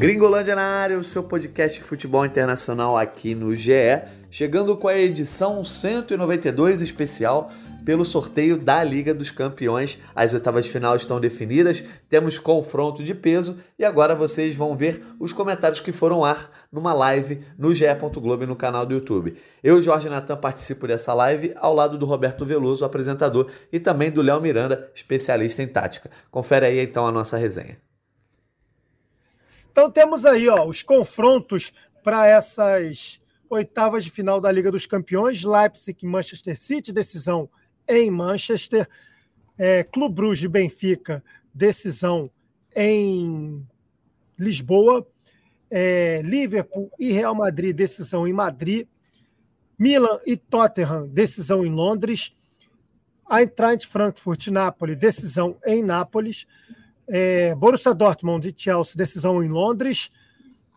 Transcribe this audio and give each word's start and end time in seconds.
Gringolândia 0.00 0.56
na 0.56 0.62
área, 0.62 0.98
o 0.98 1.04
seu 1.04 1.22
podcast 1.22 1.78
de 1.78 1.84
futebol 1.84 2.24
internacional 2.24 2.96
aqui 2.96 3.34
no 3.34 3.54
GE, 3.54 4.00
chegando 4.30 4.74
com 4.74 4.88
a 4.88 4.98
edição 4.98 5.62
192 5.62 6.80
especial 6.80 7.52
pelo 7.84 8.02
sorteio 8.02 8.56
da 8.56 8.82
Liga 8.82 9.12
dos 9.12 9.30
Campeões. 9.30 9.98
As 10.16 10.32
oitavas 10.32 10.64
de 10.64 10.70
final 10.70 10.96
estão 10.96 11.20
definidas, 11.20 11.84
temos 12.08 12.38
confronto 12.38 13.04
de 13.04 13.14
peso 13.14 13.58
e 13.78 13.84
agora 13.84 14.14
vocês 14.14 14.56
vão 14.56 14.74
ver 14.74 15.02
os 15.20 15.34
comentários 15.34 15.80
que 15.80 15.92
foram 15.92 16.24
ar 16.24 16.50
numa 16.72 16.94
live 16.94 17.42
no 17.58 17.74
GE. 17.74 17.84
Globo 18.14 18.46
no 18.46 18.56
canal 18.56 18.86
do 18.86 18.94
YouTube. 18.94 19.36
Eu, 19.62 19.82
Jorge 19.82 20.08
Natan, 20.08 20.38
participo 20.38 20.86
dessa 20.86 21.12
live 21.12 21.52
ao 21.58 21.74
lado 21.74 21.98
do 21.98 22.06
Roberto 22.06 22.46
Veloso, 22.46 22.86
apresentador, 22.86 23.48
e 23.70 23.78
também 23.78 24.10
do 24.10 24.22
Léo 24.22 24.40
Miranda, 24.40 24.90
especialista 24.94 25.62
em 25.62 25.68
tática. 25.68 26.10
Confere 26.30 26.64
aí 26.64 26.80
então 26.80 27.06
a 27.06 27.12
nossa 27.12 27.36
resenha. 27.36 27.89
Então 29.70 29.90
temos 29.90 30.26
aí 30.26 30.48
ó, 30.48 30.66
os 30.66 30.82
confrontos 30.82 31.72
para 32.02 32.26
essas 32.26 33.20
oitavas 33.48 34.04
de 34.04 34.10
final 34.10 34.40
da 34.40 34.50
Liga 34.50 34.70
dos 34.70 34.86
Campeões, 34.86 35.44
Leipzig 35.44 35.98
e 36.02 36.06
Manchester 36.06 36.58
City, 36.58 36.92
decisão 36.92 37.48
em 37.88 38.10
Manchester, 38.10 38.88
é, 39.58 39.82
Clube 39.82 40.14
Bruges 40.14 40.44
e 40.44 40.48
Benfica, 40.48 41.22
decisão 41.52 42.30
em 42.74 43.66
Lisboa, 44.38 45.06
é, 45.70 46.22
Liverpool 46.22 46.90
e 46.98 47.12
Real 47.12 47.34
Madrid, 47.34 47.74
decisão 47.74 48.26
em 48.26 48.32
Madrid, 48.32 48.86
Milan 49.78 50.18
e 50.26 50.36
Tottenham, 50.36 51.08
decisão 51.08 51.64
em 51.64 51.70
Londres, 51.70 52.36
Eintracht 53.30 53.86
Frankfurt 53.86 54.46
e 54.46 54.50
Nápoles, 54.50 54.98
decisão 54.98 55.56
em 55.64 55.82
Nápoles, 55.82 56.46
é, 57.10 57.54
Borussia 57.54 57.92
Dortmund 57.92 58.48
e 58.48 58.54
Chelsea, 58.56 58.96
decisão 58.96 59.42
em 59.42 59.48
Londres. 59.48 60.10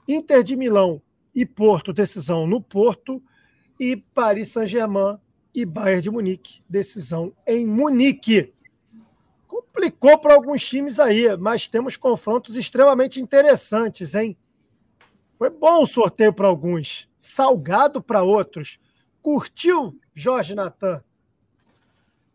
Inter 0.08 0.44
de 0.44 0.56
Milão 0.56 1.02
e 1.34 1.45
Porto, 1.45 1.94
decisão 1.94 2.48
no 2.48 2.59
Porto. 2.59 3.22
E 3.80 3.95
Paris 3.95 4.50
Saint-Germain 4.50 5.17
e 5.53 5.66
Bayern 5.66 6.02
de 6.02 6.09
Munique, 6.09 6.62
decisão 6.67 7.34
em 7.45 7.66
Munique. 7.66 8.52
Complicou 9.48 10.17
para 10.17 10.34
alguns 10.34 10.67
times 10.67 11.00
aí, 11.00 11.36
mas 11.38 11.67
temos 11.67 11.95
confrontos 11.95 12.56
extremamente 12.56 13.22
interessantes, 13.22 14.16
hein? 14.16 14.36
Foi 15.38 15.50
bom 15.50 15.84
o 15.84 15.88
sorteio 15.88 16.34
para 16.34 16.47
alguns, 16.47 17.08
salgado 17.20 18.02
para 18.02 18.23
outros. 18.23 18.80
Curtiu, 19.22 20.00
Jorge 20.14 20.56
Natan? 20.56 21.03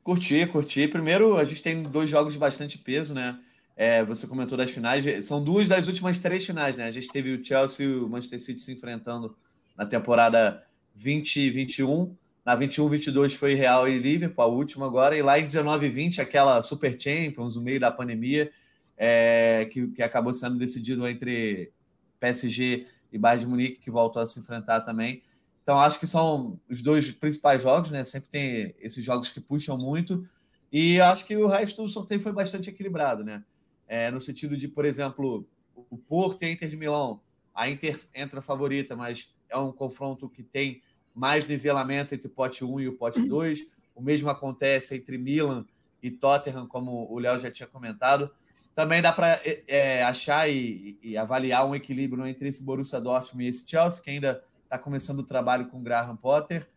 Curti, 0.02 0.46
curti. 0.46 0.88
Primeiro, 0.88 1.36
a 1.36 1.44
gente 1.44 1.62
tem 1.62 1.82
dois 1.82 2.08
jogos 2.08 2.32
de 2.32 2.38
bastante 2.38 2.78
peso, 2.78 3.14
né? 3.14 3.38
É, 3.80 4.04
você 4.04 4.26
comentou 4.26 4.58
das 4.58 4.72
finais, 4.72 5.04
são 5.24 5.40
duas 5.42 5.68
das 5.68 5.86
últimas 5.86 6.18
três 6.18 6.44
finais, 6.44 6.76
né? 6.76 6.86
A 6.86 6.90
gente 6.90 7.06
teve 7.12 7.32
o 7.32 7.44
Chelsea 7.44 7.86
e 7.86 7.94
o 7.94 8.08
Manchester 8.08 8.40
City 8.40 8.58
se 8.58 8.72
enfrentando 8.72 9.36
na 9.76 9.86
temporada 9.86 10.64
2021. 10.96 12.12
Na 12.44 12.58
21-22 12.58 13.36
foi 13.36 13.54
Real 13.54 13.88
e 13.88 13.96
Liverpool, 13.96 14.44
a 14.44 14.48
última 14.48 14.84
agora. 14.84 15.16
E 15.16 15.22
lá 15.22 15.38
em 15.38 15.44
19-20, 15.44 16.18
aquela 16.18 16.60
Super 16.60 17.00
Champions, 17.00 17.54
no 17.54 17.62
meio 17.62 17.78
da 17.78 17.88
pandemia, 17.92 18.50
é, 18.96 19.68
que, 19.70 19.86
que 19.86 20.02
acabou 20.02 20.34
sendo 20.34 20.58
decidido 20.58 21.06
entre 21.06 21.70
PSG 22.18 22.84
e 23.12 23.16
Bayern 23.16 23.44
de 23.44 23.48
Munique, 23.48 23.78
que 23.78 23.92
voltou 23.92 24.20
a 24.20 24.26
se 24.26 24.40
enfrentar 24.40 24.80
também. 24.80 25.22
Então, 25.62 25.78
acho 25.78 26.00
que 26.00 26.06
são 26.08 26.58
os 26.68 26.82
dois 26.82 27.12
principais 27.12 27.62
jogos, 27.62 27.92
né? 27.92 28.02
Sempre 28.02 28.28
tem 28.28 28.74
esses 28.80 29.04
jogos 29.04 29.30
que 29.30 29.40
puxam 29.40 29.78
muito. 29.78 30.26
E 30.72 31.00
acho 31.00 31.24
que 31.24 31.36
o 31.36 31.46
resto 31.46 31.80
do 31.80 31.88
sorteio 31.88 32.20
foi 32.20 32.32
bastante 32.32 32.70
equilibrado, 32.70 33.22
né? 33.22 33.44
É, 33.88 34.10
no 34.10 34.20
sentido 34.20 34.56
de, 34.56 34.68
por 34.68 34.84
exemplo, 34.84 35.48
o 35.74 35.96
Porto 35.96 36.42
e 36.42 36.46
a 36.46 36.50
Inter 36.52 36.68
de 36.68 36.76
Milão. 36.76 37.20
A 37.54 37.68
Inter 37.68 37.98
entra 38.14 38.42
favorita, 38.42 38.94
mas 38.94 39.34
é 39.48 39.56
um 39.56 39.72
confronto 39.72 40.28
que 40.28 40.42
tem 40.42 40.82
mais 41.14 41.48
nivelamento 41.48 42.14
entre 42.14 42.28
o 42.28 42.30
pote 42.30 42.64
1 42.64 42.80
e 42.80 42.88
o 42.88 42.92
pote 42.92 43.20
2. 43.20 43.66
O 43.94 44.02
mesmo 44.02 44.28
acontece 44.30 44.96
entre 44.96 45.18
Milan 45.18 45.64
e 46.02 46.10
Tottenham, 46.10 46.66
como 46.68 47.10
o 47.10 47.18
Léo 47.18 47.40
já 47.40 47.50
tinha 47.50 47.66
comentado. 47.66 48.30
Também 48.74 49.02
dá 49.02 49.12
para 49.12 49.40
é, 49.44 49.64
é, 49.66 50.02
achar 50.04 50.48
e, 50.48 50.96
e, 51.02 51.16
avaliar 51.16 51.66
um 51.66 51.74
equilíbrio 51.74 52.24
entre 52.24 52.48
esse 52.48 52.62
Borussia 52.62 53.00
Dortmund 53.00 53.44
e 53.44 53.48
esse 53.48 53.68
Chelsea, 53.68 54.04
que 54.04 54.10
ainda 54.10 54.44
está 54.62 54.78
começando 54.78 55.18
o 55.18 55.24
trabalho 55.24 55.66
com 55.66 55.78
o 55.78 55.82
Graham 55.82 56.14
Potter. 56.14 56.68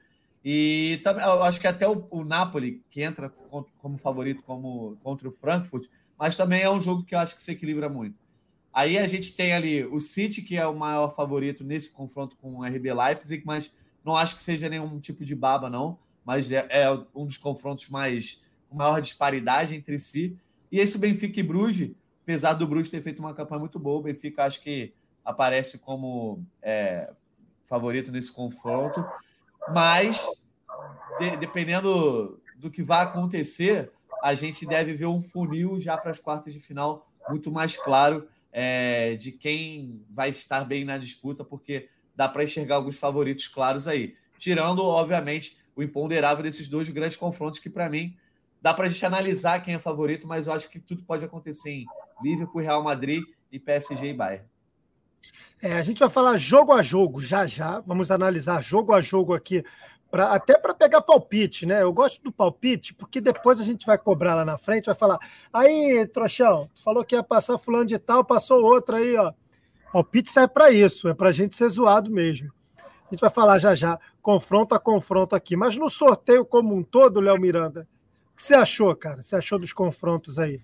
E 0.43 0.99
também, 1.03 1.23
eu 1.23 1.43
acho 1.43 1.59
que 1.59 1.67
até 1.67 1.87
o, 1.87 2.07
o 2.09 2.23
Napoli, 2.23 2.81
que 2.89 3.03
entra 3.03 3.29
como 3.77 3.99
favorito 3.99 4.41
como, 4.41 4.97
contra 5.03 5.29
o 5.29 5.31
Frankfurt, 5.31 5.87
mas 6.21 6.35
também 6.35 6.61
é 6.61 6.69
um 6.69 6.79
jogo 6.79 7.03
que 7.03 7.15
eu 7.15 7.19
acho 7.19 7.35
que 7.35 7.41
se 7.41 7.51
equilibra 7.51 7.89
muito. 7.89 8.21
Aí 8.71 8.95
a 8.95 9.07
gente 9.07 9.35
tem 9.35 9.53
ali 9.53 9.83
o 9.83 9.99
City, 9.99 10.43
que 10.43 10.55
é 10.55 10.67
o 10.67 10.77
maior 10.77 11.15
favorito 11.15 11.63
nesse 11.63 11.91
confronto 11.91 12.37
com 12.37 12.59
o 12.59 12.63
RB 12.63 12.93
Leipzig, 12.93 13.41
mas 13.43 13.75
não 14.05 14.15
acho 14.15 14.35
que 14.35 14.43
seja 14.43 14.69
nenhum 14.69 14.99
tipo 14.99 15.25
de 15.25 15.33
baba, 15.33 15.67
não. 15.67 15.97
Mas 16.23 16.51
é, 16.51 16.67
é 16.69 16.91
um 17.15 17.25
dos 17.25 17.39
confrontos 17.39 17.89
mais 17.89 18.45
com 18.69 18.75
maior 18.75 19.01
disparidade 19.01 19.73
entre 19.73 19.97
si. 19.97 20.37
E 20.71 20.77
esse 20.77 20.99
Benfica 20.99 21.39
e 21.39 21.43
Bruges, 21.43 21.89
apesar 22.21 22.53
do 22.53 22.67
Bruges 22.67 22.91
ter 22.91 23.01
feito 23.01 23.17
uma 23.17 23.33
campanha 23.33 23.61
muito 23.61 23.79
boa, 23.79 23.97
o 23.97 24.03
Benfica 24.03 24.43
acho 24.43 24.61
que 24.61 24.93
aparece 25.25 25.79
como 25.79 26.45
é, 26.61 27.11
favorito 27.65 28.11
nesse 28.11 28.31
confronto. 28.31 29.03
Mas, 29.73 30.23
de, 31.19 31.35
dependendo 31.37 32.39
do 32.57 32.69
que 32.69 32.83
vai 32.83 33.05
acontecer, 33.05 33.91
a 34.21 34.33
gente 34.33 34.65
deve 34.65 34.93
ver 34.93 35.07
um 35.07 35.21
funil 35.21 35.79
já 35.79 35.97
para 35.97 36.11
as 36.11 36.19
quartas 36.19 36.53
de 36.53 36.59
final 36.59 37.07
muito 37.29 37.51
mais 37.51 37.75
claro 37.75 38.27
é, 38.51 39.15
de 39.15 39.31
quem 39.31 40.03
vai 40.09 40.29
estar 40.29 40.65
bem 40.65 40.83
na 40.83 40.97
disputa, 40.97 41.43
porque 41.43 41.89
dá 42.15 42.27
para 42.27 42.43
enxergar 42.43 42.75
alguns 42.75 42.97
favoritos 42.97 43.47
claros 43.47 43.87
aí. 43.87 44.15
Tirando, 44.37 44.83
obviamente, 44.83 45.57
o 45.75 45.81
imponderável 45.81 46.43
desses 46.43 46.67
dois 46.67 46.89
grandes 46.89 47.17
confrontos, 47.17 47.59
que 47.59 47.69
para 47.69 47.89
mim 47.89 48.15
dá 48.61 48.73
para 48.73 48.85
a 48.85 48.89
gente 48.89 49.05
analisar 49.05 49.59
quem 49.59 49.75
é 49.75 49.79
favorito, 49.79 50.27
mas 50.27 50.47
eu 50.47 50.53
acho 50.53 50.69
que 50.69 50.79
tudo 50.79 51.03
pode 51.03 51.23
acontecer 51.23 51.71
em 51.71 51.85
Liverpool, 52.21 52.61
Real 52.61 52.83
Madrid 52.83 53.23
e 53.51 53.59
PSG 53.59 54.09
e 54.09 54.13
Bayern. 54.13 54.45
É, 55.61 55.73
a 55.73 55.83
gente 55.83 55.99
vai 55.99 56.09
falar 56.09 56.37
jogo 56.37 56.71
a 56.71 56.81
jogo 56.81 57.21
já 57.21 57.45
já. 57.45 57.79
Vamos 57.81 58.09
analisar 58.09 58.61
jogo 58.61 58.93
a 58.93 59.01
jogo 59.01 59.33
aqui 59.33 59.63
Pra, 60.11 60.33
até 60.33 60.57
para 60.57 60.73
pegar 60.73 61.01
palpite, 61.01 61.65
né? 61.65 61.81
Eu 61.81 61.93
gosto 61.93 62.21
do 62.21 62.33
palpite, 62.33 62.93
porque 62.93 63.21
depois 63.21 63.61
a 63.61 63.63
gente 63.63 63.85
vai 63.85 63.97
cobrar 63.97 64.35
lá 64.35 64.43
na 64.43 64.57
frente, 64.57 64.87
vai 64.87 64.95
falar: 64.95 65.17
aí, 65.53 66.05
trouxão, 66.05 66.69
tu 66.75 66.83
falou 66.83 67.05
que 67.05 67.15
ia 67.15 67.23
passar 67.23 67.57
fulano 67.57 67.85
de 67.85 67.97
tal, 67.97 68.25
passou 68.25 68.61
outra 68.61 68.97
aí, 68.97 69.15
ó. 69.15 69.31
Palpite 69.93 70.29
serve 70.29 70.53
para 70.53 70.69
isso, 70.69 71.07
é 71.07 71.13
para 71.13 71.29
a 71.29 71.31
gente 71.31 71.55
ser 71.55 71.69
zoado 71.69 72.11
mesmo. 72.11 72.51
A 72.77 73.13
gente 73.13 73.21
vai 73.21 73.29
falar 73.29 73.57
já 73.57 73.73
já, 73.73 73.97
confronto 74.21 74.75
a 74.75 74.79
confronto 74.79 75.33
aqui. 75.33 75.55
Mas 75.55 75.77
no 75.77 75.89
sorteio 75.89 76.45
como 76.45 76.75
um 76.75 76.83
todo, 76.83 77.21
Léo 77.21 77.39
Miranda, 77.39 77.87
o 78.33 78.35
que 78.35 78.43
você 78.43 78.53
achou, 78.53 78.93
cara? 78.95 79.23
Você 79.23 79.35
achou 79.35 79.57
dos 79.57 79.71
confrontos 79.71 80.39
aí? 80.39 80.59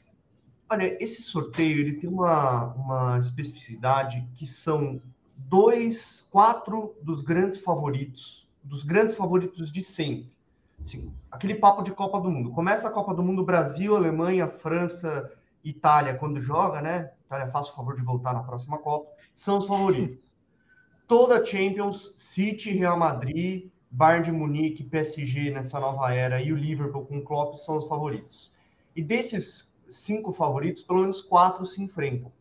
Olha, 0.69 1.02
esse 1.02 1.22
sorteio 1.22 1.80
ele 1.80 1.94
tem 1.94 2.09
uma, 2.09 2.74
uma 2.74 3.18
especificidade 3.18 4.28
que 4.36 4.46
são 4.46 5.02
dois, 5.38 6.28
quatro 6.30 6.96
dos 7.02 7.22
grandes 7.22 7.59
favoritos 7.59 8.47
dos 8.68 8.84
grandes 8.84 9.16
favoritos 9.16 9.72
de 9.72 9.84
sempre. 9.84 10.32
Assim, 10.82 11.12
aquele 11.32 11.56
papo 11.56 11.82
de 11.82 11.92
Copa 11.92 12.20
do 12.20 12.30
Mundo. 12.30 12.52
Começa 12.52 12.88
a 12.88 12.92
Copa 12.92 13.14
do 13.14 13.24
Mundo, 13.24 13.44
Brasil, 13.44 13.96
Alemanha, 13.96 14.48
França, 14.48 15.32
Itália, 15.64 16.16
quando 16.16 16.42
joga, 16.42 16.82
né? 16.82 17.12
Itália 17.26 17.48
faz 17.48 17.70
o 17.70 17.76
favor 17.76 17.96
de 17.96 18.02
voltar 18.02 18.34
na 18.34 18.44
próxima 18.44 18.78
Copa, 18.78 19.12
são 19.34 19.58
os 19.58 19.66
favoritos. 19.66 20.18
Toda 21.08 21.46
Champions, 21.46 22.14
City, 22.18 22.72
Real 22.72 22.98
Madrid, 22.98 23.70
Bayern 23.90 24.26
de 24.26 24.32
Munique, 24.32 24.84
PSG 24.84 25.52
nessa 25.52 25.80
nova 25.80 26.14
era 26.14 26.42
e 26.42 26.52
o 26.52 26.56
Liverpool 26.56 27.06
com 27.06 27.18
o 27.18 27.24
Klopp 27.24 27.56
são 27.56 27.78
os 27.78 27.88
favoritos. 27.88 28.52
E 28.96 29.02
desses 29.02 29.74
cinco 29.90 30.34
favoritos, 30.34 30.84
pelo 30.84 31.00
menos 31.00 31.22
quatro 31.22 31.66
se 31.66 31.81
enfrentam. 31.81 32.31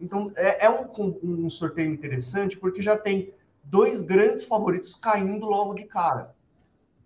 Então 0.00 0.30
é, 0.36 0.66
é 0.66 0.70
um, 0.70 0.88
um 1.22 1.50
sorteio 1.50 1.92
interessante 1.92 2.56
porque 2.56 2.82
já 2.82 2.96
tem 2.96 3.32
dois 3.70 4.02
grandes 4.02 4.44
favoritos 4.44 4.94
caindo 4.96 5.46
logo 5.46 5.74
de 5.74 5.84
cara. 5.84 6.34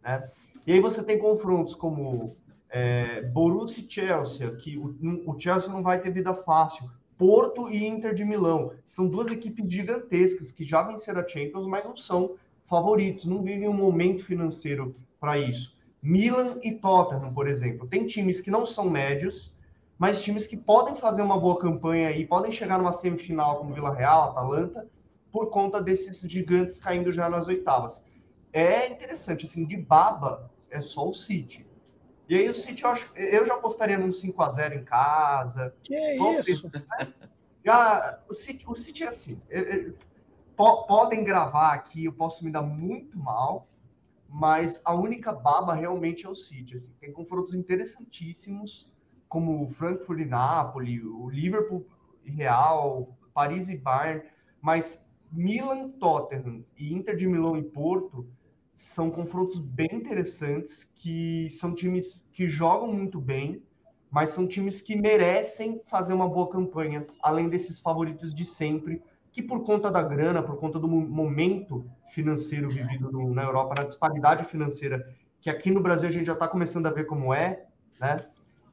Né? 0.02 0.30
E 0.66 0.72
aí 0.72 0.80
você 0.80 1.02
tem 1.02 1.18
confrontos 1.18 1.74
como 1.74 2.36
é, 2.70 3.22
Borussia 3.22 3.84
e 3.84 3.90
Chelsea, 3.90 4.50
que 4.56 4.78
o, 4.78 4.96
o, 5.26 5.38
Chelsea 5.38 5.70
não 5.70 5.82
vai 5.82 6.00
ter 6.00 6.10
vida 6.10 6.32
fácil. 6.34 6.90
Porto 7.18 7.68
e 7.68 7.86
Inter 7.86 8.14
de 8.14 8.24
Milão. 8.24 8.72
São 8.84 9.06
duas 9.06 9.28
equipes 9.28 9.70
gigantescas 9.72 10.50
que 10.50 10.64
já 10.64 10.82
venceram 10.82 11.20
a 11.20 11.28
Champions, 11.28 11.66
mas 11.66 11.84
não 11.84 11.96
são 11.96 12.36
favoritos, 12.66 13.26
não 13.26 13.42
vivem 13.42 13.68
um 13.68 13.74
momento 13.74 14.24
financeiro 14.24 14.94
para 15.20 15.38
isso. 15.38 15.76
Milan 16.02 16.58
e 16.62 16.72
Tottenham, 16.72 17.32
por 17.32 17.46
exemplo. 17.46 17.86
Tem 17.86 18.06
times 18.06 18.40
que 18.40 18.50
não 18.50 18.66
são 18.66 18.90
médios, 18.90 19.54
mas 19.98 20.22
times 20.22 20.46
que 20.46 20.56
podem 20.56 20.96
fazer 20.96 21.22
uma 21.22 21.38
boa 21.38 21.58
campanha 21.58 22.10
e 22.10 22.26
podem 22.26 22.50
chegar 22.50 22.78
numa 22.78 22.92
semifinal 22.92 23.58
como 23.58 23.74
Vila 23.74 23.94
Real, 23.94 24.30
Atalanta, 24.30 24.88
por 25.32 25.48
conta 25.50 25.80
desses 25.80 26.20
gigantes 26.20 26.78
caindo 26.78 27.10
já 27.10 27.28
nas 27.28 27.46
oitavas. 27.46 28.04
É 28.52 28.86
interessante, 28.88 29.46
assim, 29.46 29.64
de 29.64 29.78
baba 29.78 30.52
é 30.70 30.80
só 30.80 31.08
o 31.08 31.14
City. 31.14 31.66
E 32.28 32.36
aí 32.36 32.48
o 32.48 32.54
City, 32.54 32.84
eu, 32.84 32.90
acho, 32.90 33.10
eu 33.16 33.46
já 33.46 33.54
apostaria 33.54 33.98
num 33.98 34.12
5 34.12 34.42
a 34.42 34.48
0 34.50 34.74
em 34.74 34.84
casa. 34.84 35.74
Que 35.82 36.16
Vamos 36.16 36.46
isso? 36.46 36.70
Né? 36.72 37.12
Já, 37.64 38.20
o, 38.28 38.34
City, 38.34 38.64
o 38.66 38.74
City 38.74 39.04
é 39.04 39.08
assim. 39.08 39.40
É, 39.48 39.58
é, 39.58 39.92
po, 40.54 40.86
podem 40.86 41.24
gravar 41.24 41.72
aqui, 41.72 42.04
eu 42.04 42.12
posso 42.12 42.44
me 42.44 42.50
dar 42.50 42.62
muito 42.62 43.18
mal, 43.18 43.68
mas 44.28 44.80
a 44.84 44.94
única 44.94 45.32
baba 45.32 45.74
realmente 45.74 46.26
é 46.26 46.28
o 46.28 46.34
City. 46.34 46.74
Assim, 46.74 46.92
tem 47.00 47.12
confrontos 47.12 47.54
interessantíssimos, 47.54 48.90
como 49.28 49.64
o 49.64 49.70
Frankfurt 49.70 50.20
e 50.20 50.24
Napoli, 50.26 51.02
o 51.02 51.30
Liverpool 51.30 51.86
e 52.24 52.30
Real, 52.30 53.16
Paris 53.32 53.68
e 53.68 53.76
Bayern, 53.78 54.22
mas 54.60 55.02
Milan, 55.32 55.88
Tottenham 55.92 56.62
e 56.78 56.92
Inter 56.92 57.16
de 57.16 57.26
Milão 57.26 57.56
e 57.56 57.62
Porto 57.62 58.26
são 58.76 59.10
confrontos 59.10 59.58
bem 59.58 59.88
interessantes, 59.92 60.86
que 60.94 61.48
são 61.50 61.74
times 61.74 62.28
que 62.32 62.46
jogam 62.46 62.92
muito 62.92 63.18
bem, 63.18 63.62
mas 64.10 64.30
são 64.30 64.46
times 64.46 64.80
que 64.80 64.94
merecem 64.94 65.80
fazer 65.86 66.12
uma 66.12 66.28
boa 66.28 66.50
campanha, 66.50 67.06
além 67.22 67.48
desses 67.48 67.80
favoritos 67.80 68.34
de 68.34 68.44
sempre, 68.44 69.02
que 69.32 69.42
por 69.42 69.64
conta 69.64 69.90
da 69.90 70.02
grana, 70.02 70.42
por 70.42 70.58
conta 70.58 70.78
do 70.78 70.86
momento 70.86 71.86
financeiro 72.10 72.68
vivido 72.68 73.10
no, 73.10 73.32
na 73.32 73.44
Europa, 73.44 73.74
na 73.78 73.84
disparidade 73.84 74.44
financeira, 74.44 75.08
que 75.40 75.48
aqui 75.48 75.70
no 75.70 75.80
Brasil 75.80 76.10
a 76.10 76.12
gente 76.12 76.26
já 76.26 76.34
está 76.34 76.46
começando 76.46 76.86
a 76.86 76.90
ver 76.90 77.06
como 77.06 77.32
é, 77.32 77.64
né? 77.98 78.26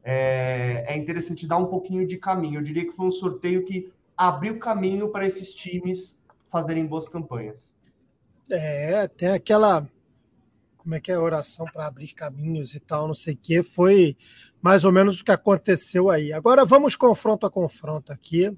É, 0.04 0.86
é 0.88 0.98
interessante 0.98 1.48
dar 1.48 1.58
um 1.58 1.68
pouquinho 1.68 2.06
de 2.06 2.18
caminho. 2.18 2.60
Eu 2.60 2.64
diria 2.64 2.86
que 2.86 2.92
foi 2.92 3.06
um 3.06 3.12
sorteio 3.12 3.64
que 3.64 3.92
abriu 4.18 4.60
caminho 4.60 5.10
para 5.10 5.26
esses 5.26 5.54
times 5.54 6.19
fazerem 6.52 6.86
boas 6.86 7.08
campanhas. 7.08 7.74
É, 8.50 9.08
tem 9.08 9.30
aquela. 9.30 9.88
Como 10.78 10.96
é 10.96 11.00
que 11.00 11.12
é 11.12 11.16
a 11.16 11.22
oração 11.22 11.66
para 11.66 11.86
abrir 11.86 12.14
caminhos 12.14 12.74
e 12.74 12.80
tal, 12.80 13.08
não 13.08 13.14
sei 13.14 13.34
o 13.34 13.40
quê. 13.42 13.62
Foi 13.62 14.18
mais 14.62 14.84
ou 14.84 14.92
menos 14.92 15.20
o 15.20 15.26
que 15.26 15.32
aconteceu 15.32 16.10
aí. 16.10 16.34
Agora 16.34 16.66
vamos 16.66 16.96
confronto 16.96 17.46
a 17.46 17.52
confronto 17.52 18.12
aqui, 18.12 18.56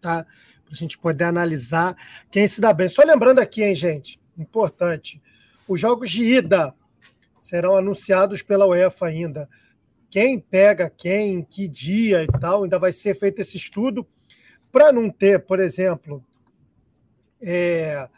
tá? 0.00 0.24
Para 0.64 0.72
a 0.72 0.76
gente 0.76 0.98
poder 0.98 1.24
analisar 1.24 1.96
quem 2.30 2.46
se 2.46 2.60
dá 2.60 2.72
bem. 2.72 2.88
Só 2.88 3.02
lembrando 3.02 3.38
aqui, 3.38 3.62
hein, 3.62 3.74
gente, 3.74 4.20
importante: 4.36 5.22
os 5.66 5.80
jogos 5.80 6.10
de 6.10 6.22
ida 6.22 6.74
serão 7.40 7.76
anunciados 7.76 8.42
pela 8.42 8.66
UEFA 8.66 9.06
ainda. 9.06 9.48
Quem 10.10 10.38
pega 10.38 10.90
quem, 10.90 11.42
que 11.42 11.68
dia 11.68 12.24
e 12.24 12.26
tal, 12.26 12.64
ainda 12.64 12.78
vai 12.78 12.92
ser 12.92 13.14
feito 13.14 13.40
esse 13.40 13.56
estudo 13.56 14.06
para 14.72 14.92
não 14.92 15.08
ter, 15.08 15.44
por 15.46 15.60
exemplo, 15.60 16.24
é, 17.40 18.08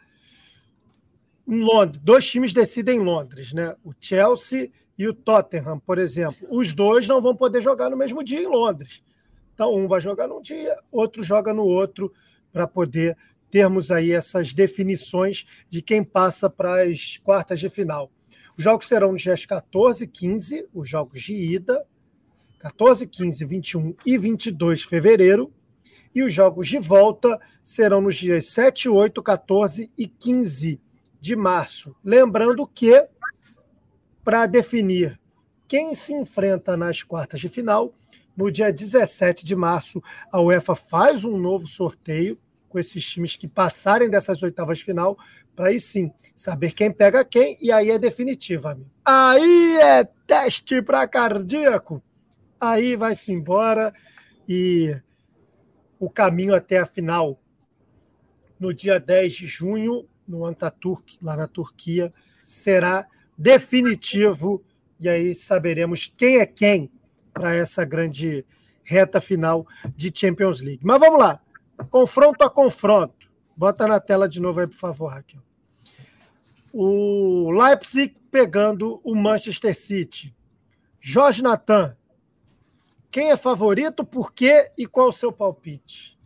em 1.47 1.59
Londres, 1.59 2.01
dois 2.03 2.29
times 2.29 2.53
decidem 2.53 2.97
em 2.97 3.03
Londres, 3.03 3.53
né? 3.53 3.75
O 3.83 3.93
Chelsea 3.99 4.71
e 4.97 5.07
o 5.07 5.13
Tottenham, 5.13 5.79
por 5.79 5.97
exemplo. 5.97 6.47
Os 6.49 6.73
dois 6.73 7.07
não 7.07 7.21
vão 7.21 7.35
poder 7.35 7.61
jogar 7.61 7.89
no 7.89 7.97
mesmo 7.97 8.23
dia 8.23 8.41
em 8.41 8.47
Londres. 8.47 9.03
Então, 9.53 9.75
um 9.75 9.87
vai 9.87 10.01
jogar 10.01 10.27
num 10.27 10.41
dia, 10.41 10.77
outro 10.91 11.21
joga 11.21 11.53
no 11.53 11.63
outro, 11.63 12.11
para 12.51 12.67
poder 12.67 13.17
termos 13.51 13.91
aí 13.91 14.11
essas 14.11 14.51
definições 14.53 15.45
de 15.69 15.81
quem 15.81 16.03
passa 16.03 16.49
para 16.49 16.83
as 16.83 17.17
quartas 17.17 17.59
de 17.59 17.69
final. 17.69 18.11
Os 18.57 18.63
jogos 18.63 18.87
serão 18.87 19.11
nos 19.11 19.21
dias 19.21 19.45
14 19.45 20.05
e 20.05 20.07
15, 20.07 20.67
os 20.73 20.89
jogos 20.89 21.21
de 21.21 21.35
ida, 21.35 21.85
14, 22.59 23.05
15, 23.07 23.45
21 23.45 23.95
e 24.05 24.17
22 24.17 24.79
de 24.79 24.87
fevereiro, 24.87 25.53
e 26.13 26.23
os 26.23 26.33
jogos 26.33 26.67
de 26.67 26.79
volta 26.79 27.39
serão 27.61 28.01
nos 28.01 28.15
dias 28.15 28.45
7, 28.47 28.89
8, 28.89 29.21
14 29.21 29.91
e 29.97 30.07
15 30.07 30.79
de 31.19 31.35
março. 31.35 31.95
Lembrando 32.03 32.67
que, 32.67 33.07
para 34.23 34.45
definir 34.45 35.19
quem 35.67 35.95
se 35.95 36.13
enfrenta 36.13 36.77
nas 36.77 37.01
quartas 37.01 37.39
de 37.39 37.49
final, 37.49 37.93
no 38.35 38.51
dia 38.51 38.71
17 38.71 39.45
de 39.45 39.55
março, 39.55 40.01
a 40.31 40.41
UEFA 40.41 40.75
faz 40.75 41.23
um 41.23 41.37
novo 41.37 41.67
sorteio 41.67 42.37
com 42.69 42.79
esses 42.79 43.05
times 43.05 43.35
que 43.35 43.47
passarem 43.47 44.09
dessas 44.09 44.41
oitavas 44.41 44.79
de 44.79 44.83
final, 44.83 45.15
para 45.55 45.67
aí 45.67 45.79
sim 45.79 46.11
saber 46.35 46.73
quem 46.73 46.91
pega 46.91 47.23
quem, 47.23 47.55
e 47.61 47.71
aí 47.71 47.91
é 47.91 47.99
definitivo, 47.99 48.67
amigo. 48.67 48.89
Aí 49.05 49.77
é 49.77 50.03
teste 50.25 50.81
para 50.81 51.07
cardíaco. 51.07 52.01
Aí 52.59 52.95
vai-se 52.95 53.31
embora 53.31 53.93
e 54.49 54.95
o 56.03 56.09
caminho 56.09 56.53
até 56.53 56.79
a 56.79 56.85
final 56.85 57.39
no 58.59 58.73
dia 58.73 58.99
10 58.99 59.33
de 59.33 59.47
junho, 59.47 60.05
no 60.27 60.45
Antaturk, 60.45 61.17
lá 61.21 61.37
na 61.37 61.47
Turquia, 61.47 62.11
será 62.43 63.07
definitivo 63.37 64.61
e 64.99 65.07
aí 65.07 65.33
saberemos 65.33 66.13
quem 66.17 66.39
é 66.39 66.45
quem 66.45 66.91
para 67.33 67.55
essa 67.55 67.85
grande 67.85 68.45
reta 68.83 69.21
final 69.21 69.65
de 69.95 70.11
Champions 70.13 70.59
League. 70.59 70.81
Mas 70.83 70.99
vamos 70.99 71.19
lá, 71.19 71.41
confronto 71.89 72.43
a 72.43 72.49
confronto. 72.49 73.31
Bota 73.55 73.87
na 73.87 73.99
tela 73.99 74.27
de 74.27 74.41
novo 74.41 74.59
aí, 74.59 74.67
por 74.67 74.77
favor, 74.77 75.07
Raquel. 75.07 75.41
O 76.73 77.49
Leipzig 77.51 78.13
pegando 78.29 78.99
o 79.05 79.15
Manchester 79.15 79.73
City. 79.77 80.35
Jorge 80.99 81.41
Natan, 81.41 81.95
quem 83.13 83.29
é 83.29 83.37
favorito, 83.37 84.03
por 84.03 84.33
quê 84.33 84.71
e 84.75 84.87
qual 84.87 85.09
o 85.09 85.13
seu 85.13 85.31
palpite? 85.31 86.17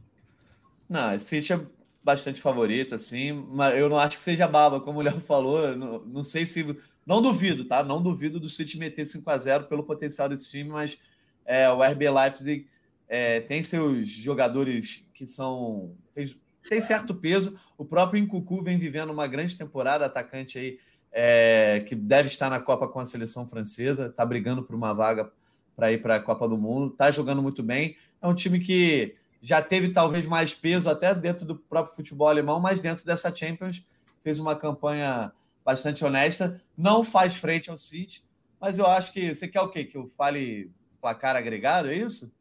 Não, 0.87 1.13
o 1.13 1.19
City 1.19 1.51
é 1.51 1.59
bastante 2.01 2.39
favorito, 2.39 2.95
assim, 2.95 3.33
mas 3.33 3.77
eu 3.77 3.89
não 3.89 3.99
acho 3.99 4.15
que 4.15 4.23
seja 4.23 4.47
baba, 4.47 4.79
como 4.79 4.99
o 4.99 5.01
Léo 5.01 5.19
falou. 5.19 5.75
Não, 5.75 5.99
não, 5.99 6.23
sei 6.23 6.45
se. 6.45 6.65
Não 7.05 7.21
duvido, 7.21 7.65
tá? 7.65 7.83
Não 7.83 8.01
duvido 8.01 8.39
do 8.39 8.47
City 8.47 8.79
meter 8.79 9.05
5 9.05 9.29
a 9.29 9.37
0 9.37 9.65
pelo 9.65 9.83
potencial 9.83 10.29
desse 10.29 10.49
time, 10.49 10.69
mas 10.69 10.97
é, 11.45 11.69
o 11.69 11.83
RB 11.83 12.09
Leipzig 12.09 12.67
é, 13.09 13.41
tem 13.41 13.61
seus 13.61 14.07
jogadores 14.07 15.05
que 15.13 15.27
são. 15.27 15.93
Tem, 16.15 16.25
tem, 16.69 16.79
certo 16.79 17.13
peso. 17.13 17.59
O 17.77 17.83
próprio 17.83 18.23
Incucu 18.23 18.63
vem 18.63 18.79
vivendo 18.79 19.09
uma 19.09 19.27
grande 19.27 19.57
temporada, 19.57 20.05
atacante 20.05 20.57
aí, 20.57 20.79
é, 21.11 21.83
que 21.85 21.95
deve 21.95 22.29
estar 22.29 22.49
na 22.49 22.61
Copa 22.61 22.87
com 22.87 23.01
a 23.01 23.05
seleção 23.05 23.45
francesa, 23.45 24.05
está 24.05 24.25
brigando 24.25 24.63
por 24.63 24.73
uma 24.73 24.93
vaga 24.93 25.29
para 25.77 25.91
ir 25.93 26.01
para 26.01 26.15
a 26.15 26.19
Copa 26.19 26.49
do 26.49 26.57
Mundo, 26.57 26.91
está 26.91 27.11
jogando 27.11 27.41
muito 27.41 27.61
bem. 27.61 27.95
É 28.19 28.27
um 28.27 28.33
time 28.33 28.59
que 28.59 29.15
já 29.39 29.61
teve 29.61 29.89
talvez 29.89 30.25
mais 30.25 30.51
peso 30.51 30.89
até 30.89 31.13
dentro 31.13 31.45
do 31.45 31.55
próprio 31.55 31.95
futebol 31.95 32.27
alemão, 32.27 32.59
mas 32.59 32.81
dentro 32.81 33.05
dessa 33.05 33.33
Champions 33.33 33.85
fez 34.23 34.39
uma 34.39 34.55
campanha 34.55 35.31
bastante 35.63 36.03
honesta. 36.03 36.59
Não 36.75 37.03
faz 37.03 37.35
frente 37.35 37.69
ao 37.69 37.77
City, 37.77 38.23
mas 38.59 38.79
eu 38.79 38.87
acho 38.87 39.13
que 39.13 39.35
você 39.35 39.47
quer 39.47 39.61
o 39.61 39.69
quê? 39.69 39.85
Que 39.85 39.97
eu 39.97 40.11
fale 40.17 40.71
placar 40.99 41.35
agregado, 41.35 41.89
é 41.89 41.95
isso? 41.95 42.33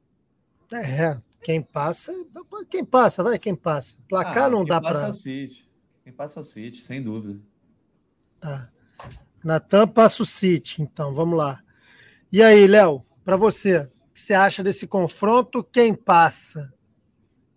É, 0.73 1.19
quem 1.43 1.61
passa, 1.61 2.15
quem 2.71 2.85
passa, 2.85 3.23
vai, 3.23 3.39
quem 3.39 3.55
passa. 3.55 3.99
Placar 4.09 4.45
ah, 4.45 4.51
não 4.51 4.65
dá 4.65 4.81
para. 4.81 4.93
Quem 4.93 5.01
passa 5.03 5.13
City. 5.13 5.69
Quem 6.03 6.13
passa 6.13 6.43
City, 6.43 6.79
sem 6.79 7.03
dúvida. 7.03 7.39
Tá. 8.41 8.71
Natan 9.45 9.87
passa 9.87 10.23
o 10.23 10.27
City, 10.27 10.83
então, 10.83 11.13
vamos 11.13 11.37
lá. 11.37 11.63
E 12.33 12.43
aí, 12.43 12.67
Léo? 12.67 13.05
Para 13.27 13.37
você, 13.37 13.79
o 13.79 14.15
que 14.15 14.21
você 14.21 14.35
acha 14.35 14.63
desse 14.63 14.87
confronto? 14.87 15.65
Quem 15.65 15.93
passa? 15.93 16.73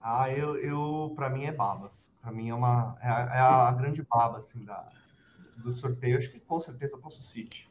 Ah, 0.02 0.28
eu, 0.28 0.58
eu 0.58 1.14
para 1.16 1.30
mim 1.30 1.46
é 1.46 1.52
baba. 1.52 1.92
Para 2.20 2.32
mim 2.32 2.50
é 2.50 2.56
uma 2.56 2.98
é 3.00 3.08
a, 3.08 3.20
é 3.36 3.40
a, 3.40 3.72
grande 3.74 4.02
baba 4.02 4.40
assim 4.40 4.66
da 4.66 4.90
do 5.58 5.72
sorteio. 5.72 6.18
Acho 6.18 6.32
que 6.32 6.40
com 6.40 6.60
certeza 6.60 6.98
posso 6.98 7.22
City. 7.22 7.70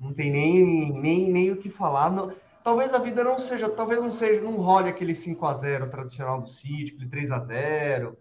Não 0.00 0.14
tem 0.14 0.30
nem, 0.30 0.98
nem, 0.98 1.30
nem 1.30 1.50
o 1.50 1.58
que 1.58 1.68
falar. 1.68 2.08
Não, 2.08 2.34
talvez 2.64 2.94
a 2.94 2.98
vida 2.98 3.22
não 3.22 3.38
seja, 3.38 3.68
talvez 3.68 4.00
não 4.00 4.10
seja, 4.10 4.40
não 4.40 4.56
role 4.56 4.88
aquele 4.88 5.14
5 5.14 5.44
a 5.44 5.52
0 5.52 5.90
tradicional 5.90 6.40
do 6.40 6.48
City, 6.48 6.94
aquele 6.94 7.10
3 7.10 7.30
a 7.32 7.38
0, 7.40 8.16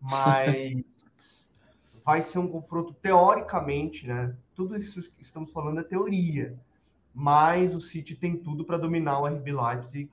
mas 0.00 0.82
vai 2.02 2.22
ser 2.22 2.38
um 2.38 2.48
confronto 2.48 2.94
teoricamente, 2.94 4.06
né? 4.06 4.34
Tudo 4.54 4.74
isso 4.78 5.14
que 5.14 5.20
estamos 5.20 5.52
falando 5.52 5.80
é 5.80 5.84
teoria 5.84 6.58
mas 7.18 7.74
o 7.74 7.80
City 7.80 8.14
tem 8.14 8.36
tudo 8.36 8.64
para 8.64 8.78
dominar 8.78 9.18
o 9.18 9.26
RB 9.26 9.50
Leipzig. 9.50 10.08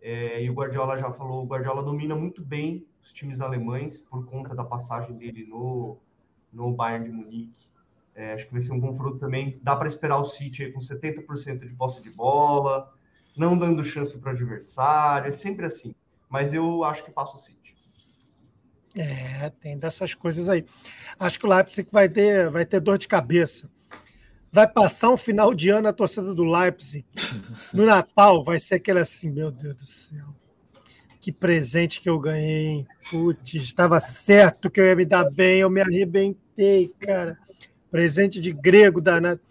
É, 0.00 0.42
e 0.42 0.48
o 0.48 0.54
Guardiola 0.54 0.96
já 0.96 1.12
falou, 1.12 1.44
o 1.44 1.46
Guardiola 1.46 1.82
domina 1.82 2.16
muito 2.16 2.42
bem 2.42 2.86
os 3.02 3.12
times 3.12 3.42
alemães 3.42 4.00
por 4.00 4.24
conta 4.24 4.54
da 4.54 4.64
passagem 4.64 5.14
dele 5.18 5.44
no, 5.44 5.98
no 6.50 6.72
Bayern 6.72 7.04
de 7.04 7.12
Munique. 7.12 7.68
É, 8.14 8.32
acho 8.32 8.46
que 8.46 8.52
vai 8.52 8.62
ser 8.62 8.72
um 8.72 8.80
confronto 8.80 9.18
também. 9.18 9.60
Dá 9.62 9.76
para 9.76 9.86
esperar 9.86 10.16
o 10.16 10.24
City 10.24 10.72
com 10.72 10.80
70% 10.80 11.68
de 11.68 11.74
posse 11.74 12.02
de 12.02 12.08
bola, 12.08 12.90
não 13.36 13.58
dando 13.58 13.84
chance 13.84 14.18
para 14.18 14.30
o 14.30 14.32
adversário, 14.32 15.28
é 15.28 15.32
sempre 15.32 15.66
assim. 15.66 15.94
Mas 16.26 16.54
eu 16.54 16.82
acho 16.84 17.04
que 17.04 17.10
passa 17.10 17.36
o 17.36 17.38
City. 17.38 17.76
É, 18.94 19.50
tem 19.50 19.76
dessas 19.76 20.14
coisas 20.14 20.48
aí. 20.48 20.64
Acho 21.20 21.38
que 21.38 21.44
o 21.44 21.50
Leipzig 21.50 21.86
vai 21.92 22.08
ter, 22.08 22.48
vai 22.48 22.64
ter 22.64 22.80
dor 22.80 22.96
de 22.96 23.06
cabeça 23.06 23.70
vai 24.56 24.66
passar 24.66 25.10
um 25.10 25.18
final 25.18 25.52
de 25.52 25.68
ano 25.68 25.86
a 25.86 25.92
torcida 25.92 26.32
do 26.32 26.42
Leipzig. 26.42 27.04
No 27.74 27.84
Natal 27.84 28.42
vai 28.42 28.58
ser 28.58 28.76
aquele 28.76 29.00
assim, 29.00 29.30
meu 29.30 29.50
Deus 29.50 29.76
do 29.76 29.86
céu. 29.86 30.24
Que 31.20 31.30
presente 31.30 32.00
que 32.00 32.08
eu 32.08 32.18
ganhei, 32.18 32.66
hein? 32.68 32.86
Putz, 33.10 33.52
estava 33.52 34.00
certo 34.00 34.70
que 34.70 34.80
eu 34.80 34.86
ia 34.86 34.96
me 34.96 35.04
dar 35.04 35.30
bem, 35.30 35.58
eu 35.58 35.68
me 35.68 35.82
arrebentei, 35.82 36.90
cara. 36.98 37.38
Presente 37.90 38.40
de 38.40 38.50
grego 38.50 38.98
danado. 38.98 39.42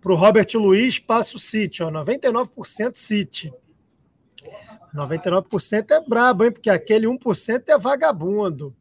Para 0.00 0.12
o 0.12 0.16
Robert 0.16 0.48
Luiz, 0.54 0.98
passa 0.98 1.36
o 1.36 1.40
City, 1.40 1.82
ó, 1.82 1.90
99% 1.90 2.96
City. 2.96 3.52
99% 4.94 5.90
é 5.90 6.00
brabo, 6.00 6.44
hein? 6.44 6.52
Porque 6.52 6.70
aquele 6.70 7.06
1% 7.06 7.64
é 7.66 7.76
vagabundo. 7.76 8.74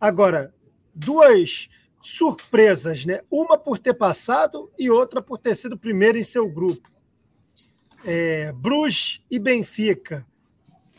Agora, 0.00 0.54
duas 0.94 1.68
surpresas, 2.08 3.04
né? 3.04 3.20
Uma 3.30 3.58
por 3.58 3.78
ter 3.78 3.92
passado 3.92 4.72
e 4.78 4.90
outra 4.90 5.20
por 5.20 5.36
ter 5.36 5.54
sido 5.54 5.76
primeiro 5.76 6.16
em 6.16 6.24
seu 6.24 6.48
grupo. 6.48 6.90
É, 8.02 8.50
Bruges 8.52 9.20
e 9.30 9.38
Benfica. 9.38 10.26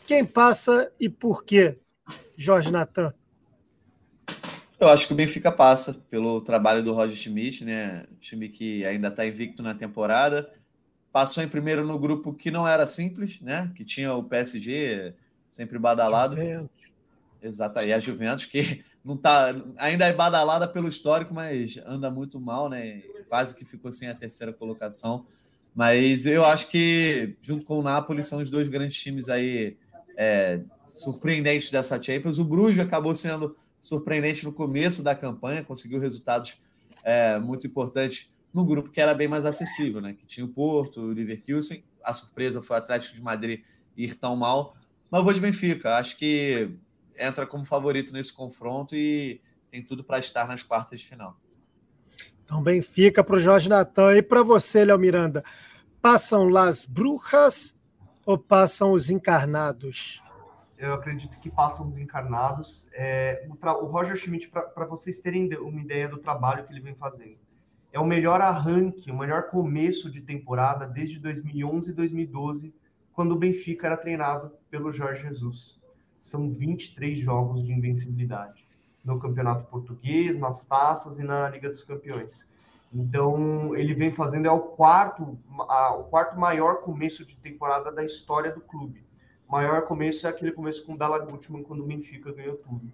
Quem 0.06 0.24
passa 0.24 0.92
e 1.00 1.08
por 1.08 1.44
quê, 1.44 1.76
Jorge 2.36 2.70
Natan? 2.70 3.12
Eu 4.78 4.88
acho 4.88 5.06
que 5.08 5.12
o 5.12 5.16
Benfica 5.16 5.50
passa 5.50 5.94
pelo 6.08 6.40
trabalho 6.42 6.82
do 6.82 6.92
Roger 6.92 7.16
Schmidt, 7.16 7.64
né? 7.64 8.06
time 8.20 8.48
que 8.48 8.84
ainda 8.86 9.08
está 9.08 9.26
invicto 9.26 9.62
na 9.62 9.74
temporada. 9.74 10.52
Passou 11.12 11.42
em 11.42 11.48
primeiro 11.48 11.84
no 11.84 11.98
grupo 11.98 12.32
que 12.32 12.52
não 12.52 12.66
era 12.66 12.86
simples, 12.86 13.40
né? 13.40 13.72
Que 13.74 13.84
tinha 13.84 14.14
o 14.14 14.22
PSG 14.22 15.12
sempre 15.50 15.76
badalado. 15.76 16.36
Juventus. 16.36 16.70
Exato, 17.42 17.80
e 17.80 17.92
a 17.92 17.98
Juventus, 17.98 18.44
que 18.44 18.84
não 19.04 19.16
tá, 19.16 19.54
ainda 19.76 20.06
é 20.06 20.12
badalada 20.12 20.68
pelo 20.68 20.88
histórico, 20.88 21.32
mas 21.32 21.78
anda 21.86 22.10
muito 22.10 22.38
mal, 22.38 22.68
né? 22.68 23.02
Quase 23.28 23.56
que 23.56 23.64
ficou 23.64 23.90
sem 23.90 24.08
a 24.08 24.14
terceira 24.14 24.52
colocação. 24.52 25.26
Mas 25.74 26.26
eu 26.26 26.44
acho 26.44 26.68
que, 26.68 27.36
junto 27.40 27.64
com 27.64 27.78
o 27.78 27.82
Napoli, 27.82 28.22
são 28.22 28.40
os 28.40 28.50
dois 28.50 28.68
grandes 28.68 29.00
times 29.00 29.28
aí 29.28 29.76
é, 30.16 30.60
surpreendentes 30.86 31.70
dessa 31.70 32.00
Champions. 32.00 32.38
O 32.38 32.44
Bruges 32.44 32.78
acabou 32.78 33.14
sendo 33.14 33.56
surpreendente 33.80 34.44
no 34.44 34.52
começo 34.52 35.02
da 35.02 35.14
campanha, 35.14 35.64
conseguiu 35.64 35.98
resultados 35.98 36.60
é, 37.02 37.38
muito 37.38 37.66
importantes 37.66 38.30
no 38.52 38.64
grupo 38.64 38.90
que 38.90 39.00
era 39.00 39.14
bem 39.14 39.28
mais 39.28 39.44
acessível, 39.44 40.00
né? 40.00 40.12
Que 40.12 40.26
tinha 40.26 40.44
o 40.44 40.48
Porto, 40.48 41.00
o 41.00 41.12
Leverkusen. 41.12 41.82
A 42.04 42.12
surpresa 42.12 42.60
foi 42.60 42.76
o 42.76 42.78
Atlético 42.78 43.16
de 43.16 43.22
Madrid 43.22 43.62
ir 43.96 44.14
tão 44.16 44.36
mal. 44.36 44.76
Mas 45.10 45.20
eu 45.20 45.24
vou 45.24 45.32
de 45.32 45.40
Benfica. 45.40 45.96
Acho 45.96 46.16
que 46.16 46.70
entra 47.20 47.46
como 47.46 47.64
favorito 47.64 48.12
nesse 48.12 48.32
confronto 48.32 48.96
e 48.96 49.40
tem 49.70 49.82
tudo 49.82 50.02
para 50.02 50.18
estar 50.18 50.48
nas 50.48 50.62
quartas 50.62 51.00
de 51.00 51.06
final. 51.06 51.36
Então, 52.44 52.62
Benfica 52.62 53.22
para 53.22 53.36
o 53.36 53.40
Jorge 53.40 53.68
Natan. 53.68 54.16
E 54.16 54.22
para 54.22 54.42
você, 54.42 54.84
Léo 54.84 54.98
Miranda, 54.98 55.44
passam 56.02 56.48
Las 56.48 56.84
Brujas 56.84 57.76
ou 58.26 58.36
passam 58.36 58.92
os 58.92 59.10
encarnados? 59.10 60.20
eu 60.80 60.94
acredito 60.94 61.38
que 61.38 61.50
passam 61.50 61.88
os 61.88 61.98
encarnados. 61.98 62.86
É, 62.92 63.46
o, 63.48 63.84
o, 63.84 63.86
Roger 63.86 64.16
Schmidt, 64.16 64.48
para 64.48 64.86
vocês 64.86 65.20
terem 65.20 65.46
uma 65.56 65.80
ideia 65.80 66.08
do 66.08 66.16
trabalho 66.16 66.64
que 66.64 66.72
ele 66.72 66.80
vem 66.80 66.94
fazendo, 66.94 67.38
é 67.92 68.00
o 68.00 68.06
melhor 68.06 68.40
arranque, 68.40 69.10
o 69.10 69.18
melhor 69.18 69.50
começo 69.50 70.10
de 70.10 70.22
temporada 70.22 70.86
desde 70.86 71.18
2011 71.18 71.90
e 71.90 71.92
2012, 71.92 72.74
quando 73.12 73.32
o 73.32 73.38
Benfica 73.38 73.88
era 73.88 73.96
treinado 73.96 74.52
pelo 74.70 74.92
Jorge 74.92 75.22
Jesus. 75.22 75.78
São 76.20 76.50
23 76.50 77.18
jogos 77.18 77.64
de 77.64 77.72
invencibilidade 77.72 78.66
no 79.04 79.18
Campeonato 79.18 79.64
Português, 79.64 80.38
nas 80.38 80.64
taças 80.64 81.18
e 81.18 81.22
na 81.22 81.48
Liga 81.48 81.68
dos 81.68 81.82
Campeões. 81.82 82.46
Então, 82.92 83.74
ele 83.74 83.94
vem 83.94 84.12
fazendo 84.12 84.46
é 84.46 84.50
o 84.50 84.60
quarto, 84.60 85.38
a, 85.68 85.94
o 85.94 86.04
quarto 86.04 86.38
maior 86.38 86.82
começo 86.82 87.24
de 87.24 87.36
temporada 87.36 87.90
da 87.90 88.04
história 88.04 88.52
do 88.52 88.60
clube 88.60 89.04
maior 89.50 89.82
começo 89.82 90.26
é 90.26 90.30
aquele 90.30 90.52
começo 90.52 90.84
com 90.86 90.92
o 90.92 90.96
Bela 90.96 91.18
Gutmann, 91.18 91.64
quando 91.64 91.80
o 91.80 91.86
Benfica 91.86 92.32
ganhou 92.32 92.56
tudo. 92.56 92.90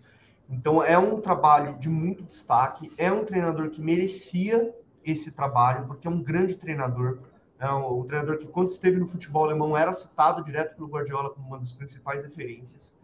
Então 0.49 0.83
é 0.83 0.97
um 0.97 1.21
trabalho 1.21 1.77
de 1.79 1.89
muito 1.89 2.25
destaque, 2.25 2.91
é 2.97 3.13
um 3.13 3.25
treinador 3.25 3.69
que 3.69 3.81
merecia 3.81 4.75
esse 5.05 5.31
trabalho, 5.31 5.87
porque 5.87 6.09
é 6.09 6.11
um 6.11 6.23
grande 6.23 6.57
treinador, 6.57 7.19
é 7.59 7.71
um, 7.71 8.01
um 8.01 8.05
treinador 8.05 8.39
que 8.39 8.47
quando 8.47 8.71
esteve 8.71 8.99
no 8.99 9.07
futebol 9.07 9.45
alemão 9.45 9.77
era 9.77 9.93
citado 9.93 10.43
direto 10.43 10.77
pelo 10.77 10.89
Guardiola 10.89 11.31
como 11.31 11.47
uma 11.47 11.59
das 11.59 11.73
principais 11.73 12.25
referências. 12.25 12.95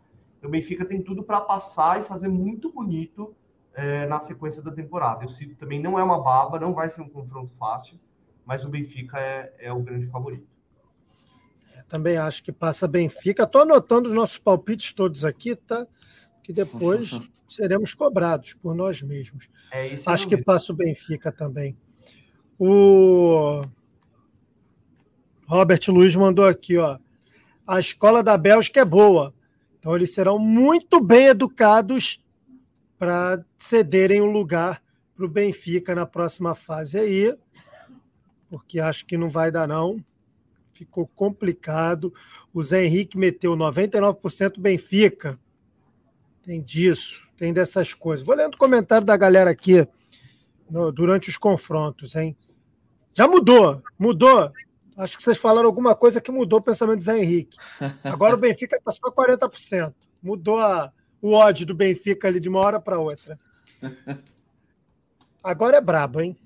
O 0.42 0.48
Benfica 0.48 0.84
tem 0.84 1.00
tudo 1.00 1.22
para 1.22 1.40
passar 1.40 2.00
e 2.00 2.04
fazer 2.04 2.28
muito 2.28 2.72
bonito 2.72 3.34
é, 3.74 4.06
na 4.06 4.18
sequência 4.18 4.60
da 4.60 4.72
temporada. 4.72 5.24
Eu 5.24 5.28
cito 5.28 5.54
também, 5.56 5.80
não 5.80 5.98
é 5.98 6.02
uma 6.02 6.20
baba, 6.20 6.58
não 6.58 6.74
vai 6.74 6.88
ser 6.88 7.00
um 7.00 7.08
confronto 7.08 7.52
fácil, 7.58 7.98
mas 8.44 8.64
o 8.64 8.68
Benfica 8.68 9.18
é, 9.18 9.52
é 9.58 9.72
o 9.72 9.80
grande 9.80 10.06
favorito. 10.06 10.46
Também 11.88 12.16
acho 12.16 12.42
que 12.42 12.50
passa 12.50 12.88
Benfica. 12.88 13.44
Estou 13.44 13.62
anotando 13.62 14.08
os 14.08 14.14
nossos 14.14 14.38
palpites 14.38 14.92
todos 14.92 15.24
aqui, 15.24 15.54
tá? 15.54 15.86
Que 16.42 16.52
depois 16.52 17.10
seremos 17.48 17.94
cobrados 17.94 18.54
por 18.54 18.74
nós 18.74 19.02
mesmos. 19.02 19.48
É 19.70 19.94
acho 20.06 20.28
que 20.28 20.42
passa 20.42 20.72
o 20.72 20.76
Benfica 20.76 21.30
também. 21.30 21.76
O 22.58 23.62
Robert 25.46 25.80
Luiz 25.88 26.16
mandou 26.16 26.46
aqui, 26.46 26.78
ó. 26.78 26.98
A 27.66 27.78
escola 27.78 28.22
da 28.22 28.36
Bélgica 28.36 28.80
é 28.80 28.84
boa. 28.84 29.34
Então 29.82 29.96
eles 29.96 30.14
serão 30.14 30.38
muito 30.38 31.00
bem 31.00 31.26
educados 31.26 32.22
para 32.96 33.44
cederem 33.58 34.20
o 34.20 34.26
um 34.26 34.30
lugar 34.30 34.80
para 35.16 35.26
o 35.26 35.28
Benfica 35.28 35.92
na 35.92 36.06
próxima 36.06 36.54
fase 36.54 37.00
aí, 37.00 37.36
porque 38.48 38.78
acho 38.78 39.04
que 39.04 39.16
não 39.16 39.28
vai 39.28 39.50
dar 39.50 39.66
não 39.66 40.00
ficou 40.82 41.06
complicado. 41.06 42.12
O 42.52 42.62
Zé 42.62 42.84
Henrique 42.84 43.16
meteu 43.16 43.56
99% 43.56 44.58
Benfica. 44.58 45.38
Tem 46.42 46.60
disso, 46.60 47.28
tem 47.36 47.52
dessas 47.52 47.94
coisas. 47.94 48.26
Vou 48.26 48.34
lendo 48.34 48.54
o 48.54 48.58
comentário 48.58 49.06
da 49.06 49.16
galera 49.16 49.50
aqui 49.50 49.86
no, 50.68 50.90
durante 50.90 51.28
os 51.28 51.36
confrontos, 51.36 52.16
hein? 52.16 52.36
Já 53.14 53.28
mudou, 53.28 53.82
mudou. 53.98 54.50
Acho 54.96 55.16
que 55.16 55.22
vocês 55.22 55.38
falaram 55.38 55.66
alguma 55.66 55.94
coisa 55.94 56.20
que 56.20 56.30
mudou 56.30 56.58
o 56.58 56.62
pensamento 56.62 56.98
do 56.98 57.04
Zé 57.04 57.18
Henrique. 57.18 57.56
Agora 58.04 58.34
o 58.34 58.38
Benfica 58.40 58.76
está 58.76 58.90
só 58.90 59.10
40%. 59.10 59.94
Mudou 60.22 60.58
a, 60.58 60.92
o 61.20 61.32
ódio 61.32 61.66
do 61.66 61.74
Benfica 61.74 62.28
ali 62.28 62.38
de 62.38 62.48
uma 62.48 62.60
hora 62.60 62.80
para 62.80 62.98
outra. 62.98 63.38
Agora 65.42 65.78
é 65.78 65.80
brabo, 65.80 66.20
hein? 66.20 66.36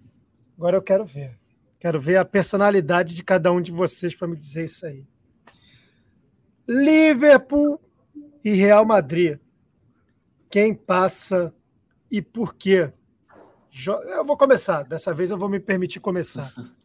Agora 0.57 0.77
eu 0.77 0.83
quero 0.83 1.05
ver. 1.05 1.39
Quero 1.79 2.01
ver 2.01 2.17
a 2.17 2.25
personalidade 2.25 3.15
de 3.15 3.23
cada 3.23 3.53
um 3.53 3.61
de 3.61 3.71
vocês 3.71 4.15
para 4.15 4.29
me 4.29 4.37
dizer 4.37 4.65
isso 4.65 4.87
aí. 4.87 5.07
Liverpool 6.67 7.81
e 8.45 8.53
Real 8.53 8.85
Madrid. 8.85 9.39
Quem 10.49 10.75
passa 10.75 11.53
e 12.11 12.23
por 12.23 12.55
quê? 12.55 12.91
Eu 13.87 14.25
vou 14.25 14.37
começar. 14.37 14.85
Dessa 14.85 15.13
vez 15.13 15.31
eu 15.31 15.39
vou 15.39 15.49
me 15.49 15.61
permitir 15.61 16.01
começar. 16.01 16.53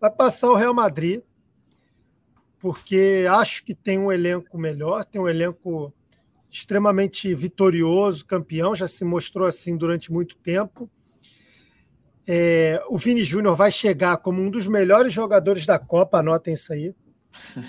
Vai 0.00 0.10
passar 0.10 0.50
o 0.50 0.54
Real 0.54 0.72
Madrid, 0.72 1.20
porque 2.58 3.26
acho 3.28 3.64
que 3.64 3.74
tem 3.74 3.98
um 3.98 4.10
elenco 4.10 4.56
melhor, 4.56 5.04
tem 5.04 5.20
um 5.20 5.28
elenco 5.28 5.92
extremamente 6.50 7.32
vitorioso, 7.34 8.24
campeão, 8.24 8.74
já 8.74 8.88
se 8.88 9.04
mostrou 9.04 9.46
assim 9.46 9.76
durante 9.76 10.10
muito 10.10 10.36
tempo. 10.38 10.90
É, 12.26 12.82
o 12.88 12.96
Vini 12.96 13.24
Júnior 13.24 13.54
vai 13.54 13.70
chegar 13.70 14.16
como 14.18 14.40
um 14.40 14.50
dos 14.50 14.66
melhores 14.66 15.12
jogadores 15.12 15.66
da 15.66 15.78
Copa, 15.78 16.18
anotem 16.18 16.54
isso 16.54 16.72
aí. 16.72 16.94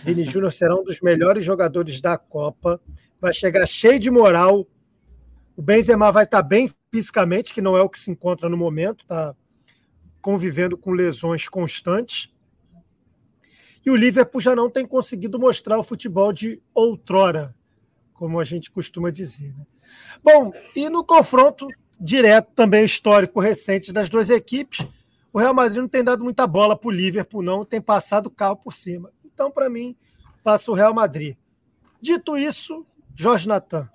Vini 0.04 0.24
Júnior 0.26 0.52
será 0.52 0.76
um 0.76 0.84
dos 0.84 1.02
melhores 1.02 1.44
jogadores 1.44 2.00
da 2.00 2.18
Copa. 2.18 2.82
Vai 3.20 3.34
chegar 3.34 3.66
cheio 3.68 4.00
de 4.00 4.10
moral. 4.10 4.68
O 5.56 5.62
Benzema 5.62 6.12
vai 6.12 6.24
estar 6.24 6.42
bem 6.42 6.72
fisicamente, 6.92 7.54
que 7.54 7.62
não 7.62 7.78
é 7.78 7.82
o 7.82 7.90
que 7.90 8.00
se 8.00 8.10
encontra 8.10 8.50
no 8.50 8.58
momento, 8.58 9.02
está 9.04 9.36
convivendo 10.22 10.78
com 10.78 10.92
lesões 10.92 11.48
constantes. 11.48 12.32
E 13.86 13.90
o 13.90 13.96
Liverpool 13.96 14.40
já 14.40 14.56
não 14.56 14.70
tem 14.70 14.86
conseguido 14.86 15.40
mostrar 15.40 15.80
o 15.80 15.84
futebol 15.84 16.32
de 16.32 16.62
outrora, 16.74 17.56
como 18.14 18.40
a 18.40 18.44
gente 18.44 18.70
costuma 18.70 19.10
dizer. 19.10 19.54
Né? 19.58 19.66
Bom, 20.24 20.54
e 20.76 20.88
no 20.88 21.04
confronto 21.04 21.68
direto 22.00 22.52
também 22.56 22.84
histórico 22.84 23.40
recente 23.40 23.94
das 23.94 24.10
duas 24.10 24.30
equipes. 24.30 24.86
O 25.32 25.40
Real 25.40 25.54
Madrid 25.54 25.80
não 25.80 25.88
tem 25.88 26.04
dado 26.04 26.24
muita 26.24 26.46
bola 26.46 26.76
para 26.76 26.88
o 26.88 26.92
Liverpool, 26.92 27.42
não, 27.42 27.64
tem 27.64 27.80
passado 27.80 28.26
o 28.28 28.32
carro 28.32 28.58
por 28.58 28.74
cima. 28.74 29.12
Então, 29.24 29.50
para 29.50 29.70
mim, 29.70 29.96
passa 30.44 30.72
o 30.72 30.74
Real 30.74 30.94
Madrid. 30.94 31.38
Dito 32.02 32.38
isso, 32.38 32.86
Jorge 33.16 33.48
Natan. 33.48 33.90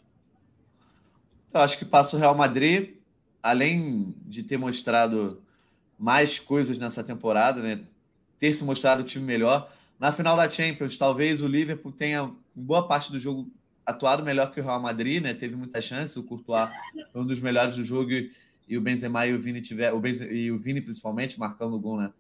Eu 1.53 1.61
acho 1.61 1.79
que 1.79 1.85
passa 1.85 2.17
o 2.17 2.19
Real 2.19 2.35
Madrid, 2.35 2.97
além 3.43 4.15
de 4.25 4.43
ter 4.43 4.57
mostrado 4.57 5.43
mais 5.99 6.39
coisas 6.39 6.79
nessa 6.79 7.03
temporada, 7.03 7.63
né? 7.63 7.81
ter 8.39 8.55
se 8.55 8.65
mostrado 8.65 9.03
o 9.03 9.05
time 9.05 9.25
melhor. 9.25 9.73
Na 9.99 10.13
final 10.13 10.37
da 10.37 10.49
Champions, 10.49 10.97
talvez 10.97 11.43
o 11.43 11.49
Liverpool 11.49 11.93
tenha 11.93 12.31
boa 12.55 12.87
parte 12.87 13.11
do 13.11 13.19
jogo 13.19 13.51
atuado 13.85 14.23
melhor 14.23 14.53
que 14.53 14.61
o 14.61 14.65
Real 14.65 14.81
Madrid, 14.81 15.23
né? 15.23 15.33
Teve 15.33 15.55
muitas 15.55 15.85
chances, 15.85 16.17
o 16.17 16.25
Courtois 16.25 16.69
foi 17.13 17.23
um 17.23 17.27
dos 17.27 17.41
melhores 17.41 17.77
do 17.77 17.85
jogo 17.85 18.13
e, 18.13 18.33
e 18.69 18.77
o 18.77 18.81
Benzema 18.81 19.27
e 19.27 19.33
o 19.33 19.41
Vini 19.41 19.61
tiver, 19.61 19.93
o 19.93 20.01
Benzema, 20.01 20.33
e 20.33 20.51
o 20.51 20.59
Vini 20.59 20.81
principalmente 20.81 21.39
marcando 21.39 21.75
o 21.77 21.79
gol, 21.79 21.97
né? 21.99 22.13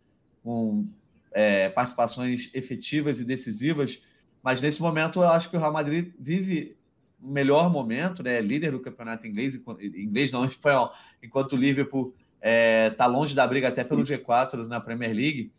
Com 0.42 0.87
é, 1.33 1.68
participações 1.68 2.54
efetivas 2.54 3.21
e 3.21 3.25
decisivas. 3.25 4.02
Mas 4.42 4.62
nesse 4.62 4.80
momento 4.80 5.21
eu 5.21 5.28
acho 5.28 5.50
que 5.50 5.56
o 5.56 5.61
Real 5.61 5.73
Madrid 5.73 6.12
vive 6.18 6.76
o 7.21 7.28
melhor 7.28 7.71
momento, 7.71 8.23
né? 8.23 8.40
Líder 8.40 8.71
do 8.71 8.80
campeonato 8.80 9.26
inglês, 9.26 9.61
inglês 9.80 10.33
não 10.33 10.45
espanhol, 10.47 10.95
enquanto 11.23 11.54
o 11.54 11.56
Liverpool 11.56 12.14
é, 12.40 12.90
tá 12.90 13.07
longe 13.07 13.35
da 13.35 13.47
briga 13.47 13.69
até 13.69 13.83
pelo 13.83 14.02
G4 14.02 14.66
na 14.66 14.81
Premier 14.81 15.14
League. 15.14 15.52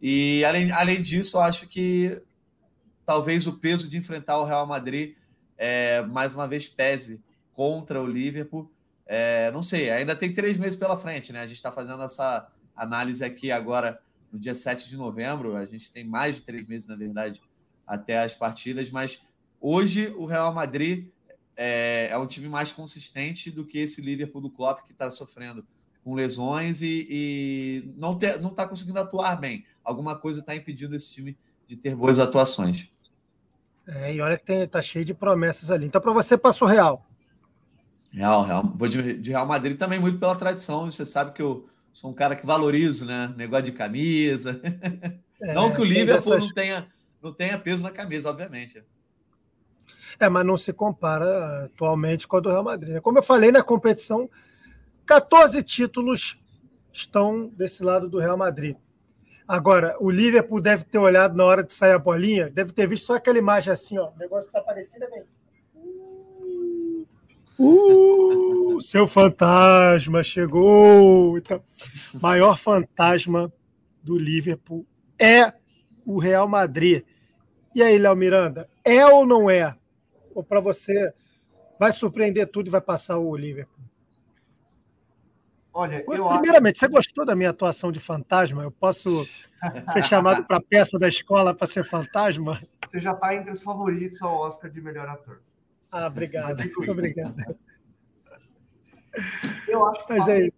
E 0.00 0.44
além, 0.44 0.70
além 0.72 1.00
disso, 1.00 1.36
eu 1.36 1.42
acho 1.42 1.68
que 1.68 2.20
talvez 3.06 3.46
o 3.46 3.54
peso 3.54 3.88
de 3.88 3.96
enfrentar 3.96 4.38
o 4.38 4.44
Real 4.44 4.66
Madrid 4.66 5.14
é, 5.56 6.02
mais 6.02 6.34
uma 6.34 6.46
vez 6.46 6.68
pese 6.68 7.22
contra 7.52 8.02
o 8.02 8.06
Liverpool. 8.06 8.70
É, 9.06 9.50
não 9.52 9.62
sei, 9.62 9.90
ainda 9.90 10.16
tem 10.16 10.32
três 10.32 10.56
meses 10.56 10.78
pela 10.78 10.96
frente, 10.96 11.32
né? 11.32 11.40
A 11.40 11.46
gente 11.46 11.56
está 11.56 11.70
fazendo 11.70 12.02
essa 12.02 12.50
análise 12.74 13.24
aqui 13.24 13.52
agora 13.52 14.00
no 14.32 14.38
dia 14.38 14.54
7 14.54 14.88
de 14.88 14.96
novembro. 14.96 15.56
A 15.56 15.64
gente 15.64 15.92
tem 15.92 16.04
mais 16.04 16.36
de 16.36 16.42
três 16.42 16.66
meses, 16.66 16.88
na 16.88 16.96
verdade, 16.96 17.40
até 17.86 18.18
as 18.18 18.34
partidas, 18.34 18.90
mas 18.90 19.20
hoje 19.60 20.08
o 20.16 20.24
Real 20.24 20.52
Madrid 20.52 21.08
é, 21.56 22.08
é 22.10 22.18
um 22.18 22.26
time 22.26 22.48
mais 22.48 22.72
consistente 22.72 23.50
do 23.50 23.64
que 23.64 23.78
esse 23.78 24.00
Liverpool 24.00 24.40
do 24.40 24.50
Klopp 24.50 24.84
que 24.86 24.92
está 24.92 25.10
sofrendo 25.10 25.64
com 26.04 26.14
lesões 26.14 26.82
e, 26.82 27.06
e 27.10 27.94
não 27.96 28.16
está 28.16 28.68
conseguindo 28.68 29.00
atuar 29.00 29.36
bem. 29.36 29.64
Alguma 29.82 30.16
coisa 30.18 30.40
está 30.40 30.54
impedindo 30.54 30.94
esse 30.94 31.10
time 31.10 31.36
de 31.66 31.76
ter 31.76 31.96
boas 31.96 32.18
atuações. 32.18 32.90
É, 33.86 34.14
e 34.14 34.20
olha 34.20 34.36
que 34.36 34.44
tem, 34.44 34.68
tá 34.68 34.82
cheio 34.82 35.04
de 35.04 35.14
promessas 35.14 35.70
ali. 35.70 35.86
Então, 35.86 36.00
para 36.00 36.12
você, 36.12 36.36
passou 36.36 36.68
Real. 36.68 37.06
Real, 38.12 38.44
Real. 38.44 38.72
Vou 38.76 38.86
de, 38.86 39.18
de, 39.18 39.30
Real 39.30 39.46
Madrid 39.46 39.78
também 39.78 39.98
muito 39.98 40.18
pela 40.18 40.36
tradição. 40.36 40.90
Você 40.90 41.04
sabe 41.04 41.32
que 41.32 41.42
eu 41.42 41.68
sou 41.92 42.10
um 42.10 42.14
cara 42.14 42.36
que 42.36 42.46
valorizo, 42.46 43.06
né? 43.06 43.32
Negócio 43.36 43.64
de 43.64 43.72
camisa. 43.72 44.60
É, 45.40 45.52
não 45.52 45.72
que 45.72 45.80
o 45.80 45.84
Liverpool 45.84 46.32
dessas... 46.32 46.44
não, 46.44 46.54
tenha, 46.54 46.86
não 47.20 47.32
tenha 47.32 47.58
peso 47.58 47.82
na 47.82 47.90
camisa, 47.90 48.30
obviamente. 48.30 48.82
É, 50.18 50.28
mas 50.28 50.46
não 50.46 50.56
se 50.56 50.72
compara 50.72 51.64
atualmente 51.64 52.26
com 52.26 52.36
a 52.36 52.40
do 52.40 52.48
Real 52.48 52.64
Madrid. 52.64 52.94
Né? 52.94 53.00
Como 53.00 53.18
eu 53.18 53.22
falei 53.22 53.50
na 53.50 53.62
competição, 53.62 54.30
14 55.06 55.62
títulos 55.62 56.38
estão 56.92 57.48
desse 57.48 57.82
lado 57.82 58.08
do 58.08 58.18
Real 58.18 58.36
Madrid. 58.36 58.76
Agora, 59.46 59.96
o 60.00 60.10
Liverpool 60.10 60.60
deve 60.60 60.84
ter 60.84 60.98
olhado 60.98 61.36
na 61.36 61.44
hora 61.44 61.62
de 61.62 61.74
sair 61.74 61.92
a 61.92 61.98
bolinha, 61.98 62.48
deve 62.48 62.72
ter 62.72 62.88
visto 62.88 63.06
só 63.06 63.16
aquela 63.16 63.38
imagem 63.38 63.72
assim, 63.72 63.98
ó, 63.98 64.10
negócio 64.18 64.46
está 64.46 64.60
aparecendo, 64.60 65.06
vem. 65.10 65.24
Uh, 67.58 68.80
seu 68.80 69.06
fantasma 69.06 70.22
chegou. 70.22 71.36
Então, 71.36 71.62
maior 72.14 72.58
fantasma 72.58 73.52
do 74.02 74.18
Liverpool 74.18 74.86
é 75.18 75.52
o 76.04 76.18
Real 76.18 76.48
Madrid. 76.48 77.04
E 77.74 77.82
aí, 77.82 77.98
Léo 77.98 78.16
Miranda, 78.16 78.68
é 78.84 79.06
ou 79.06 79.26
não 79.26 79.50
é? 79.50 79.76
Ou 80.34 80.42
para 80.42 80.60
você 80.60 81.12
vai 81.78 81.92
surpreender 81.92 82.48
tudo 82.48 82.68
e 82.68 82.70
vai 82.70 82.80
passar 82.80 83.18
o 83.18 83.36
Liverpool? 83.36 83.73
Olha, 85.74 86.04
eu 86.06 86.28
Primeiramente, 86.28 86.76
acho... 86.76 86.86
você 86.86 86.88
gostou 86.88 87.26
da 87.26 87.34
minha 87.34 87.50
atuação 87.50 87.90
de 87.90 87.98
fantasma? 87.98 88.62
Eu 88.62 88.70
posso 88.70 89.08
ser 89.92 90.04
chamado 90.04 90.44
para 90.44 90.60
peça 90.60 90.96
da 91.00 91.08
escola 91.08 91.52
para 91.52 91.66
ser 91.66 91.84
fantasma? 91.84 92.62
Você 92.88 93.00
já 93.00 93.10
está 93.10 93.34
entre 93.34 93.50
os 93.50 93.60
favoritos 93.60 94.22
ao 94.22 94.36
Oscar 94.36 94.70
de 94.70 94.80
melhor 94.80 95.08
ator. 95.08 95.42
Ah, 95.90 96.06
obrigado. 96.06 96.58
Muito 96.62 96.90
obrigado. 96.92 97.34
Eu 99.66 99.84
acho 99.86 100.06
que 100.06 100.12
Mas 100.12 100.28
é 100.28 100.48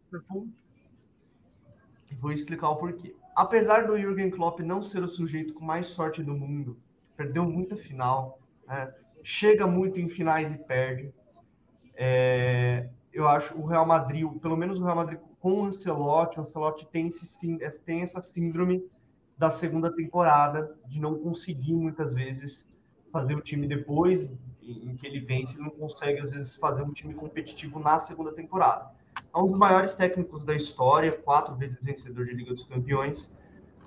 Vou 2.20 2.32
explicar 2.32 2.68
o 2.70 2.76
porquê. 2.76 3.14
Apesar 3.34 3.86
do 3.86 3.98
Jürgen 3.98 4.30
Klopp 4.30 4.60
não 4.60 4.82
ser 4.82 5.02
o 5.02 5.08
sujeito 5.08 5.54
com 5.54 5.64
mais 5.64 5.88
sorte 5.88 6.22
do 6.22 6.34
mundo, 6.34 6.78
perdeu 7.16 7.44
muita 7.44 7.76
final, 7.76 8.38
né? 8.66 8.92
chega 9.22 9.66
muito 9.66 9.98
em 9.98 10.08
finais 10.08 10.50
e 10.54 10.58
perde. 10.58 11.12
É, 11.94 12.88
eu 13.16 13.26
acho 13.26 13.56
o 13.56 13.64
Real 13.64 13.86
Madrid, 13.86 14.28
pelo 14.40 14.56
menos 14.58 14.78
o 14.78 14.84
Real 14.84 14.96
Madrid 14.96 15.18
com 15.40 15.62
o 15.62 15.64
Ancelotti, 15.64 16.38
o 16.38 16.42
Ancelotti 16.42 16.86
tem, 16.86 17.06
esse, 17.06 17.80
tem 17.80 18.02
essa 18.02 18.20
síndrome 18.20 18.84
da 19.38 19.50
segunda 19.50 19.90
temporada, 19.94 20.76
de 20.86 21.00
não 21.00 21.18
conseguir 21.18 21.72
muitas 21.72 22.12
vezes 22.12 22.70
fazer 23.10 23.34
o 23.34 23.40
time 23.40 23.66
depois 23.66 24.30
em 24.60 24.94
que 24.96 25.06
ele 25.06 25.20
vence, 25.20 25.58
não 25.58 25.70
consegue 25.70 26.20
às 26.20 26.30
vezes 26.30 26.56
fazer 26.56 26.82
um 26.82 26.92
time 26.92 27.14
competitivo 27.14 27.78
na 27.78 27.98
segunda 27.98 28.32
temporada. 28.34 28.90
É 29.34 29.38
um 29.38 29.46
dos 29.46 29.58
maiores 29.58 29.94
técnicos 29.94 30.44
da 30.44 30.54
história, 30.54 31.12
quatro 31.12 31.54
vezes 31.54 31.82
vencedor 31.82 32.26
de 32.26 32.34
Liga 32.34 32.52
dos 32.52 32.64
Campeões, 32.64 33.34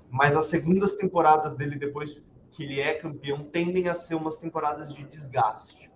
mas 0.10 0.36
as 0.36 0.46
segundas 0.46 0.96
temporadas 0.96 1.56
dele 1.56 1.78
depois 1.78 2.20
que 2.50 2.64
ele 2.64 2.80
é 2.80 2.96
campeão 2.96 3.44
tendem 3.44 3.90
a 3.90 3.94
ser 3.94 4.16
umas 4.16 4.36
temporadas 4.38 4.92
de 4.92 5.04
desgaste. 5.04 5.92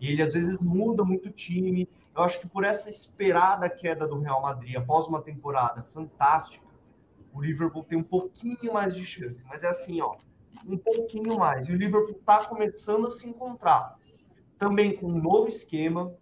E 0.00 0.08
ele 0.08 0.22
às 0.22 0.34
vezes 0.34 0.60
muda 0.60 1.02
muito 1.02 1.28
o 1.28 1.32
time, 1.32 1.88
eu 2.16 2.22
acho 2.22 2.40
que 2.40 2.48
por 2.48 2.64
essa 2.64 2.88
esperada 2.88 3.68
queda 3.68 4.08
do 4.08 4.18
Real 4.18 4.40
Madrid 4.40 4.74
após 4.76 5.06
uma 5.06 5.20
temporada 5.20 5.82
fantástica, 5.92 6.64
o 7.32 7.42
Liverpool 7.42 7.84
tem 7.84 7.98
um 7.98 8.02
pouquinho 8.02 8.72
mais 8.72 8.94
de 8.94 9.04
chance. 9.04 9.44
Mas 9.44 9.62
é 9.62 9.68
assim, 9.68 10.00
ó, 10.00 10.16
um 10.66 10.78
pouquinho 10.78 11.38
mais. 11.38 11.68
E 11.68 11.72
o 11.72 11.76
Liverpool 11.76 12.16
está 12.18 12.46
começando 12.46 13.06
a 13.06 13.10
se 13.10 13.28
encontrar. 13.28 13.98
Também 14.58 14.96
com 14.96 15.06
um 15.06 15.20
novo 15.20 15.46
esquema, 15.46 16.14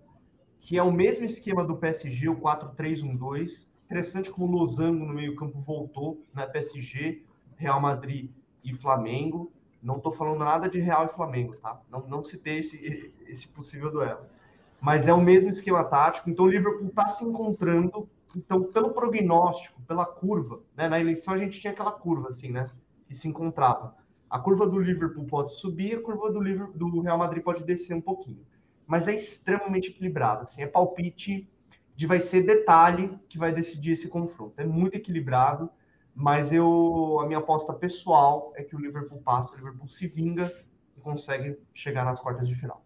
que 0.58 0.76
é 0.76 0.82
o 0.82 0.90
mesmo 0.90 1.24
esquema 1.24 1.64
do 1.64 1.76
PSG, 1.76 2.28
o 2.28 2.40
4-3-1-2. 2.40 3.68
Interessante 3.84 4.32
como 4.32 4.46
o 4.46 4.58
Losango 4.58 5.04
no 5.04 5.14
meio-campo 5.14 5.60
voltou, 5.60 6.20
né? 6.34 6.44
PSG, 6.46 7.22
Real 7.56 7.80
Madrid 7.80 8.28
e 8.64 8.74
Flamengo. 8.74 9.52
Não 9.80 9.98
estou 9.98 10.10
falando 10.10 10.40
nada 10.40 10.68
de 10.68 10.80
Real 10.80 11.04
e 11.04 11.14
Flamengo, 11.14 11.54
tá? 11.56 11.80
Não, 11.88 12.00
não 12.08 12.24
citei 12.24 12.58
esse, 12.58 13.14
esse 13.28 13.46
possível 13.46 13.92
duelo 13.92 14.26
mas 14.84 15.08
é 15.08 15.14
o 15.14 15.20
mesmo 15.20 15.48
esquema 15.48 15.82
tático. 15.82 16.28
Então 16.28 16.44
o 16.44 16.48
Liverpool 16.48 16.88
está 16.88 17.08
se 17.08 17.24
encontrando. 17.24 18.06
Então, 18.36 18.64
pelo 18.64 18.90
prognóstico, 18.90 19.80
pela 19.82 20.04
curva, 20.04 20.60
né? 20.76 20.88
Na 20.88 21.00
eleição 21.00 21.32
a 21.32 21.38
gente 21.38 21.58
tinha 21.58 21.72
aquela 21.72 21.90
curva 21.90 22.28
assim, 22.28 22.50
né? 22.50 22.68
Que 23.06 23.14
se 23.14 23.26
encontrava. 23.26 23.96
A 24.28 24.38
curva 24.38 24.66
do 24.66 24.78
Liverpool 24.78 25.24
pode 25.24 25.54
subir, 25.54 25.96
a 25.96 26.02
curva 26.02 26.30
do, 26.30 26.38
Liverpool, 26.38 26.76
do 26.76 27.00
Real 27.00 27.16
Madrid 27.16 27.42
pode 27.42 27.64
descer 27.64 27.94
um 27.96 28.00
pouquinho. 28.00 28.44
Mas 28.86 29.08
é 29.08 29.14
extremamente 29.14 29.88
equilibrado. 29.88 30.42
Assim, 30.42 30.60
é 30.60 30.66
palpite 30.66 31.48
de 31.96 32.06
vai 32.06 32.20
ser 32.20 32.42
detalhe 32.42 33.18
que 33.26 33.38
vai 33.38 33.54
decidir 33.54 33.92
esse 33.92 34.08
confronto. 34.08 34.52
É 34.58 34.66
muito 34.66 34.96
equilibrado, 34.96 35.70
mas 36.14 36.52
eu 36.52 37.20
a 37.22 37.26
minha 37.26 37.38
aposta 37.38 37.72
pessoal 37.72 38.52
é 38.54 38.62
que 38.62 38.76
o 38.76 38.78
Liverpool 38.78 39.22
passa, 39.22 39.50
o 39.54 39.56
Liverpool 39.56 39.88
se 39.88 40.06
vinga 40.08 40.52
e 40.94 41.00
consegue 41.00 41.58
chegar 41.72 42.04
nas 42.04 42.20
quartas 42.20 42.46
de 42.46 42.54
final. 42.54 42.83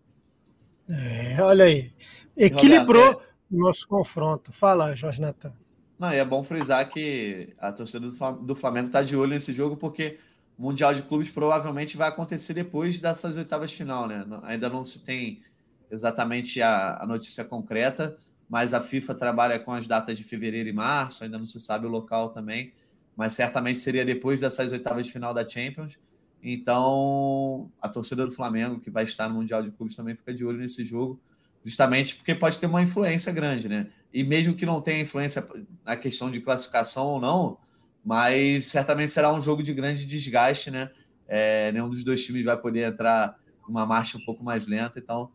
É, 0.89 1.43
olha 1.43 1.65
aí. 1.65 1.93
Equilibrou 2.37 3.13
Roberto, 3.13 3.29
é... 3.29 3.55
o 3.55 3.59
nosso 3.59 3.87
confronto. 3.87 4.53
Fala, 4.53 4.95
Jorge 4.95 5.21
Natan. 5.21 5.53
Não, 5.99 6.13
e 6.13 6.17
é 6.17 6.25
bom 6.25 6.45
frisar 6.45 6.89
que 6.89 7.53
a 7.59 7.73
torcida 7.73 8.09
do 8.41 8.55
Flamengo 8.55 8.87
está 8.87 9.03
de 9.03 9.17
olho 9.17 9.31
nesse 9.31 9.53
jogo, 9.53 9.77
porque 9.77 10.19
o 10.57 10.63
Mundial 10.63 10.95
de 10.95 11.03
Clubes 11.03 11.31
provavelmente 11.31 11.97
vai 11.97 12.09
acontecer 12.09 12.55
depois 12.55 13.01
dessas 13.01 13.37
oitavas 13.37 13.71
de 13.71 13.77
final, 13.77 14.07
né? 14.07 14.25
Ainda 14.45 14.69
não 14.69 14.87
se 14.87 15.01
tem 15.01 15.43
exatamente 15.91 16.63
a, 16.63 16.99
a 17.03 17.07
notícia 17.07 17.45
concreta, 17.45 18.17
mas 18.49 18.73
a 18.73 18.81
FIFA 18.81 19.15
trabalha 19.15 19.59
com 19.59 19.73
as 19.73 19.87
datas 19.87 20.17
de 20.17 20.25
fevereiro 20.25 20.69
e 20.69 20.73
março, 20.73 21.25
ainda 21.25 21.39
não 21.39 21.47
se 21.47 21.61
sabe 21.61 21.87
o 21.87 21.91
local 21.91 22.31
também, 22.31 22.73
mas 23.17 23.35
certamente 23.35 23.81
seria 23.81 24.05
depois 24.05 24.41
dessas 24.41 24.71
oitavas 24.71 25.07
de 25.07 25.13
final 25.13 25.35
da 25.35 25.47
Champions. 25.47 25.99
Então, 26.43 27.71
a 27.81 27.89
torcida 27.89 28.25
do 28.25 28.33
Flamengo, 28.33 28.81
que 28.81 28.91
vai 28.91 29.05
estar 29.05 29.29
no 29.29 29.35
Mundial 29.35 29.63
de 29.63 29.71
Clubes, 29.71 29.97
também 29.97 30.15
fica 30.15 30.33
de 30.33 30.45
olho 30.45 30.59
nesse 30.59 30.85
jogo, 30.85 31.19
justamente 31.65 32.15
porque 32.15 32.35
pode 32.35 32.59
ter 32.59 32.67
uma 32.67 32.83
influência 32.83 33.33
grande, 33.33 33.69
né? 33.69 33.89
E 34.13 34.23
mesmo 34.23 34.55
que 34.55 34.65
não 34.65 34.81
tenha 34.81 35.01
influência 35.01 35.47
na 35.85 35.97
questão 35.97 36.31
de 36.31 36.41
classificação 36.41 37.07
ou 37.07 37.21
não, 37.21 37.59
mas 38.05 38.67
certamente 38.67 39.13
será 39.13 39.33
um 39.33 39.41
jogo 39.41 39.63
de 39.63 39.75
grande 39.75 40.07
desgaste, 40.07 40.71
né? 40.71 40.91
É, 41.27 41.71
nenhum 41.73 41.89
dos 41.89 42.03
dois 42.05 42.25
times 42.25 42.45
vai 42.45 42.57
poder 42.57 42.89
entrar 42.89 43.37
numa 43.67 43.85
marcha 43.85 44.17
um 44.17 44.25
pouco 44.25 44.43
mais 44.43 44.67
lenta, 44.67 44.99
então 44.99 45.31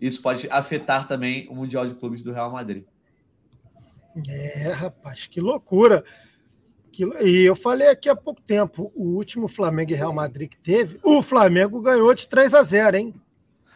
isso 0.00 0.20
pode 0.20 0.48
afetar 0.50 1.06
também 1.06 1.48
o 1.48 1.54
Mundial 1.54 1.86
de 1.86 1.94
Clubes 1.94 2.22
do 2.22 2.32
Real 2.32 2.50
Madrid. 2.50 2.84
É, 4.28 4.72
rapaz, 4.72 5.26
que 5.26 5.40
loucura! 5.40 6.04
E 6.98 7.44
eu 7.44 7.54
falei 7.54 7.88
aqui 7.88 8.08
há 8.08 8.16
pouco 8.16 8.40
tempo, 8.40 8.90
o 8.94 9.16
último 9.16 9.48
Flamengo 9.48 9.92
e 9.92 9.94
Real 9.94 10.12
Madrid 10.12 10.50
que 10.50 10.58
teve, 10.58 10.98
o 11.02 11.22
Flamengo 11.22 11.80
ganhou 11.80 12.14
de 12.14 12.28
3 12.28 12.54
a 12.54 12.62
0, 12.62 12.96
hein? 12.96 13.14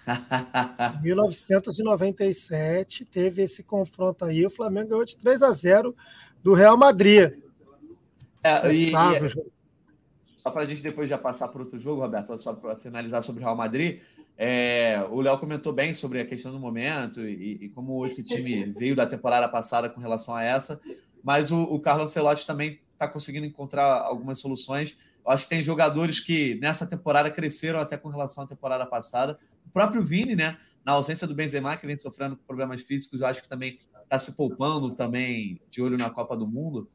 1997 1.02 3.04
teve 3.04 3.42
esse 3.42 3.62
confronto 3.62 4.24
aí, 4.24 4.44
o 4.44 4.50
Flamengo 4.50 4.90
ganhou 4.90 5.04
de 5.04 5.16
3 5.16 5.42
a 5.42 5.52
0 5.52 5.94
do 6.42 6.54
Real 6.54 6.76
Madrid. 6.76 7.32
É, 8.42 8.72
e, 8.72 8.90
e, 8.90 8.94
é 8.94 9.28
só 10.36 10.50
para 10.50 10.62
a 10.62 10.66
gente 10.66 10.82
depois 10.82 11.08
já 11.08 11.16
passar 11.16 11.48
para 11.48 11.62
outro 11.62 11.78
jogo, 11.78 12.02
Roberto, 12.02 12.38
só 12.38 12.52
para 12.52 12.76
finalizar 12.76 13.22
sobre 13.22 13.40
o 13.40 13.44
Real 13.44 13.56
Madrid, 13.56 14.00
é, 14.36 15.06
o 15.10 15.20
Léo 15.20 15.38
comentou 15.38 15.72
bem 15.72 15.94
sobre 15.94 16.20
a 16.20 16.26
questão 16.26 16.52
do 16.52 16.58
momento 16.58 17.26
e, 17.26 17.58
e, 17.62 17.68
como 17.70 18.04
esse 18.04 18.22
time 18.22 18.64
veio 18.76 18.96
da 18.96 19.06
temporada 19.06 19.48
passada 19.48 19.88
com 19.88 20.00
relação 20.00 20.34
a 20.34 20.42
essa, 20.42 20.80
mas 21.22 21.50
o, 21.50 21.62
o 21.62 21.80
Carlos 21.80 22.10
Ancelotti 22.10 22.46
também 22.46 22.80
está 23.04 23.12
conseguindo 23.12 23.46
encontrar 23.46 24.02
algumas 24.02 24.38
soluções. 24.38 24.98
Eu 25.24 25.30
acho 25.30 25.44
que 25.44 25.50
tem 25.50 25.62
jogadores 25.62 26.20
que 26.20 26.56
nessa 26.56 26.86
temporada 26.86 27.30
cresceram 27.30 27.78
até 27.78 27.96
com 27.96 28.08
relação 28.08 28.44
à 28.44 28.46
temporada 28.46 28.84
passada. 28.86 29.38
O 29.66 29.70
próprio 29.70 30.02
Vini, 30.02 30.34
né? 30.34 30.58
Na 30.84 30.92
ausência 30.92 31.26
do 31.26 31.34
Benzema, 31.34 31.76
que 31.76 31.86
vem 31.86 31.96
sofrendo 31.96 32.36
com 32.36 32.42
problemas 32.44 32.82
físicos, 32.82 33.20
eu 33.20 33.26
acho 33.26 33.42
que 33.42 33.48
também 33.48 33.78
está 34.02 34.18
se 34.18 34.32
poupando 34.32 34.94
também 34.94 35.60
de 35.70 35.82
olho 35.82 35.96
na 35.96 36.10
Copa 36.10 36.36
do 36.36 36.46
Mundo. 36.46 36.88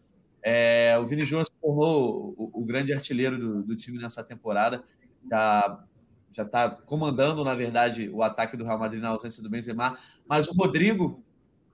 É, 0.43 0.97
o 1.01 1.07
Vini 1.07 1.23
Júnior 1.23 1.45
se 1.45 1.51
tornou 1.59 2.35
o, 2.37 2.61
o 2.61 2.65
grande 2.65 2.93
artilheiro 2.93 3.37
do, 3.37 3.63
do, 3.63 3.75
time 3.75 3.97
nessa 3.97 4.23
temporada. 4.23 4.83
Já 5.29 5.83
já 6.31 6.43
está 6.43 6.69
comandando, 6.69 7.43
na 7.43 7.55
verdade, 7.55 8.09
o 8.09 8.21
ataque 8.21 8.55
do 8.55 8.63
Real 8.63 8.77
Madrid 8.77 9.01
na 9.01 9.09
ausência 9.09 9.41
do 9.41 9.49
Benzema, 9.49 9.97
mas 10.27 10.47
o 10.47 10.53
Rodrigo 10.53 11.23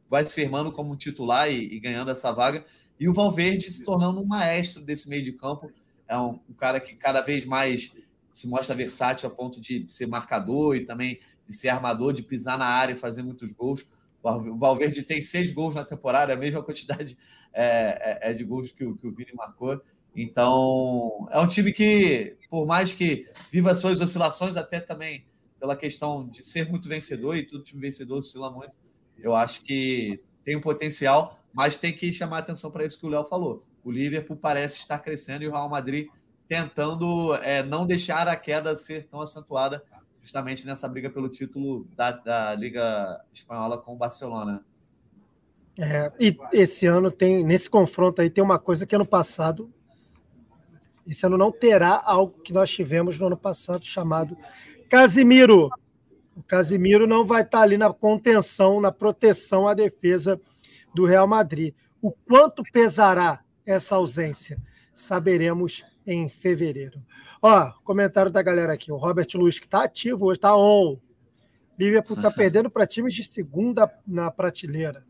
vai 0.10 0.26
se 0.26 0.34
firmando 0.34 0.72
como 0.72 0.96
titular 0.96 1.52
e, 1.52 1.76
e 1.76 1.80
ganhando 1.80 2.12
essa 2.12 2.32
vaga, 2.32 2.66
e 3.00 3.10
o 3.10 3.14
Valverde 3.14 3.72
se 3.72 3.84
tornando 3.84 4.22
um 4.22 4.26
maestro 4.26 4.82
desse 4.82 5.10
meio 5.10 5.24
de 5.24 5.34
campo, 5.34 5.72
é 6.08 6.18
um, 6.18 6.40
um 6.50 6.54
cara 6.54 6.80
que 6.80 6.96
cada 6.96 7.22
vez 7.22 7.46
mais 7.46 7.92
se 8.32 8.48
mostra 8.48 8.76
versátil 8.76 9.28
a 9.28 9.32
ponto 9.32 9.60
de 9.60 9.86
ser 9.90 10.08
marcador 10.08 10.76
e 10.76 10.86
também 10.86 11.20
de 11.48 11.56
ser 11.56 11.70
armador, 11.70 12.14
de 12.14 12.24
pisar 12.24 12.58
na 12.58 12.66
área 12.66 12.94
e 12.94 12.98
fazer 12.98 13.24
muitos 13.24 13.54
gols. 13.54 13.88
O 14.24 14.58
Valverde 14.58 15.04
tem 15.04 15.22
seis 15.22 15.52
gols 15.52 15.76
na 15.76 15.86
temporada, 15.86 16.34
a 16.34 16.38
mesma 16.38 16.62
quantidade 16.64 17.18
é, 17.54 18.28
é, 18.28 18.32
é 18.32 18.34
de 18.34 18.44
gols 18.44 18.72
que 18.72 18.84
o, 18.84 18.98
que 18.98 19.08
o 19.08 19.12
Vini 19.12 19.32
marcou. 19.34 19.82
Então, 20.16 21.28
é 21.30 21.40
um 21.40 21.48
time 21.48 21.74
que, 21.74 22.38
por 22.50 22.66
mais 22.66 22.94
que 22.94 23.28
viva 23.52 23.76
suas 23.76 24.00
oscilações, 24.00 24.56
até 24.56 24.80
também 24.80 25.26
pela 25.60 25.76
questão 25.76 26.28
de 26.28 26.44
ser 26.44 26.70
muito 26.70 26.88
vencedor, 26.88 27.36
e 27.36 27.46
todo 27.46 27.64
time 27.64 27.82
vencedor 27.82 28.18
oscila 28.18 28.50
muito, 28.50 28.74
eu 29.18 29.36
acho 29.36 29.64
que 29.64 30.22
tem 30.44 30.56
um 30.56 30.62
potencial, 30.62 31.40
mas 31.56 31.78
tem 31.78 31.94
que 31.94 32.12
chamar 32.12 32.40
atenção 32.40 32.70
para 32.70 32.86
isso 32.86 33.00
que 33.00 33.06
o 33.06 33.10
Léo 33.10 33.24
falou. 33.24 33.64
O 33.82 33.90
Liverpool 33.90 34.36
parece 34.36 34.80
estar 34.80 35.00
crescendo 35.00 35.44
e 35.44 35.48
o 35.48 35.52
Real 35.52 35.70
Madrid 35.70 36.10
tentando 36.50 37.34
é, 37.36 37.64
não 37.64 37.88
deixar 37.88 38.28
a 38.28 38.36
queda 38.36 38.76
ser 38.76 39.06
tão 39.06 39.22
acentuada 39.22 39.82
justamente 40.22 40.66
nessa 40.66 40.88
briga 40.90 41.10
pelo 41.10 41.30
título 41.30 41.88
da, 41.96 42.12
da 42.12 42.56
Liga 42.56 43.22
Espanhola 43.34 43.78
com 43.78 43.94
o 43.94 43.98
Barcelona. 43.98 44.66
É, 45.80 46.12
e 46.20 46.38
esse 46.52 46.86
ano 46.88 47.10
tem, 47.10 47.44
nesse 47.44 47.70
confronto 47.70 48.22
aí, 48.22 48.30
tem 48.30 48.44
uma 48.44 48.60
coisa 48.60 48.86
que 48.86 48.96
ano 48.96 49.06
passado, 49.06 49.72
esse 51.08 51.26
ano 51.26 51.38
não 51.38 51.52
terá 51.52 52.02
algo 52.04 52.42
que 52.42 52.52
nós 52.52 52.70
tivemos 52.70 53.18
no 53.18 53.28
ano 53.28 53.38
passado 53.38 53.86
chamado 53.86 54.38
Casimiro. 54.90 55.70
O 56.36 56.44
Casimiro 56.44 57.08
não 57.08 57.26
vai 57.26 57.44
estar 57.44 57.62
ali 57.62 57.78
na 57.78 57.94
contenção, 57.94 58.82
na 58.82 58.92
proteção 58.92 59.68
à 59.68 59.74
defesa 59.74 60.40
do 60.96 61.06
Real 61.06 61.28
Madrid. 61.28 61.74
O 62.02 62.12
quanto 62.12 62.64
pesará 62.72 63.44
essa 63.66 63.96
ausência? 63.96 64.60
Saberemos 64.94 65.86
em 66.08 66.30
fevereiro. 66.30 67.04
Ó, 67.42 67.72
comentário 67.84 68.32
da 68.32 68.42
galera 68.42 68.74
aqui. 68.74 68.92
O 68.92 68.98
Robert 68.98 69.28
Luiz, 69.36 69.60
que 69.60 69.66
está 69.66 69.84
ativo 69.84 70.26
hoje, 70.26 70.38
está 70.38 70.56
on. 70.56 70.98
Liverpool 71.78 72.16
está 72.16 72.32
perdendo 72.32 72.70
para 72.70 72.88
times 72.88 73.14
de 73.14 73.24
segunda 73.24 73.92
na 74.08 74.32
prateleira. 74.32 75.06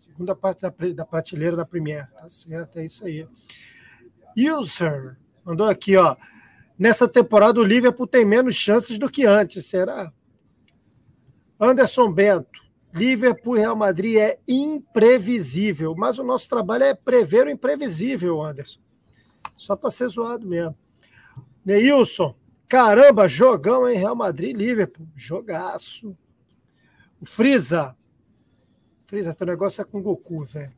Segunda 0.00 0.34
parte 0.34 0.62
da, 0.94 1.04
prateleira 1.04 1.56
da 1.56 1.64
Premier. 1.64 2.08
Tá 2.12 2.28
certo, 2.28 2.78
é 2.78 2.84
isso 2.84 3.04
aí. 3.04 3.26
User 4.36 5.16
mandou 5.44 5.66
aqui, 5.66 5.96
ó. 5.96 6.16
Nessa 6.78 7.08
temporada 7.08 7.58
o 7.60 7.64
Liverpool 7.64 8.06
tem 8.06 8.24
menos 8.24 8.54
chances 8.54 8.98
do 8.98 9.10
que 9.10 9.24
antes, 9.26 9.66
será? 9.66 10.12
Anderson 11.58 12.12
Bento. 12.12 12.63
Liverpool 12.94 13.56
e 13.56 13.60
Real 13.60 13.74
Madrid 13.74 14.16
é 14.16 14.38
imprevisível, 14.46 15.94
mas 15.96 16.18
o 16.18 16.24
nosso 16.24 16.48
trabalho 16.48 16.84
é 16.84 16.94
prever 16.94 17.46
o 17.46 17.50
imprevisível, 17.50 18.40
Anderson. 18.40 18.80
Só 19.56 19.74
para 19.74 19.90
ser 19.90 20.08
zoado 20.08 20.46
mesmo. 20.46 20.76
Neilson, 21.64 22.36
caramba, 22.68 23.26
jogão, 23.26 23.88
hein? 23.88 23.98
Real 23.98 24.14
Madrid 24.14 24.56
Liverpool. 24.56 25.08
Jogaço. 25.16 26.16
O 27.20 27.26
Frieza. 27.26 27.96
Frieza, 29.06 29.34
teu 29.34 29.46
negócio 29.46 29.82
é 29.82 29.84
com 29.84 30.00
Goku, 30.00 30.44
velho. 30.44 30.72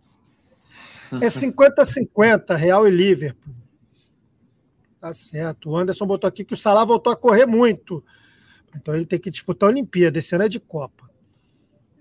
É 1.12 1.26
50-50, 1.26 2.56
Real 2.56 2.88
e 2.88 2.90
Liverpool. 2.90 3.54
Tá 5.00 5.12
certo. 5.12 5.70
O 5.70 5.76
Anderson 5.76 6.06
botou 6.06 6.26
aqui 6.26 6.44
que 6.44 6.54
o 6.54 6.56
Salah 6.56 6.84
voltou 6.84 7.12
a 7.12 7.16
correr 7.16 7.46
muito. 7.46 8.02
Então 8.74 8.94
ele 8.94 9.06
tem 9.06 9.18
que 9.18 9.30
disputar 9.30 9.68
a 9.68 9.72
Olimpíada. 9.72 10.18
Esse 10.18 10.34
ano 10.34 10.44
é 10.44 10.48
de 10.48 10.58
Copa. 10.58 11.08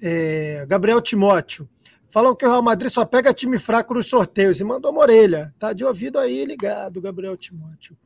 É, 0.07 0.63
Gabriel 0.67 1.01
Timóteo. 1.01 1.67
Falam 2.11 2.35
que 2.35 2.45
o 2.45 2.47
Real 2.47 2.61
Madrid 2.61 2.91
só 2.91 3.03
pega 3.03 3.33
time 3.33 3.57
fraco 3.57 3.95
nos 3.95 4.05
sorteios 4.05 4.59
e 4.59 4.63
mandou 4.63 4.91
uma 4.91 5.01
orelha. 5.01 5.51
Tá 5.57 5.73
de 5.73 5.83
ouvido 5.83 6.19
aí 6.19 6.45
ligado, 6.45 7.01
Gabriel 7.01 7.35
Timóteo. 7.35 7.97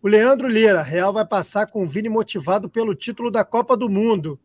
O 0.00 0.08
Leandro 0.08 0.48
Lira, 0.48 0.82
Real 0.82 1.12
vai 1.12 1.26
passar 1.26 1.66
com 1.66 1.82
o 1.82 1.86
Vini 1.86 2.08
motivado 2.08 2.70
pelo 2.70 2.94
título 2.94 3.30
da 3.30 3.44
Copa 3.44 3.76
do 3.76 3.86
Mundo. 3.86 4.40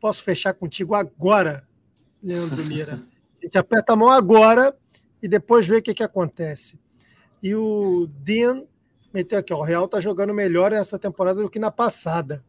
Posso 0.00 0.24
fechar 0.24 0.52
contigo 0.52 0.96
agora, 0.96 1.64
Leandro 2.20 2.60
Lira. 2.60 3.00
A 3.40 3.44
gente 3.44 3.56
aperta 3.56 3.92
a 3.92 3.96
mão 3.96 4.08
agora 4.08 4.76
e 5.22 5.28
depois 5.28 5.64
vê 5.64 5.76
o 5.76 5.82
que, 5.82 5.94
que 5.94 6.02
acontece. 6.02 6.76
E 7.40 7.54
o 7.54 8.08
Dean 8.08 8.64
meteu 9.14 9.38
aqui, 9.38 9.52
ó, 9.52 9.58
o 9.58 9.62
Real 9.62 9.86
tá 9.86 10.00
jogando 10.00 10.34
melhor 10.34 10.72
nessa 10.72 10.98
temporada 10.98 11.40
do 11.40 11.48
que 11.48 11.60
na 11.60 11.70
passada. 11.70 12.44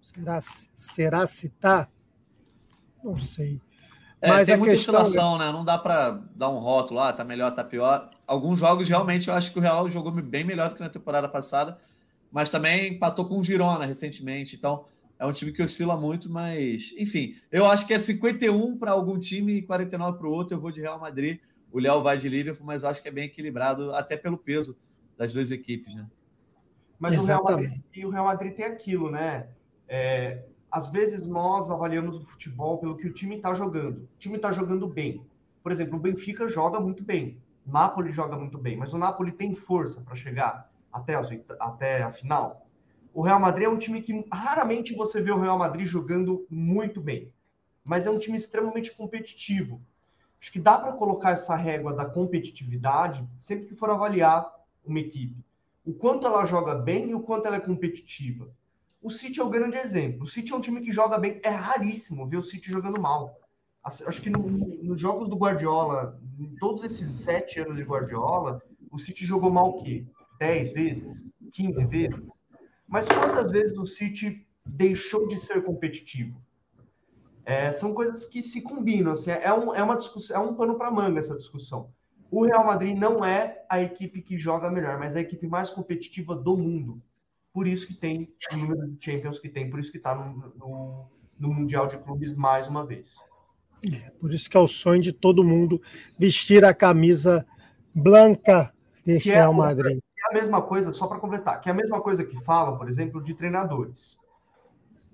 Será, 0.00 0.40
será 0.74 1.26
se 1.26 1.48
tá? 1.50 1.88
Não 3.02 3.16
sei. 3.16 3.60
É, 4.20 4.28
Mas 4.28 4.46
tem 4.46 4.56
muita 4.56 4.74
questão... 4.74 5.00
oscilação, 5.00 5.38
né? 5.38 5.50
Não 5.50 5.64
dá 5.64 5.78
para 5.78 6.20
dar 6.34 6.50
um 6.50 6.58
rótulo, 6.58 7.00
ah, 7.00 7.12
tá 7.12 7.24
melhor, 7.24 7.54
tá 7.54 7.64
pior. 7.64 8.10
Alguns 8.26 8.58
jogos 8.58 8.88
realmente 8.88 9.28
eu 9.28 9.34
acho 9.34 9.50
que 9.50 9.58
o 9.58 9.62
Real 9.62 9.88
jogou 9.88 10.12
bem 10.12 10.44
melhor 10.44 10.68
do 10.68 10.74
que 10.74 10.82
na 10.82 10.90
temporada 10.90 11.28
passada, 11.28 11.78
mas 12.30 12.50
também 12.50 12.94
empatou 12.94 13.24
com 13.24 13.38
o 13.38 13.42
Girona 13.42 13.86
recentemente. 13.86 14.56
Então 14.56 14.84
é 15.18 15.24
um 15.24 15.32
time 15.32 15.52
que 15.52 15.62
oscila 15.62 15.96
muito, 15.96 16.30
mas 16.30 16.94
enfim, 16.98 17.34
eu 17.50 17.64
acho 17.64 17.86
que 17.86 17.94
é 17.94 17.98
51 17.98 18.76
para 18.76 18.90
algum 18.90 19.18
time 19.18 19.54
e 19.54 19.62
49 19.62 20.18
para 20.18 20.28
o 20.28 20.32
outro. 20.32 20.54
Eu 20.54 20.60
vou 20.60 20.70
de 20.70 20.82
Real 20.82 21.00
Madrid, 21.00 21.40
o 21.72 21.78
Léo 21.78 22.02
vai 22.02 22.18
de 22.18 22.28
Liverpool, 22.28 22.66
mas 22.66 22.82
eu 22.82 22.90
acho 22.90 23.00
que 23.00 23.08
é 23.08 23.12
bem 23.12 23.24
equilibrado, 23.24 23.94
até 23.94 24.18
pelo 24.18 24.36
peso 24.36 24.76
das 25.16 25.32
duas 25.32 25.50
equipes, 25.50 25.94
né? 25.94 26.06
Mas 26.98 27.18
o 27.18 27.24
Real 27.24 27.42
Madrid, 27.42 27.80
e 27.94 28.04
o 28.04 28.10
Real 28.10 28.26
Madrid 28.26 28.54
tem 28.54 28.66
aquilo, 28.66 29.10
né? 29.10 29.48
É, 29.88 30.42
às 30.70 30.88
vezes 30.88 31.26
nós 31.26 31.70
avaliamos 31.70 32.16
o 32.16 32.24
futebol 32.24 32.78
pelo 32.78 32.96
que 32.96 33.06
o 33.06 33.12
time 33.12 33.36
está 33.36 33.54
jogando. 33.54 34.02
O 34.02 34.18
time 34.18 34.36
está 34.36 34.52
jogando 34.52 34.86
bem. 34.86 35.24
Por 35.62 35.72
exemplo, 35.72 35.96
o 35.96 36.00
Benfica 36.00 36.48
joga 36.48 36.80
muito 36.80 37.02
bem. 37.02 37.38
O 37.66 37.72
Napoli 37.72 38.12
joga 38.12 38.36
muito 38.36 38.56
bem, 38.56 38.76
mas 38.76 38.92
o 38.92 38.98
Napoli 38.98 39.32
tem 39.32 39.54
força 39.54 40.00
para 40.00 40.14
chegar 40.14 40.70
até, 40.92 41.14
as, 41.14 41.28
até 41.58 42.02
a 42.02 42.12
final. 42.12 42.66
O 43.12 43.22
Real 43.22 43.40
Madrid 43.40 43.66
é 43.66 43.68
um 43.68 43.78
time 43.78 44.00
que 44.00 44.24
raramente 44.32 44.94
você 44.94 45.20
vê 45.20 45.30
o 45.32 45.40
Real 45.40 45.58
Madrid 45.58 45.86
jogando 45.86 46.46
muito 46.48 47.00
bem, 47.00 47.32
mas 47.84 48.06
é 48.06 48.10
um 48.10 48.18
time 48.18 48.36
extremamente 48.36 48.92
competitivo. 48.94 49.80
Acho 50.40 50.52
que 50.52 50.60
dá 50.60 50.78
para 50.78 50.92
colocar 50.92 51.32
essa 51.32 51.54
régua 51.54 51.92
da 51.92 52.04
competitividade 52.04 53.28
sempre 53.38 53.66
que 53.66 53.74
for 53.74 53.90
avaliar 53.90 54.50
uma 54.84 55.00
equipe. 55.00 55.44
O 55.84 55.92
quanto 55.92 56.26
ela 56.26 56.46
joga 56.46 56.74
bem 56.74 57.10
e 57.10 57.14
o 57.14 57.20
quanto 57.20 57.46
ela 57.46 57.56
é 57.56 57.60
competitiva. 57.60 58.48
O 59.02 59.10
City 59.10 59.40
é 59.40 59.44
o 59.44 59.48
grande 59.48 59.76
exemplo. 59.76 60.24
O 60.24 60.26
City 60.26 60.52
é 60.52 60.56
um 60.56 60.60
time 60.60 60.80
que 60.80 60.92
joga 60.92 61.18
bem. 61.18 61.40
É 61.42 61.48
raríssimo 61.48 62.28
ver 62.28 62.36
o 62.36 62.42
City 62.42 62.70
jogando 62.70 63.00
mal. 63.00 63.34
Acho 63.82 64.20
que 64.20 64.28
no, 64.28 64.38
nos 64.38 65.00
jogos 65.00 65.28
do 65.28 65.36
Guardiola, 65.36 66.20
em 66.38 66.54
todos 66.56 66.84
esses 66.84 67.10
sete 67.10 67.60
anos 67.60 67.76
de 67.76 67.82
Guardiola, 67.82 68.60
o 68.90 68.98
City 68.98 69.24
jogou 69.24 69.50
mal 69.50 69.70
o 69.70 69.82
quê? 69.82 70.04
Dez 70.38 70.72
vezes? 70.72 71.24
Quinze 71.52 71.84
vezes? 71.86 72.28
Mas 72.86 73.06
quantas 73.08 73.50
vezes 73.50 73.76
o 73.78 73.86
City 73.86 74.46
deixou 74.66 75.26
de 75.28 75.38
ser 75.38 75.64
competitivo? 75.64 76.40
É, 77.44 77.72
são 77.72 77.94
coisas 77.94 78.26
que 78.26 78.42
se 78.42 78.60
combinam. 78.60 79.12
Assim, 79.12 79.30
é, 79.30 79.52
um, 79.52 79.74
é 79.74 79.82
uma 79.82 79.96
discussão, 79.96 80.36
é 80.36 80.38
um 80.46 80.54
pano 80.54 80.76
para 80.76 80.90
manga 80.90 81.18
essa 81.18 81.36
discussão. 81.36 81.90
O 82.30 82.44
Real 82.44 82.64
Madrid 82.64 82.96
não 82.96 83.24
é 83.24 83.64
a 83.68 83.80
equipe 83.80 84.20
que 84.20 84.38
joga 84.38 84.70
melhor, 84.70 84.98
mas 84.98 85.16
é 85.16 85.18
a 85.20 85.22
equipe 85.22 85.46
mais 85.48 85.70
competitiva 85.70 86.36
do 86.36 86.56
mundo. 86.56 87.02
Por 87.52 87.66
isso 87.66 87.86
que 87.86 87.94
tem 87.94 88.32
o 88.52 88.56
número 88.56 88.88
de 88.88 89.04
Champions 89.04 89.38
que 89.38 89.48
tem, 89.48 89.68
por 89.68 89.80
isso 89.80 89.90
que 89.90 89.98
está 89.98 90.14
no, 90.14 90.52
no, 90.56 91.10
no, 91.38 91.54
Mundial 91.54 91.86
de 91.86 91.98
Clubes 91.98 92.32
mais 92.34 92.68
uma 92.68 92.86
vez. 92.86 93.16
É, 93.92 94.10
por 94.10 94.32
isso 94.32 94.48
que 94.48 94.56
é 94.56 94.60
o 94.60 94.68
sonho 94.68 95.00
de 95.00 95.12
todo 95.12 95.42
mundo 95.42 95.80
vestir 96.18 96.64
a 96.64 96.72
camisa 96.72 97.46
branca 97.94 98.72
de 99.04 99.18
que 99.18 99.30
é 99.30 99.34
Real 99.34 99.52
é, 99.52 99.56
Madrid. 99.56 99.98
É 99.98 100.30
a 100.30 100.38
mesma 100.38 100.62
coisa, 100.62 100.92
só 100.92 101.06
para 101.06 101.18
completar, 101.18 101.60
que 101.60 101.68
é 101.68 101.72
a 101.72 101.74
mesma 101.74 102.00
coisa 102.00 102.24
que 102.24 102.38
falam, 102.44 102.76
por 102.78 102.88
exemplo, 102.88 103.22
de 103.22 103.34
treinadores. 103.34 104.20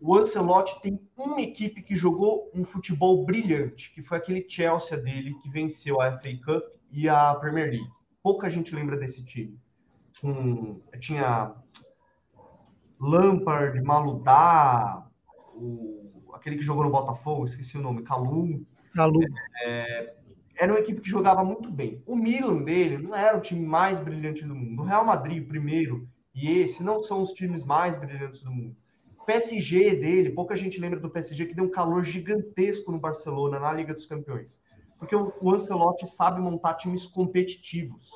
O 0.01 0.14
Ancelotti 0.14 0.79
tem 0.83 1.01
uma 1.16 1.40
equipe 1.40 1.83
que 1.83 1.96
jogou 1.96 2.51
um 2.55 2.64
futebol 2.64 3.25
brilhante, 3.25 3.90
que 3.94 4.03
foi 4.03 4.18
aquele 4.18 4.46
Chelsea 4.46 4.96
dele 4.99 5.35
que 5.42 5.49
venceu 5.49 6.01
a 6.03 6.12
FA 6.18 6.37
Cup 6.44 6.64
e 6.92 7.09
a 7.09 7.35
Premier 7.35 7.70
League. 7.70 7.90
Pouca 8.22 8.51
gente 8.51 8.75
lembra 8.75 8.96
desse 8.96 9.25
time. 9.25 9.59
Tinha 11.01 11.55
Lampard, 13.01 13.81
Maludá, 13.83 15.07
o, 15.55 16.31
aquele 16.35 16.57
que 16.57 16.63
jogou 16.63 16.85
no 16.85 16.91
Botafogo, 16.91 17.45
esqueci 17.45 17.77
o 17.77 17.83
nome, 17.83 18.03
Calum. 18.03 18.65
Calum. 18.95 19.21
É, 19.65 20.15
era 20.59 20.73
uma 20.73 20.81
equipe 20.81 21.01
que 21.01 21.09
jogava 21.09 21.45
muito 21.45 21.71
bem. 21.71 22.03
O 22.07 22.17
Milan 22.17 22.63
dele 22.63 22.99
não 22.99 23.15
era 23.15 23.37
o 23.37 23.41
time 23.41 23.65
mais 23.65 24.01
brilhante 24.01 24.45
do 24.45 24.55
mundo. 24.55 24.83
O 24.83 24.85
Real 24.85 25.05
Madrid, 25.05 25.47
primeiro, 25.47 26.09
e 26.35 26.51
esse 26.59 26.83
não 26.83 27.03
são 27.03 27.21
os 27.23 27.33
times 27.33 27.65
mais 27.65 27.99
brilhantes 27.99 28.43
do 28.43 28.51
mundo. 28.51 28.77
O 29.19 29.25
PSG 29.25 29.97
dele, 29.97 30.31
pouca 30.31 30.57
gente 30.57 30.81
lembra 30.81 31.01
do 31.01 31.11
PSG 31.11 31.47
que 31.47 31.55
deu 31.55 31.65
um 31.65 31.71
calor 31.71 32.05
gigantesco 32.05 32.93
no 32.93 33.01
Barcelona, 33.01 33.59
na 33.59 33.73
Liga 33.73 33.93
dos 33.93 34.07
Campeões. 34.07 34.61
Porque 34.99 35.15
o, 35.15 35.33
o 35.41 35.53
Ancelotti 35.53 36.07
sabe 36.07 36.41
montar 36.41 36.75
times 36.75 37.05
competitivos. 37.05 38.11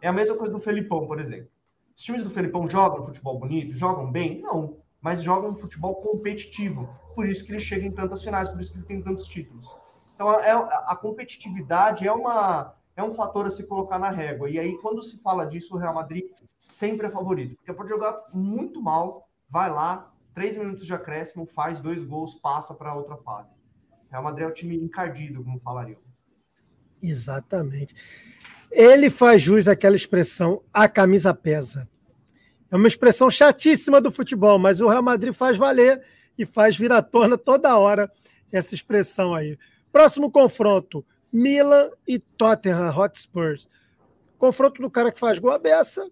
É 0.00 0.08
a 0.08 0.12
mesma 0.12 0.36
coisa 0.36 0.52
do 0.52 0.60
Felipão, 0.60 1.06
por 1.06 1.18
exemplo. 1.18 1.50
Os 2.00 2.04
times 2.06 2.22
do 2.22 2.30
Felipão 2.30 2.66
jogam 2.66 3.04
futebol 3.04 3.38
bonito? 3.38 3.76
Jogam 3.76 4.10
bem? 4.10 4.40
Não, 4.40 4.78
mas 5.02 5.22
jogam 5.22 5.52
futebol 5.52 5.96
competitivo. 5.96 6.88
Por 7.14 7.28
isso 7.28 7.44
que 7.44 7.52
ele 7.52 7.60
chega 7.60 7.86
em 7.86 7.92
tantas 7.92 8.24
finais, 8.24 8.48
por 8.48 8.58
isso 8.58 8.72
que 8.72 8.78
ele 8.78 8.86
tem 8.86 9.02
tantos 9.02 9.26
títulos. 9.26 9.76
Então, 10.14 10.32
é, 10.32 10.50
a 10.50 10.96
competitividade 10.96 12.08
é, 12.08 12.10
uma, 12.10 12.74
é 12.96 13.02
um 13.04 13.12
fator 13.12 13.44
a 13.44 13.50
se 13.50 13.66
colocar 13.66 13.98
na 13.98 14.08
régua. 14.08 14.48
E 14.48 14.58
aí, 14.58 14.78
quando 14.78 15.02
se 15.02 15.18
fala 15.18 15.44
disso, 15.44 15.74
o 15.74 15.78
Real 15.78 15.92
Madrid 15.92 16.24
sempre 16.56 17.06
é 17.06 17.10
favorito. 17.10 17.54
Porque 17.56 17.74
pode 17.74 17.90
jogar 17.90 18.18
muito 18.32 18.80
mal, 18.80 19.28
vai 19.50 19.70
lá, 19.70 20.10
três 20.32 20.56
minutos 20.56 20.86
de 20.86 20.94
acréscimo, 20.94 21.44
faz 21.44 21.80
dois 21.80 22.02
gols, 22.02 22.34
passa 22.34 22.72
para 22.72 22.94
outra 22.94 23.18
fase. 23.18 23.60
Real 24.10 24.22
Madrid 24.22 24.46
é 24.46 24.50
o 24.50 24.54
time 24.54 24.74
encardido, 24.74 25.44
como 25.44 25.60
falariam. 25.60 26.00
Exatamente. 27.02 27.94
Ele 28.70 29.10
faz 29.10 29.42
jus 29.42 29.66
àquela 29.66 29.96
expressão, 29.96 30.62
a 30.72 30.88
camisa 30.88 31.34
pesa. 31.34 31.88
É 32.70 32.76
uma 32.76 32.86
expressão 32.86 33.28
chatíssima 33.30 34.00
do 34.00 34.12
futebol, 34.12 34.58
mas 34.58 34.80
o 34.80 34.88
Real 34.88 35.02
Madrid 35.02 35.34
faz 35.34 35.56
valer 35.56 36.00
e 36.38 36.46
faz 36.46 36.76
vir 36.76 36.92
à 36.92 37.02
tona 37.02 37.36
toda 37.36 37.76
hora 37.76 38.10
essa 38.52 38.74
expressão 38.74 39.34
aí. 39.34 39.58
Próximo 39.90 40.30
confronto: 40.30 41.04
Milan 41.32 41.90
e 42.06 42.18
Tottenham 42.18 42.96
Hotspurs. 42.96 43.68
Confronto 44.38 44.80
do 44.80 44.90
cara 44.90 45.10
que 45.10 45.18
faz 45.18 45.38
gol 45.38 45.50
a 45.50 45.58
beça, 45.58 46.08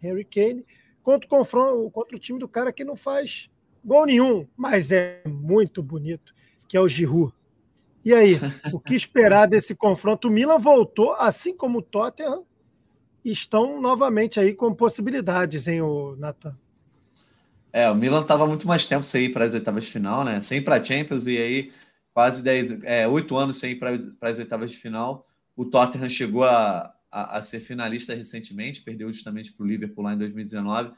Harry 0.00 0.24
Kane, 0.24 0.64
contra 1.02 1.26
o, 1.26 1.30
confronto, 1.30 1.90
contra 1.90 2.16
o 2.16 2.20
time 2.20 2.38
do 2.38 2.46
cara 2.46 2.72
que 2.72 2.84
não 2.84 2.94
faz 2.94 3.50
gol 3.84 4.06
nenhum, 4.06 4.46
mas 4.56 4.92
é 4.92 5.22
muito 5.26 5.82
bonito, 5.82 6.32
que 6.68 6.76
é 6.76 6.80
o 6.80 6.86
Giroud. 6.86 7.34
E 8.04 8.14
aí, 8.14 8.36
o 8.72 8.80
que 8.80 8.94
esperar 8.94 9.46
desse 9.46 9.74
confronto? 9.74 10.28
O 10.28 10.30
Milan 10.30 10.58
voltou, 10.58 11.12
assim 11.14 11.54
como 11.54 11.78
o 11.78 11.82
Tottenham, 11.82 12.44
estão 13.24 13.80
novamente 13.80 14.40
aí 14.40 14.54
com 14.54 14.74
possibilidades, 14.74 15.68
hein, 15.68 15.82
o 15.82 16.16
Nathan? 16.16 16.56
É, 17.72 17.88
o 17.90 17.94
Milan 17.94 18.22
estava 18.22 18.46
muito 18.46 18.66
mais 18.66 18.84
tempo 18.86 19.04
sem 19.04 19.26
ir 19.26 19.32
para 19.32 19.44
as 19.44 19.54
oitavas 19.54 19.84
de 19.84 19.90
final, 19.90 20.24
né? 20.24 20.40
Sem 20.40 20.58
ir 20.58 20.62
para 20.62 20.76
a 20.76 20.84
Champions 20.84 21.26
e 21.26 21.38
aí 21.38 21.72
quase 22.12 22.42
10, 22.42 22.82
é, 22.82 23.06
8 23.06 23.36
anos 23.36 23.56
sem 23.58 23.72
ir 23.72 23.76
para 23.76 23.92
as 24.22 24.38
oitavas 24.38 24.70
de 24.70 24.76
final. 24.76 25.22
O 25.54 25.64
Tottenham 25.64 26.08
chegou 26.08 26.44
a, 26.44 26.92
a, 27.10 27.38
a 27.38 27.42
ser 27.42 27.60
finalista 27.60 28.14
recentemente, 28.14 28.82
perdeu 28.82 29.12
justamente 29.12 29.52
para 29.52 29.64
o 29.64 29.66
Liverpool 29.66 30.04
lá 30.04 30.14
em 30.14 30.18
2019. 30.18 30.92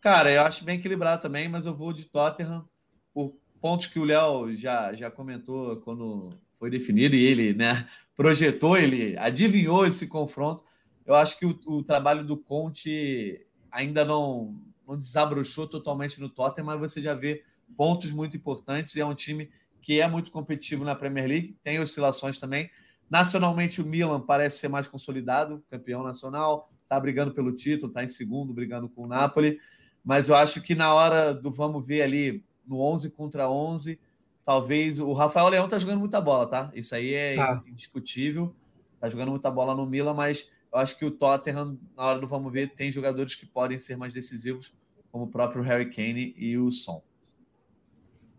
Cara, 0.00 0.32
eu 0.32 0.42
acho 0.42 0.64
bem 0.64 0.78
equilibrado 0.78 1.22
também, 1.22 1.48
mas 1.48 1.66
eu 1.66 1.74
vou 1.74 1.92
de 1.92 2.04
Tottenham 2.06 2.66
por 3.12 3.36
pontos 3.60 3.86
que 3.86 3.98
o 3.98 4.04
Léo 4.04 4.54
já, 4.56 4.92
já 4.94 5.10
comentou 5.10 5.76
quando 5.78 6.30
foi 6.58 6.70
definido 6.70 7.14
e 7.14 7.24
ele 7.24 7.54
né, 7.54 7.88
projetou, 8.16 8.76
ele 8.76 9.16
adivinhou 9.18 9.86
esse 9.86 10.06
confronto. 10.06 10.64
Eu 11.06 11.14
acho 11.14 11.38
que 11.38 11.46
o, 11.46 11.58
o 11.66 11.82
trabalho 11.82 12.24
do 12.24 12.36
Conte 12.36 13.46
ainda 13.70 14.04
não, 14.04 14.60
não 14.86 14.96
desabrochou 14.96 15.66
totalmente 15.66 16.20
no 16.20 16.28
Tottenham, 16.28 16.66
mas 16.66 16.80
você 16.80 17.00
já 17.00 17.14
vê 17.14 17.44
pontos 17.76 18.12
muito 18.12 18.36
importantes 18.36 18.94
e 18.94 19.00
é 19.00 19.06
um 19.06 19.14
time 19.14 19.50
que 19.80 20.00
é 20.00 20.08
muito 20.08 20.30
competitivo 20.30 20.84
na 20.84 20.94
Premier 20.94 21.26
League, 21.26 21.56
tem 21.62 21.80
oscilações 21.80 22.38
também. 22.38 22.70
Nacionalmente, 23.08 23.80
o 23.80 23.86
Milan 23.86 24.20
parece 24.20 24.58
ser 24.58 24.68
mais 24.68 24.86
consolidado, 24.86 25.64
campeão 25.70 26.02
nacional, 26.02 26.70
está 26.82 26.98
brigando 27.00 27.32
pelo 27.32 27.52
título, 27.52 27.88
está 27.88 28.04
em 28.04 28.08
segundo, 28.08 28.52
brigando 28.52 28.88
com 28.88 29.04
o 29.04 29.06
Napoli, 29.06 29.58
mas 30.04 30.28
eu 30.28 30.34
acho 30.34 30.60
que 30.60 30.74
na 30.74 30.92
hora 30.92 31.32
do 31.32 31.50
vamos 31.50 31.84
ver 31.84 32.02
ali 32.02 32.44
no 32.70 32.80
11 32.80 33.10
contra 33.10 33.50
11. 33.50 33.98
Talvez 34.44 34.98
o 35.00 35.12
Rafael 35.12 35.48
Leão 35.48 35.68
tá 35.68 35.78
jogando 35.78 35.98
muita 35.98 36.20
bola, 36.20 36.46
tá? 36.46 36.70
Isso 36.72 36.94
aí 36.94 37.14
é 37.14 37.36
tá. 37.36 37.62
indiscutível. 37.66 38.54
Tá 39.00 39.08
jogando 39.08 39.30
muita 39.30 39.50
bola 39.50 39.74
no 39.74 39.84
Milan, 39.84 40.14
mas 40.14 40.50
eu 40.72 40.78
acho 40.78 40.96
que 40.96 41.04
o 41.04 41.10
Tottenham, 41.10 41.78
na 41.96 42.04
hora 42.04 42.18
do 42.18 42.28
vamos 42.28 42.52
ver, 42.52 42.72
tem 42.72 42.90
jogadores 42.90 43.34
que 43.34 43.44
podem 43.44 43.78
ser 43.78 43.96
mais 43.96 44.12
decisivos, 44.12 44.72
como 45.10 45.24
o 45.24 45.28
próprio 45.28 45.62
Harry 45.62 45.90
Kane 45.90 46.34
e 46.36 46.56
o 46.56 46.70
Son. 46.70 47.02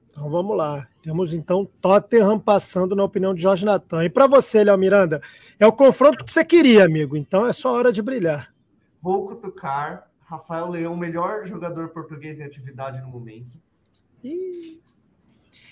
Então 0.10 0.30
vamos 0.30 0.56
lá. 0.56 0.88
Temos 1.02 1.34
então 1.34 1.66
Tottenham 1.82 2.40
passando 2.40 2.96
na 2.96 3.04
opinião 3.04 3.34
de 3.34 3.42
Jorge 3.42 3.66
Natan. 3.66 4.04
E 4.06 4.10
para 4.10 4.28
você, 4.28 4.64
Léo 4.64 4.78
Miranda, 4.78 5.22
é 5.60 5.66
o 5.66 5.72
confronto 5.72 6.24
que 6.24 6.32
você 6.32 6.44
queria, 6.44 6.86
amigo. 6.86 7.18
Então 7.18 7.48
é 7.48 7.54
só 7.54 7.74
hora 7.74 7.92
de 7.92 8.02
brilhar. 8.02 8.54
Vou 9.02 9.28
cutucar 9.28 10.12
Rafael 10.20 10.70
Leão, 10.70 10.96
melhor 10.96 11.46
jogador 11.46 11.90
português 11.90 12.40
em 12.40 12.44
atividade 12.44 13.02
no 13.02 13.08
momento. 13.08 13.60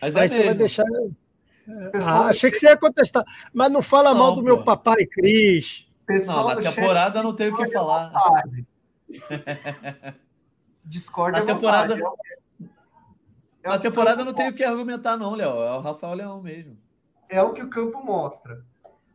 Mas 0.02 0.16
é 0.16 0.22
Aí 0.22 0.30
você 0.30 0.44
vai 0.44 0.56
deixar. 0.56 0.86
Ah, 2.04 2.28
achei 2.28 2.50
que 2.50 2.58
você 2.58 2.68
ia 2.68 2.78
contestar. 2.78 3.24
Mas 3.54 3.72
não 3.72 3.82
fala 3.82 4.12
não, 4.12 4.20
mal 4.20 4.36
do 4.36 4.42
pô. 4.42 4.48
meu 4.48 4.64
papai, 4.64 5.06
Cris. 5.06 5.88
Pessoal 6.06 6.50
não, 6.50 6.56
na 6.56 6.72
temporada 6.72 7.22
não 7.22 7.36
tenho 7.36 7.54
o 7.54 7.58
que 7.58 7.70
falar. 7.70 8.12
Discorda 10.84 11.40
na 11.40 11.46
temporada. 11.46 11.96
É 13.62 13.70
na 13.70 13.78
temporada 13.78 14.26
não 14.26 14.34
tenho 14.34 14.50
o 14.52 14.54
que 14.54 14.64
argumentar, 14.64 15.18
não, 15.18 15.36
Léo. 15.36 15.62
É 15.62 15.78
o 15.78 15.82
Rafael 15.82 16.16
Leão 16.16 16.42
mesmo. 16.42 16.78
É 17.28 17.44
o 17.44 17.54
que 17.54 17.62
o 17.62 17.70
campo 17.70 18.04
mostra. 18.04 18.66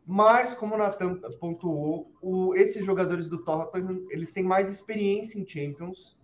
Mas, 0.07 0.53
como 0.53 0.75
o 0.75 0.77
Natan 0.77 1.15
pontuou, 1.39 2.13
o, 2.21 2.53
esses 2.55 2.85
jogadores 2.85 3.27
do 3.27 3.43
Tottenham, 3.43 4.05
eles 4.09 4.31
têm 4.31 4.43
mais 4.43 4.69
experiência 4.69 5.39
em 5.39 5.47
Champions. 5.47 6.15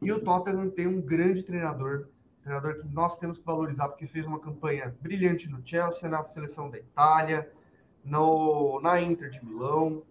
E 0.00 0.10
o 0.10 0.20
Tottenham 0.20 0.70
tem 0.70 0.86
um 0.86 1.00
grande 1.00 1.42
treinador, 1.42 2.08
treinador 2.44 2.78
que 2.80 2.86
nós 2.88 3.18
temos 3.18 3.38
que 3.38 3.44
valorizar, 3.44 3.88
porque 3.88 4.06
fez 4.06 4.26
uma 4.26 4.38
campanha 4.38 4.94
brilhante 5.00 5.48
no 5.48 5.66
Chelsea, 5.66 6.08
na 6.08 6.22
seleção 6.22 6.70
da 6.70 6.78
Itália, 6.78 7.50
no, 8.04 8.80
na 8.80 9.00
Inter 9.00 9.30
de 9.30 9.44
Milão, 9.44 10.02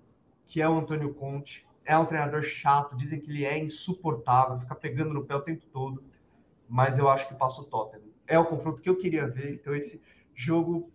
que 0.47 0.61
é 0.61 0.67
o 0.67 0.77
Antônio 0.77 1.13
Conte. 1.13 1.65
É 1.85 1.97
um 1.97 2.05
treinador 2.05 2.41
chato, 2.41 2.95
dizem 2.95 3.19
que 3.19 3.29
ele 3.29 3.45
é 3.45 3.57
insuportável, 3.57 4.59
fica 4.59 4.73
pegando 4.73 5.13
no 5.13 5.23
pé 5.23 5.35
o 5.35 5.41
tempo 5.41 5.65
todo, 5.71 6.03
mas 6.67 6.97
eu 6.97 7.07
acho 7.07 7.27
que 7.27 7.35
passa 7.35 7.61
o 7.61 7.65
Tottenham. 7.65 8.11
É 8.25 8.39
o 8.39 8.45
confronto 8.45 8.81
que 8.81 8.89
eu 8.89 8.97
queria 8.97 9.27
ver, 9.27 9.53
então 9.53 9.75
esse 9.75 10.01
jogo 10.33 10.91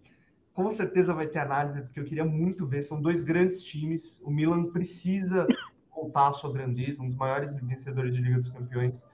com 0.53 0.71
certeza 0.73 1.15
vai 1.15 1.29
ter 1.29 1.39
análise, 1.39 1.83
porque 1.83 2.01
eu 2.01 2.05
queria 2.05 2.25
muito 2.25 2.67
ver. 2.67 2.83
São 2.83 3.01
dois 3.01 3.23
grandes 3.23 3.63
times. 3.63 4.21
O 4.25 4.31
Milan 4.31 4.73
precisa 4.73 5.47
voltar 5.95 6.29
à 6.29 6.33
sua 6.33 6.53
grandeza, 6.53 7.01
um 7.01 7.07
dos 7.07 7.17
maiores 7.17 7.53
vencedores 7.55 8.13
de 8.13 8.21
Liga 8.21 8.41
dos 8.41 8.51
Campeões 8.51 9.05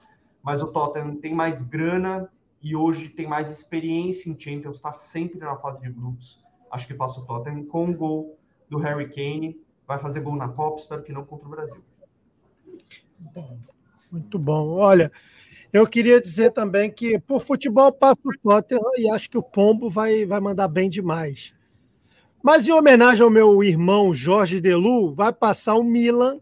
mas 0.45 0.61
o 0.61 0.67
Tottenham 0.67 1.15
tem 1.15 1.33
mais 1.33 1.63
grana 1.63 2.29
e 2.61 2.75
hoje 2.75 3.09
tem 3.09 3.25
mais 3.27 3.49
experiência 3.49 4.29
em 4.29 4.39
Champions, 4.39 4.75
está 4.75 4.93
sempre 4.93 5.39
na 5.39 5.55
fase 5.55 5.81
de 5.81 5.89
grupos. 5.89 6.39
Acho 6.69 6.85
que 6.85 6.93
passa 6.93 7.19
o 7.19 7.25
Tottenham 7.25 7.65
com 7.65 7.89
o 7.89 7.93
gol 7.93 8.39
do 8.69 8.77
Harry 8.77 9.09
Kane, 9.09 9.59
vai 9.87 9.97
fazer 9.97 10.19
gol 10.19 10.35
na 10.35 10.47
Copa, 10.47 10.79
espero 10.79 11.01
que 11.01 11.11
não 11.11 11.25
contra 11.25 11.47
o 11.47 11.49
Brasil. 11.49 11.81
Bom, 13.17 13.57
muito 14.11 14.37
bom. 14.37 14.73
Olha, 14.73 15.11
eu 15.73 15.87
queria 15.87 16.21
dizer 16.21 16.51
também 16.51 16.91
que 16.91 17.17
por 17.17 17.43
futebol 17.43 17.91
passa 17.91 18.21
o 18.23 18.37
Tottenham 18.43 18.91
e 18.97 19.09
acho 19.09 19.27
que 19.27 19.39
o 19.39 19.43
Pombo 19.43 19.89
vai, 19.89 20.25
vai 20.25 20.39
mandar 20.39 20.67
bem 20.67 20.91
demais. 20.91 21.55
Mas 22.43 22.67
em 22.67 22.71
homenagem 22.71 23.23
ao 23.23 23.31
meu 23.31 23.63
irmão 23.63 24.13
Jorge 24.13 24.61
Delu, 24.61 25.11
vai 25.15 25.33
passar 25.33 25.73
o 25.73 25.83
Milan, 25.83 26.39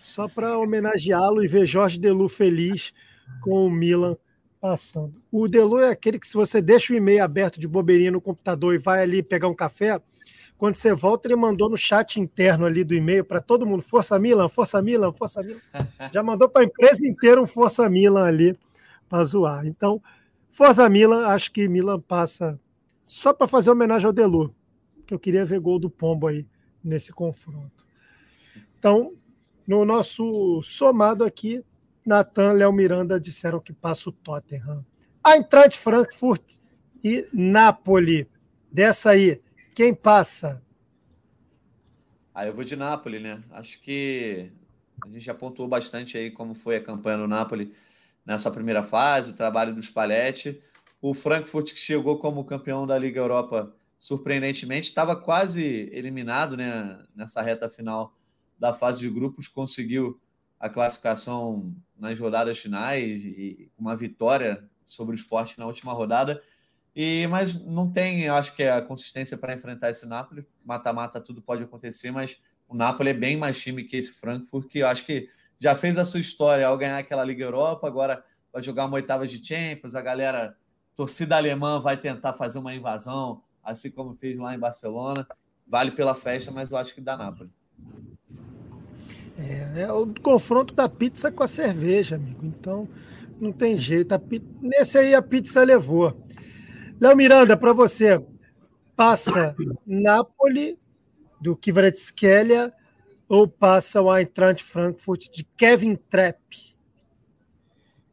só 0.00 0.26
para 0.26 0.58
homenageá-lo 0.58 1.44
e 1.44 1.48
ver 1.48 1.66
Jorge 1.66 2.00
Delu 2.00 2.26
feliz 2.26 2.94
com 3.40 3.66
o 3.66 3.70
Milan 3.70 4.16
passando. 4.60 5.20
O 5.30 5.48
Delu 5.48 5.78
é 5.78 5.90
aquele 5.90 6.18
que, 6.18 6.26
se 6.26 6.34
você 6.34 6.60
deixa 6.60 6.92
o 6.92 6.96
e-mail 6.96 7.22
aberto 7.22 7.60
de 7.60 7.68
bobeirinha 7.68 8.10
no 8.10 8.20
computador 8.20 8.74
e 8.74 8.78
vai 8.78 9.02
ali 9.02 9.22
pegar 9.22 9.48
um 9.48 9.54
café, 9.54 10.00
quando 10.56 10.74
você 10.74 10.92
volta, 10.92 11.28
ele 11.28 11.36
mandou 11.36 11.70
no 11.70 11.76
chat 11.76 12.18
interno 12.18 12.66
ali 12.66 12.82
do 12.82 12.92
e-mail 12.92 13.24
para 13.24 13.40
todo 13.40 13.64
mundo: 13.64 13.82
Força 13.82 14.18
Milan, 14.18 14.48
Força 14.48 14.82
Milan, 14.82 15.12
Força 15.12 15.40
Milan. 15.42 15.60
Já 16.12 16.22
mandou 16.22 16.48
para 16.48 16.62
a 16.62 16.64
empresa 16.64 17.06
inteira 17.06 17.40
um 17.40 17.46
Força 17.46 17.88
Milan 17.88 18.24
ali 18.24 18.58
para 19.08 19.22
zoar. 19.22 19.64
Então, 19.66 20.02
Força 20.50 20.88
Milan, 20.88 21.26
acho 21.28 21.52
que 21.52 21.68
Milan 21.68 22.00
passa 22.00 22.58
só 23.04 23.32
para 23.32 23.46
fazer 23.46 23.70
homenagem 23.70 24.06
ao 24.06 24.12
Delu, 24.12 24.52
que 25.06 25.14
eu 25.14 25.18
queria 25.18 25.46
ver 25.46 25.60
gol 25.60 25.78
do 25.78 25.88
Pombo 25.88 26.26
aí 26.26 26.44
nesse 26.82 27.12
confronto. 27.12 27.86
Então, 28.78 29.14
no 29.66 29.84
nosso 29.84 30.60
somado 30.62 31.24
aqui, 31.24 31.64
Natan, 32.08 32.52
Léo 32.52 32.72
Miranda 32.72 33.20
disseram 33.20 33.60
que 33.60 33.72
passa 33.72 34.08
o 34.08 34.12
Tottenham. 34.12 34.84
Eintracht 35.24 35.78
Frankfurt 35.78 36.42
e 37.04 37.28
Napoli. 37.32 38.26
Dessa 38.72 39.10
aí, 39.10 39.42
quem 39.74 39.94
passa? 39.94 40.62
Ah, 42.34 42.46
eu 42.46 42.54
vou 42.54 42.64
de 42.64 42.76
Napoli, 42.76 43.20
né? 43.20 43.42
Acho 43.50 43.78
que 43.80 44.50
a 45.04 45.08
gente 45.08 45.20
já 45.20 45.34
pontuou 45.34 45.68
bastante 45.68 46.16
aí 46.16 46.30
como 46.30 46.54
foi 46.54 46.76
a 46.76 46.82
campanha 46.82 47.18
no 47.18 47.28
Napoli 47.28 47.74
nessa 48.24 48.50
primeira 48.50 48.82
fase, 48.82 49.32
o 49.32 49.36
trabalho 49.36 49.74
do 49.74 49.82
Spalletti. 49.82 50.62
O 51.02 51.12
Frankfurt 51.12 51.72
que 51.72 51.78
chegou 51.78 52.18
como 52.18 52.44
campeão 52.44 52.86
da 52.86 52.98
Liga 52.98 53.20
Europa, 53.20 53.74
surpreendentemente, 53.98 54.88
estava 54.88 55.14
quase 55.14 55.90
eliminado 55.92 56.56
né, 56.56 57.02
nessa 57.14 57.42
reta 57.42 57.68
final 57.68 58.16
da 58.58 58.72
fase 58.72 59.00
de 59.00 59.10
grupos, 59.10 59.46
conseguiu 59.46 60.16
a 60.58 60.68
classificação 60.68 61.74
nas 61.98 62.18
rodadas 62.18 62.58
finais 62.58 63.22
e 63.24 63.70
uma 63.78 63.96
vitória 63.96 64.64
sobre 64.84 65.14
o 65.14 65.16
esporte 65.16 65.58
na 65.58 65.66
última 65.66 65.92
rodada. 65.92 66.42
E, 66.94 67.26
mas 67.28 67.64
não 67.64 67.90
tem, 67.90 68.28
acho 68.28 68.54
que 68.56 68.62
é 68.62 68.72
a 68.72 68.82
consistência 68.82 69.38
para 69.38 69.54
enfrentar 69.54 69.90
esse 69.90 70.06
Napoli. 70.06 70.46
Mata-mata 70.64 71.20
tudo 71.20 71.40
pode 71.40 71.62
acontecer, 71.62 72.10
mas 72.10 72.40
o 72.66 72.74
Napoli 72.74 73.10
é 73.10 73.14
bem 73.14 73.36
mais 73.36 73.60
time 73.60 73.84
que 73.84 73.96
esse 73.96 74.12
Frankfurt, 74.12 74.68
que 74.68 74.80
eu 74.80 74.86
acho 74.86 75.04
que 75.04 75.28
já 75.60 75.76
fez 75.76 75.96
a 75.98 76.04
sua 76.04 76.20
história 76.20 76.66
ao 76.66 76.76
ganhar 76.76 76.98
aquela 76.98 77.24
Liga 77.24 77.44
Europa, 77.44 77.86
agora 77.86 78.24
vai 78.52 78.62
jogar 78.62 78.86
uma 78.86 78.94
oitava 78.94 79.26
de 79.26 79.44
Champions, 79.44 79.94
a 79.94 80.00
galera, 80.00 80.56
torcida 80.96 81.36
alemã 81.36 81.80
vai 81.80 81.96
tentar 81.96 82.32
fazer 82.32 82.58
uma 82.58 82.74
invasão, 82.74 83.42
assim 83.62 83.90
como 83.90 84.16
fez 84.16 84.38
lá 84.38 84.54
em 84.54 84.58
Barcelona. 84.58 85.26
Vale 85.66 85.90
pela 85.90 86.14
festa, 86.14 86.50
mas 86.50 86.70
eu 86.70 86.78
acho 86.78 86.94
que 86.94 87.00
dá 87.00 87.16
Napoli. 87.16 87.50
É, 89.38 89.82
é 89.82 89.92
o 89.92 90.06
confronto 90.20 90.74
da 90.74 90.88
pizza 90.88 91.30
com 91.30 91.44
a 91.44 91.48
cerveja, 91.48 92.16
amigo. 92.16 92.44
Então, 92.44 92.88
não 93.40 93.52
tem 93.52 93.78
jeito. 93.78 94.18
Pizza... 94.18 94.46
Nesse 94.60 94.98
aí 94.98 95.14
a 95.14 95.22
pizza 95.22 95.62
levou. 95.62 96.26
Léo 97.00 97.16
Miranda, 97.16 97.56
para 97.56 97.72
você, 97.72 98.20
passa 98.96 99.54
Napoli 99.86 100.76
do 101.40 101.56
Kvaratskhelia 101.56 102.72
ou 103.28 103.46
passa 103.46 104.02
o 104.02 104.14
Eintracht 104.14 104.64
Frankfurt 104.64 105.30
de 105.30 105.44
Kevin 105.56 105.94
Trapp? 105.94 106.74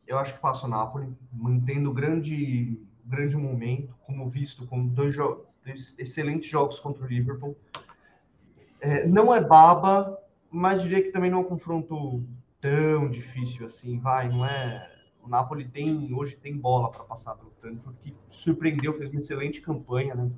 Eu 0.05 0.19
acho 0.19 0.35
que 0.35 0.39
passa 0.39 0.67
o 0.67 0.69
Napoli, 0.69 1.07
mantendo 1.33 1.91
grande 1.91 2.79
grande 3.05 3.35
momento, 3.35 3.93
como 4.05 4.29
visto 4.29 4.65
com 4.65 4.85
dois, 4.87 5.15
dois 5.15 5.93
excelentes 5.97 6.49
jogos 6.49 6.79
contra 6.79 7.03
o 7.03 7.07
Liverpool. 7.07 7.55
É, 8.81 9.07
não 9.07 9.33
é 9.33 9.39
baba, 9.39 10.17
mas 10.55 10.81
diria 10.81 11.01
que 11.01 11.11
também 11.11 11.29
não 11.29 11.39
é 11.39 11.41
um 11.41 11.45
confronto 11.45 12.23
tão 12.61 13.09
difícil 13.09 13.65
assim, 13.65 13.99
vai, 13.99 14.29
não 14.29 14.45
é 14.45 14.91
o 15.21 15.27
Napoli 15.27 15.67
tem 15.67 16.13
hoje 16.13 16.35
tem 16.35 16.55
bola 16.55 16.89
para 16.89 17.03
passar 17.03 17.35
pelo 17.35 17.51
Frankfurt, 17.51 17.95
que 17.99 18.15
surpreendeu, 18.29 18.93
fez 18.93 19.09
uma 19.09 19.19
excelente 19.19 19.59
campanha 19.59 20.13
né, 20.13 20.31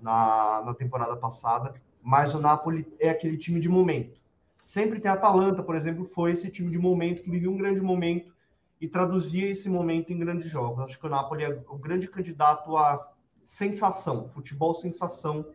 na, 0.00 0.62
na 0.64 0.74
temporada 0.74 1.14
passada, 1.16 1.74
mas 2.02 2.34
o 2.34 2.40
Napoli 2.40 2.90
é 2.98 3.10
aquele 3.10 3.36
time 3.36 3.60
de 3.60 3.68
momento. 3.68 4.20
Sempre 4.64 4.98
tem 4.98 5.10
a 5.10 5.14
Atalanta, 5.14 5.62
por 5.62 5.76
exemplo, 5.76 6.04
foi 6.06 6.32
esse 6.32 6.50
time 6.50 6.70
de 6.70 6.78
momento 6.78 7.22
que 7.22 7.30
vivia 7.30 7.50
um 7.50 7.58
grande 7.58 7.80
momento 7.80 8.34
e 8.80 8.88
traduzia 8.88 9.48
esse 9.48 9.68
momento 9.68 10.12
em 10.12 10.18
grandes 10.18 10.50
jogos. 10.50 10.80
Acho 10.80 10.98
que 10.98 11.06
o 11.06 11.10
Napoli 11.10 11.44
é 11.44 11.62
o 11.68 11.76
grande 11.76 12.08
candidato 12.08 12.76
a 12.76 13.12
sensação, 13.44 14.28
futebol 14.28 14.74
sensação 14.74 15.46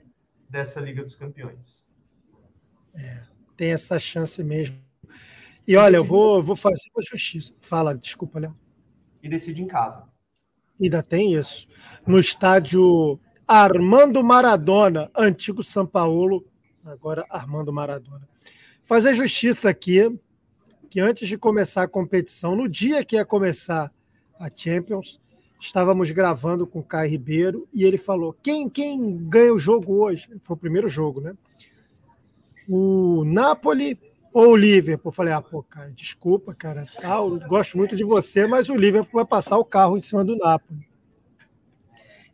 dessa 0.50 0.80
Liga 0.80 1.04
dos 1.04 1.16
Campeões. 1.16 1.84
É, 2.96 3.24
tem 3.56 3.72
essa 3.72 4.00
chance 4.00 4.44
mesmo 4.44 4.84
e 5.66 5.78
olha, 5.78 5.96
eu 5.96 6.04
vou, 6.04 6.44
vou 6.44 6.58
fazer 6.58 6.82
uma 6.94 7.02
justiça. 7.02 7.54
Fala, 7.62 7.96
desculpa, 7.96 8.38
Léo. 8.38 8.56
E 9.22 9.30
decide 9.30 9.64
em 9.64 9.68
casa. 9.68 10.04
Ainda 10.82 11.02
tem 11.02 11.36
isso. 11.36 11.68
No 12.06 12.20
estádio 12.20 13.18
Armando 13.48 14.22
Maradona, 14.22 15.10
antigo 15.16 15.64
São 15.64 15.88
Paulo, 15.88 16.46
agora 16.84 17.26
Armando 17.30 17.72
Maradona. 17.72 18.28
Fazer 18.84 19.16
justiça 19.16 19.70
aqui, 19.70 20.14
que 20.90 21.00
antes 21.00 21.30
de 21.30 21.38
começar 21.38 21.84
a 21.84 21.88
competição, 21.88 22.56
no 22.58 22.68
dia 22.68 23.06
que 23.06 23.16
ia 23.16 23.26
começar 23.26 23.90
a 24.38 24.50
Champions, 24.54 25.22
estávamos 25.58 26.12
gravando 26.12 26.68
com 26.68 26.80
o 26.80 26.84
Caio 26.84 27.10
Ribeiro 27.10 27.70
e 27.74 27.86
ele 27.86 27.98
falou: 27.98 28.34
quem, 28.44 28.70
quem 28.70 29.16
ganha 29.30 29.54
o 29.54 29.60
jogo 29.60 30.04
hoje? 30.04 30.30
Foi 30.42 30.58
o 30.58 30.60
primeiro 30.60 30.90
jogo, 30.90 31.22
né? 31.22 31.34
O 32.70 33.24
Napoli 33.26 34.00
ou 34.34 34.50
o 34.50 34.56
Liverpool. 34.56 35.12
Falei, 35.12 35.34
ah, 35.34 35.42
pô, 35.42 35.62
cara, 35.64 35.92
desculpa, 35.92 36.54
cara, 36.54 36.86
tal, 37.02 37.40
gosto 37.48 37.78
muito 37.78 37.96
de 37.96 38.04
você, 38.04 38.48
mas 38.48 38.70
o 38.70 38.76
Liverpool 38.76 39.14
vai 39.14 39.26
passar 39.26 39.58
o 39.58 39.66
carro 39.66 39.98
em 39.98 40.02
cima 40.02 40.26
do 40.26 40.36
Napoli. 40.36 40.88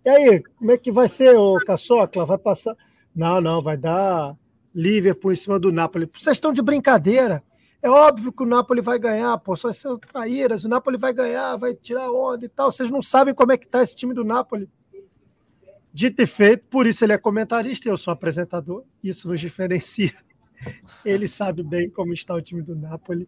E 0.05 0.09
aí, 0.09 0.43
como 0.57 0.71
é 0.71 0.77
que 0.77 0.91
vai 0.91 1.09
ser, 1.09 1.35
o 1.35 1.57
Caçocla? 1.57 2.25
Vai 2.25 2.37
passar. 2.37 2.75
Não, 3.13 3.41
não, 3.41 3.61
vai 3.61 3.75
dar 3.75 4.35
Liverpool 4.73 5.33
em 5.33 5.35
cima 5.35 5.59
do 5.59 5.71
Napoli. 5.71 6.09
Vocês 6.13 6.37
estão 6.37 6.53
de 6.53 6.61
brincadeira. 6.61 7.43
É 7.81 7.89
óbvio 7.89 8.31
que 8.31 8.43
o 8.43 8.45
Napoli 8.45 8.81
vai 8.81 8.99
ganhar, 8.99 9.37
pô, 9.37 9.55
só 9.55 9.71
são 9.71 9.95
traíras, 9.95 10.65
o 10.65 10.69
Napoli 10.69 10.97
vai 10.97 11.13
ganhar, 11.13 11.55
vai 11.55 11.73
tirar 11.73 12.11
onda 12.11 12.45
e 12.45 12.49
tal. 12.49 12.71
Vocês 12.71 12.89
não 12.89 13.01
sabem 13.01 13.33
como 13.33 13.51
é 13.51 13.57
que 13.57 13.67
tá 13.67 13.81
esse 13.81 13.95
time 13.95 14.13
do 14.13 14.23
Napoli. 14.23 14.69
Dito 15.91 16.21
e 16.21 16.27
feito, 16.27 16.65
por 16.69 16.85
isso 16.85 17.03
ele 17.03 17.13
é 17.13 17.17
comentarista 17.17 17.87
e 17.87 17.91
eu 17.91 17.97
sou 17.97 18.11
apresentador. 18.11 18.83
Isso 19.03 19.27
nos 19.27 19.39
diferencia 19.39 20.13
ele 21.05 21.27
sabe 21.27 21.63
bem 21.63 21.89
como 21.89 22.13
está 22.13 22.33
o 22.33 22.41
time 22.41 22.61
do 22.61 22.75
Napoli. 22.75 23.27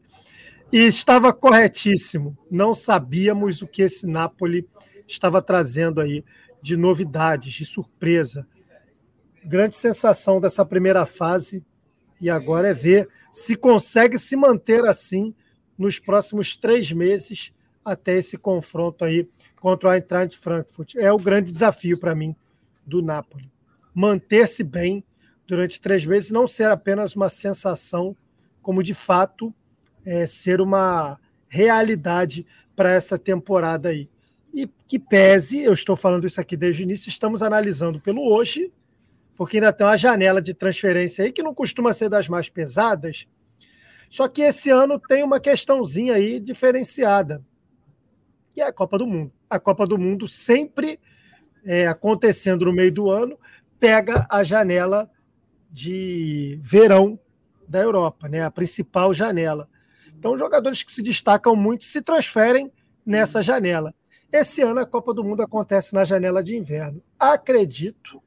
E 0.72 0.80
estava 0.80 1.34
corretíssimo. 1.34 2.38
Não 2.50 2.74
sabíamos 2.74 3.62
o 3.62 3.68
que 3.68 3.82
esse 3.82 4.08
Napoli 4.08 4.68
estava 5.08 5.42
trazendo 5.42 6.00
aí 6.00 6.24
de 6.62 6.78
novidades, 6.78 7.54
de 7.54 7.66
surpresa. 7.66 8.48
Grande 9.44 9.76
sensação 9.76 10.40
dessa 10.40 10.66
primeira 10.66 11.06
fase. 11.06 11.66
E 12.20 12.30
agora 12.30 12.70
é 12.70 12.74
ver 12.74 13.10
se 13.32 13.56
consegue 13.56 14.18
se 14.18 14.36
manter 14.36 14.86
assim 14.86 15.34
nos 15.78 16.00
próximos 16.00 16.56
três 16.56 16.92
meses 16.92 17.52
até 17.84 18.18
esse 18.18 18.38
confronto 18.38 19.04
aí 19.04 19.28
contra 19.60 19.90
o 19.90 19.94
Eintracht 19.94 20.38
Frankfurt. 20.38 20.96
É 20.96 21.12
o 21.12 21.18
grande 21.18 21.52
desafio 21.52 22.00
para 22.00 22.14
mim 22.14 22.36
do 22.92 23.02
Napoli. 23.02 23.50
Manter-se 23.94 24.64
bem 24.64 25.04
durante 25.48 25.80
três 25.82 26.06
meses, 26.06 26.30
não 26.30 26.48
ser 26.48 26.70
apenas 26.70 27.16
uma 27.16 27.30
sensação, 27.30 28.16
como 28.62 28.84
de 28.84 28.94
fato 28.94 29.54
é, 30.06 30.26
ser 30.26 30.60
uma 30.62 31.18
realidade 31.48 32.46
para 32.76 32.92
essa 32.92 33.18
temporada 33.18 33.90
aí. 33.90 34.10
E 34.54 34.68
que 34.88 35.00
pese, 35.00 35.60
eu 35.64 35.72
estou 35.72 35.96
falando 35.96 36.28
isso 36.28 36.40
aqui 36.40 36.58
desde 36.58 36.84
o 36.84 36.86
início, 36.86 37.10
estamos 37.10 37.42
analisando 37.42 38.00
pelo 38.02 38.30
hoje, 38.30 38.72
porque 39.38 39.58
ainda 39.58 39.72
tem 39.72 39.88
uma 39.88 39.98
janela 39.98 40.42
de 40.42 40.54
transferência 40.54 41.24
aí 41.24 41.32
que 41.32 41.42
não 41.42 41.54
costuma 41.54 41.94
ser 41.94 42.10
das 42.10 42.28
mais 42.28 42.50
pesadas. 42.50 43.26
Só 44.10 44.28
que 44.28 44.42
esse 44.42 44.70
ano 44.70 45.00
tem 45.00 45.24
uma 45.24 45.40
questãozinha 45.40 46.16
aí 46.16 46.40
diferenciada, 46.40 47.42
que 48.54 48.60
é 48.60 48.66
a 48.66 48.74
Copa 48.74 48.98
do 48.98 49.08
Mundo. 49.08 49.32
A 49.50 49.58
Copa 49.58 49.88
do 49.88 49.98
Mundo 49.98 50.28
sempre 50.28 51.00
é, 51.66 51.88
acontecendo 51.88 52.66
no 52.66 52.74
meio 52.74 52.92
do 52.92 53.10
ano, 53.10 53.38
pega 53.80 54.26
a 54.30 54.44
janela 54.44 55.10
de 55.72 56.60
verão 56.62 57.18
da 57.68 57.80
Europa, 57.80 58.28
né? 58.28 58.44
a 58.44 58.52
principal 58.52 59.14
janela. 59.14 59.70
Então, 60.18 60.38
jogadores 60.38 60.84
que 60.84 60.92
se 60.92 61.02
destacam 61.02 61.56
muito 61.56 61.86
se 61.86 62.02
transferem 62.02 62.72
nessa 63.06 63.42
janela. 63.42 63.94
Esse 64.32 64.62
ano 64.62 64.80
a 64.80 64.86
Copa 64.86 65.14
do 65.14 65.24
Mundo 65.24 65.42
acontece 65.42 65.94
na 65.94 66.04
janela 66.04 66.44
de 66.44 66.56
inverno. 66.56 67.02
Acredito 67.20 68.22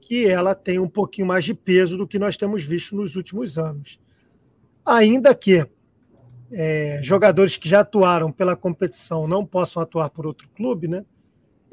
que 0.00 0.26
ela 0.26 0.54
tem 0.54 0.78
um 0.78 0.88
pouquinho 0.88 1.26
mais 1.26 1.44
de 1.44 1.54
peso 1.54 1.96
do 1.96 2.06
que 2.06 2.18
nós 2.18 2.36
temos 2.36 2.62
visto 2.62 2.94
nos 2.94 3.16
últimos 3.16 3.58
anos. 3.58 3.98
Ainda 4.84 5.34
que 5.34 5.66
é, 6.52 7.00
jogadores 7.02 7.56
que 7.56 7.68
já 7.68 7.80
atuaram 7.80 8.30
pela 8.30 8.54
competição 8.54 9.26
não 9.26 9.44
possam 9.44 9.82
atuar 9.82 10.10
por 10.10 10.26
outro 10.26 10.48
clube, 10.54 10.86
né? 10.86 11.04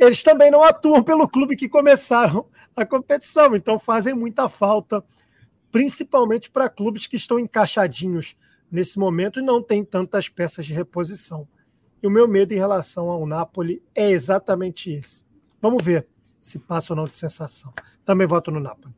Eles 0.01 0.23
também 0.23 0.49
não 0.49 0.63
atuam 0.63 1.03
pelo 1.03 1.29
clube 1.29 1.55
que 1.55 1.69
começaram 1.69 2.47
a 2.75 2.83
competição. 2.83 3.55
Então 3.55 3.77
fazem 3.77 4.15
muita 4.15 4.49
falta, 4.49 5.03
principalmente 5.71 6.49
para 6.49 6.67
clubes 6.67 7.05
que 7.05 7.15
estão 7.15 7.37
encaixadinhos 7.37 8.35
nesse 8.71 8.97
momento 8.97 9.39
e 9.39 9.43
não 9.43 9.61
têm 9.61 9.85
tantas 9.85 10.27
peças 10.27 10.65
de 10.65 10.73
reposição. 10.73 11.47
E 12.01 12.07
o 12.07 12.09
meu 12.09 12.27
medo 12.27 12.51
em 12.51 12.57
relação 12.57 13.11
ao 13.11 13.27
Napoli 13.27 13.83
é 13.93 14.09
exatamente 14.09 14.91
esse. 14.91 15.23
Vamos 15.61 15.83
ver 15.83 16.07
se 16.39 16.57
passa 16.57 16.93
ou 16.93 16.97
não 16.97 17.05
de 17.05 17.15
sensação. 17.15 17.71
Também 18.03 18.25
voto 18.25 18.49
no 18.49 18.59
Napoli. 18.59 18.95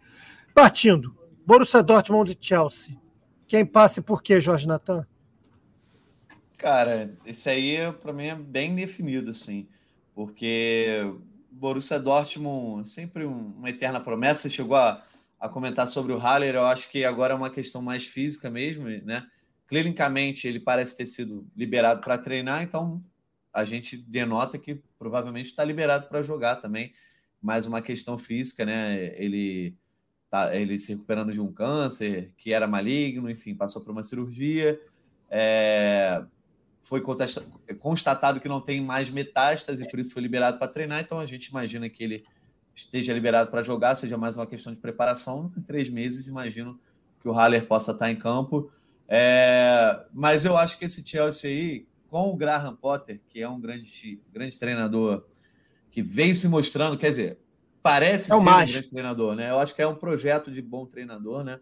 Partindo, 0.56 1.14
Borussia 1.46 1.84
Dortmund 1.84 2.32
e 2.32 2.38
Chelsea. 2.40 2.98
Quem 3.46 3.66
passa 3.66 4.00
e 4.00 4.04
por 4.04 4.24
quê, 4.24 4.40
Jorge 4.40 4.70
Natan? 4.70 5.06
Cara, 6.58 7.14
esse 7.26 7.50
aí 7.50 7.92
para 7.92 8.14
mim 8.14 8.28
é 8.28 8.36
bem 8.36 8.74
definido, 8.74 9.32
assim, 9.32 9.68
porque 10.14 11.14
Borussia 11.52 12.00
Dortmund, 12.00 12.88
sempre 12.90 13.26
uma 13.26 13.70
eterna 13.70 14.00
promessa, 14.00 14.50
chegou 14.50 14.76
a, 14.76 15.04
a 15.40 15.50
comentar 15.50 15.88
sobre 15.88 16.14
o 16.14 16.18
Haller, 16.18 16.56
eu 16.56 16.66
acho 16.66 16.90
que 16.90 17.06
agora 17.06 17.34
é 17.34 17.38
uma 17.38 17.50
questão 17.50 17.82
mais 17.82 18.06
física 18.06 18.50
mesmo, 18.50 18.86
né? 18.88 19.26
Clinicamente, 19.68 20.48
ele 20.48 20.60
parece 20.60 20.96
ter 20.96 21.06
sido 21.06 21.48
liberado 21.56 22.02
para 22.02 22.18
treinar, 22.18 22.62
então 22.64 23.04
a 23.54 23.64
gente 23.64 23.96
denota 23.98 24.58
que 24.58 24.82
provavelmente 24.98 25.48
está 25.48 25.64
liberado 25.64 26.08
para 26.08 26.24
jogar 26.24 26.58
também. 26.58 26.94
Mais 27.42 27.66
uma 27.66 27.82
questão 27.82 28.18
física, 28.18 28.66
né? 28.66 29.16
Ele 29.22 29.76
tá 30.30 30.56
ele 30.56 30.80
se 30.80 30.94
recuperando 30.94 31.32
de 31.32 31.40
um 31.40 31.52
câncer 31.52 32.34
que 32.38 32.52
era 32.52 32.68
maligno, 32.68 33.30
enfim, 33.30 33.54
passou 33.54 33.84
por 33.84 33.92
uma 33.92 34.02
cirurgia. 34.02 34.82
É, 35.30 36.24
foi 36.84 37.02
constatado 37.80 38.42
que 38.42 38.48
não 38.50 38.60
tem 38.60 38.82
mais 38.82 39.10
metástase, 39.10 39.90
por 39.90 40.00
isso 40.00 40.14
foi 40.14 40.22
liberado 40.22 40.60
para 40.60 40.68
treinar. 40.68 41.00
Então 41.00 41.18
a 41.20 41.26
gente 41.26 41.48
imagina 41.48 41.90
que 41.90 42.04
ele 42.04 42.26
esteja 42.76 43.14
liberado 43.14 43.50
para 43.50 43.64
jogar, 43.64 43.96
seja 43.96 44.18
mais 44.18 44.36
uma 44.36 44.46
questão 44.46 44.74
de 44.74 44.80
preparação. 44.80 45.52
Em 45.58 45.62
três 45.62 45.90
meses, 45.90 46.28
imagino 46.28 46.78
que 47.22 47.30
o 47.30 47.32
Haller 47.32 47.66
possa 47.66 47.92
estar 47.92 48.12
em 48.12 48.18
campo. 48.18 48.70
É, 49.08 50.06
mas 50.14 50.44
eu 50.44 50.58
acho 50.58 50.78
que 50.78 50.86
esse 50.86 51.08
Chelsea 51.08 51.50
aí, 51.50 51.88
com 52.10 52.30
o 52.30 52.36
Graham 52.36 52.76
Potter, 52.76 53.22
que 53.30 53.42
é 53.42 53.48
um 53.48 53.60
grande, 53.60 54.20
grande 54.32 54.60
treinador, 54.60 55.24
que 55.90 56.02
veio 56.02 56.36
se 56.36 56.50
mostrando, 56.50 56.98
quer 56.98 57.10
dizer, 57.10 57.40
parece 57.82 58.32
é 58.32 58.36
ser 58.36 58.42
um 58.42 58.44
grande 58.44 58.90
treinador, 58.90 59.36
né? 59.36 59.52
Eu 59.52 59.60
acho 59.60 59.74
que 59.74 59.82
é 59.82 59.88
um 59.88 59.96
projeto 59.96 60.52
de 60.52 60.62
bom 60.62 60.86
treinador, 60.86 61.46
né? 61.46 61.60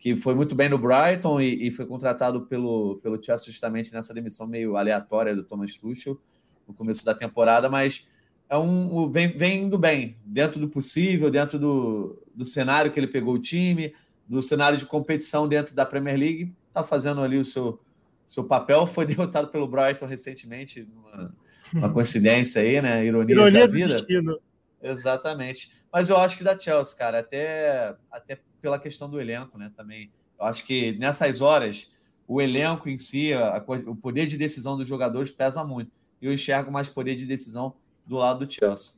Que 0.00 0.16
foi 0.16 0.34
muito 0.34 0.54
bem 0.54 0.68
no 0.68 0.78
Brighton 0.78 1.40
e, 1.40 1.68
e, 1.68 1.70
foi 1.70 1.84
contratado 1.84 2.40
pelo, 2.46 2.98
pelo 3.02 3.22
Chelsea 3.22 3.52
justamente 3.52 3.92
nessa 3.92 4.14
demissão 4.14 4.46
meio 4.46 4.76
aleatória 4.76 5.36
do 5.36 5.44
Thomas 5.44 5.76
Tuchel 5.76 6.18
no 6.66 6.72
começo 6.72 7.04
da 7.04 7.14
temporada, 7.14 7.68
mas 7.68 8.08
é 8.48 8.56
um 8.56 9.08
vem, 9.10 9.28
vem 9.28 9.64
indo 9.64 9.76
bem, 9.76 10.16
dentro 10.24 10.58
do 10.58 10.68
possível, 10.68 11.30
dentro 11.30 11.58
do, 11.58 12.20
do 12.34 12.46
cenário 12.46 12.90
que 12.90 12.98
ele 12.98 13.06
pegou 13.06 13.34
o 13.34 13.38
time, 13.38 13.94
do 14.26 14.40
cenário 14.40 14.78
de 14.78 14.86
competição 14.86 15.46
dentro 15.46 15.74
da 15.74 15.84
Premier 15.84 16.18
League, 16.18 16.54
está 16.68 16.82
fazendo 16.82 17.20
ali 17.20 17.36
o 17.36 17.44
seu, 17.44 17.78
seu 18.26 18.42
papel. 18.42 18.86
Foi 18.86 19.04
derrotado 19.06 19.48
pelo 19.48 19.68
Brighton 19.68 20.06
recentemente, 20.06 20.88
uma, 21.12 21.34
uma 21.74 21.92
coincidência 21.92 22.62
aí, 22.62 22.80
né? 22.80 23.04
Ironia, 23.04 23.34
Ironia 23.34 23.60
da 23.60 23.72
vida. 23.72 23.94
Destino. 23.94 24.38
Exatamente. 24.82 25.72
Mas 25.92 26.08
eu 26.08 26.16
acho 26.18 26.38
que 26.38 26.44
da 26.44 26.58
Chelsea, 26.58 26.96
cara, 26.96 27.18
até, 27.20 27.96
até 28.10 28.40
pela 28.60 28.78
questão 28.78 29.08
do 29.08 29.20
elenco, 29.20 29.58
né? 29.58 29.72
Também. 29.76 30.10
Eu 30.38 30.46
acho 30.46 30.64
que 30.64 30.92
nessas 30.98 31.40
horas, 31.40 31.94
o 32.26 32.40
elenco 32.40 32.88
em 32.88 32.96
si, 32.96 33.32
a, 33.32 33.62
o 33.86 33.96
poder 33.96 34.26
de 34.26 34.36
decisão 34.36 34.76
dos 34.76 34.86
jogadores 34.86 35.30
pesa 35.30 35.64
muito. 35.64 35.90
E 36.20 36.26
eu 36.26 36.32
enxergo 36.32 36.70
mais 36.70 36.88
poder 36.88 37.14
de 37.14 37.26
decisão 37.26 37.74
do 38.06 38.16
lado 38.16 38.46
do 38.46 38.52
Chelsea. 38.52 38.96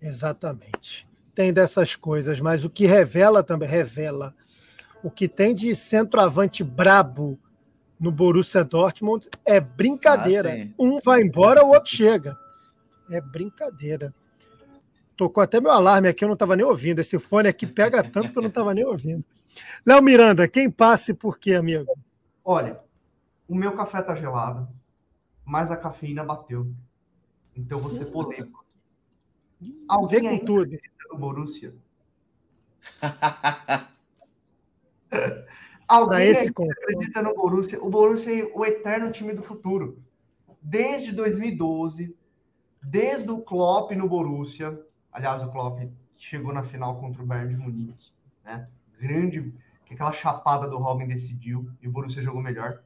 Exatamente. 0.00 1.08
Tem 1.34 1.52
dessas 1.52 1.94
coisas, 1.94 2.40
mas 2.40 2.64
o 2.64 2.70
que 2.70 2.86
revela 2.86 3.42
também, 3.42 3.68
revela 3.68 4.34
o 5.02 5.10
que 5.10 5.28
tem 5.28 5.54
de 5.54 5.74
centroavante 5.74 6.64
brabo 6.64 7.38
no 7.98 8.10
Borussia 8.10 8.64
Dortmund 8.64 9.28
é 9.44 9.60
brincadeira. 9.60 10.54
Ah, 10.62 10.74
um 10.78 10.98
vai 11.00 11.22
embora, 11.22 11.64
o 11.64 11.68
outro 11.68 11.90
chega. 11.90 12.36
É 13.10 13.20
brincadeira. 13.20 14.14
Tocou 15.18 15.42
até 15.42 15.60
meu 15.60 15.72
alarme 15.72 16.06
aqui, 16.06 16.22
eu 16.22 16.28
não 16.28 16.34
estava 16.34 16.54
nem 16.54 16.64
ouvindo. 16.64 17.00
Esse 17.00 17.18
fone 17.18 17.48
aqui 17.48 17.66
pega 17.66 18.04
tanto 18.04 18.30
que 18.32 18.38
eu 18.38 18.42
não 18.42 18.48
estava 18.48 18.72
nem 18.72 18.84
ouvindo. 18.84 19.24
Léo 19.84 20.00
Miranda, 20.00 20.46
quem 20.46 20.70
passe 20.70 21.12
por 21.12 21.40
quê, 21.40 21.54
amigo? 21.54 21.92
Olha, 22.44 22.78
o 23.48 23.54
meu 23.56 23.72
café 23.72 24.00
tá 24.00 24.14
gelado, 24.14 24.68
mas 25.44 25.72
a 25.72 25.76
cafeína 25.76 26.22
bateu. 26.22 26.72
Então 27.56 27.80
você 27.80 28.04
polêmico. 28.06 28.64
Alguém 29.88 30.20
Vem 30.20 30.38
com 30.38 30.46
tudo. 30.46 30.78
no 31.10 31.18
Borussia? 31.18 31.74
Alguém 35.88 36.28
esse 36.28 36.48
acredita 36.48 37.22
no 37.22 37.34
Borussia? 37.34 37.82
O 37.82 37.90
Borussia 37.90 38.44
é 38.44 38.52
o 38.54 38.64
eterno 38.64 39.10
time 39.10 39.32
do 39.32 39.42
futuro. 39.42 40.00
Desde 40.62 41.10
2012, 41.10 42.16
desde 42.80 43.28
o 43.32 43.40
Klopp 43.40 43.90
no 43.92 44.08
Borussia, 44.08 44.78
aliás, 45.18 45.42
o 45.42 45.50
Klopp 45.50 45.80
chegou 46.16 46.52
na 46.52 46.62
final 46.62 46.98
contra 47.00 47.22
o 47.22 47.26
Bayern 47.26 47.54
de 47.54 47.60
Munique, 47.60 48.12
né? 48.44 48.68
Grande, 48.98 49.52
que 49.84 49.94
aquela 49.94 50.12
chapada 50.12 50.68
do 50.68 50.78
Robin 50.78 51.06
decidiu 51.06 51.68
e 51.82 51.88
o 51.88 51.90
Borussia 51.90 52.22
jogou 52.22 52.40
melhor. 52.40 52.80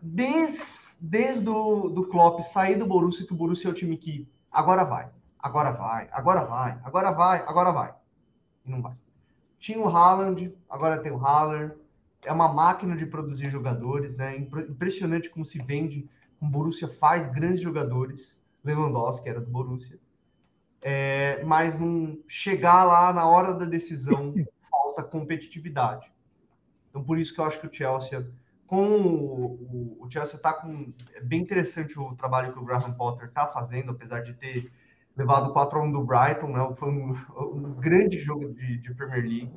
Desde, 0.00 0.62
desde 1.00 1.48
o 1.48 1.88
do 1.88 2.06
Klopp 2.06 2.40
sair 2.42 2.76
do 2.76 2.86
Borussia, 2.86 3.26
que 3.26 3.32
o 3.32 3.36
Borussia 3.36 3.68
é 3.68 3.70
o 3.70 3.74
time 3.74 3.96
que 3.96 4.28
agora 4.50 4.84
vai, 4.84 5.10
agora 5.38 5.72
vai, 5.72 6.08
agora 6.12 6.44
vai, 6.44 6.80
agora 6.84 7.10
vai, 7.10 7.38
agora 7.40 7.72
vai. 7.72 7.94
E 8.64 8.70
não 8.70 8.80
vai. 8.80 8.94
Tinha 9.58 9.80
o 9.80 9.88
Haaland, 9.88 10.54
agora 10.70 11.02
tem 11.02 11.10
o 11.10 11.18
Haller. 11.18 11.76
É 12.22 12.32
uma 12.32 12.52
máquina 12.52 12.96
de 12.96 13.06
produzir 13.06 13.50
jogadores, 13.50 14.14
né? 14.16 14.36
Impressionante 14.36 15.30
como 15.30 15.44
se 15.44 15.58
vende. 15.58 16.08
O 16.40 16.46
Borussia 16.46 16.88
faz 16.88 17.28
grandes 17.28 17.60
jogadores. 17.60 18.40
Lewandowski 18.64 19.28
era 19.28 19.40
do 19.40 19.50
Borussia. 19.50 19.98
É, 20.82 21.42
mas 21.44 21.78
não 21.78 22.18
chegar 22.28 22.84
lá 22.84 23.12
na 23.12 23.26
hora 23.28 23.52
da 23.52 23.64
decisão 23.64 24.32
falta 24.70 25.02
competitividade. 25.02 26.10
Então 26.88 27.02
por 27.02 27.18
isso 27.18 27.34
que 27.34 27.40
eu 27.40 27.44
acho 27.44 27.60
que 27.60 27.66
o 27.66 27.72
Chelsea 27.72 28.26
com 28.68 28.86
o, 28.86 29.96
o, 29.98 30.04
o 30.04 30.10
Chelsea 30.10 30.36
está 30.36 30.52
com 30.52 30.92
é 31.14 31.20
bem 31.20 31.40
interessante 31.40 31.98
o 31.98 32.14
trabalho 32.14 32.52
que 32.52 32.58
o 32.58 32.64
Graham 32.64 32.92
Potter 32.92 33.28
está 33.28 33.46
fazendo, 33.46 33.90
apesar 33.90 34.20
de 34.20 34.34
ter 34.34 34.70
levado 35.16 35.52
4 35.52 35.78
a 35.78 35.82
1 35.82 35.90
do 35.90 36.04
Brighton, 36.04 36.48
né? 36.48 36.74
Foi 36.76 36.88
um, 36.90 37.16
um 37.36 37.72
grande 37.80 38.18
jogo 38.18 38.52
de, 38.52 38.78
de, 38.78 38.94
Premier 38.94 39.22
League, 39.22 39.52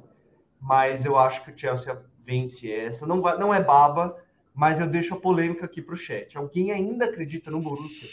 mas 0.60 1.06
eu 1.06 1.18
acho 1.18 1.44
que 1.44 1.52
o 1.52 1.58
Chelsea 1.58 2.02
vence 2.26 2.72
essa. 2.72 3.06
Não, 3.06 3.22
vai, 3.22 3.38
não 3.38 3.54
é 3.54 3.62
baba, 3.62 4.18
mas 4.56 4.80
eu 4.80 4.88
deixo 4.88 5.14
a 5.14 5.20
polêmica 5.20 5.66
aqui 5.66 5.82
para 5.82 5.94
o 5.94 5.98
chat. 5.98 6.38
Alguém 6.38 6.72
ainda 6.72 7.06
acredita 7.06 7.52
no 7.52 7.62
Borussia? 7.62 8.10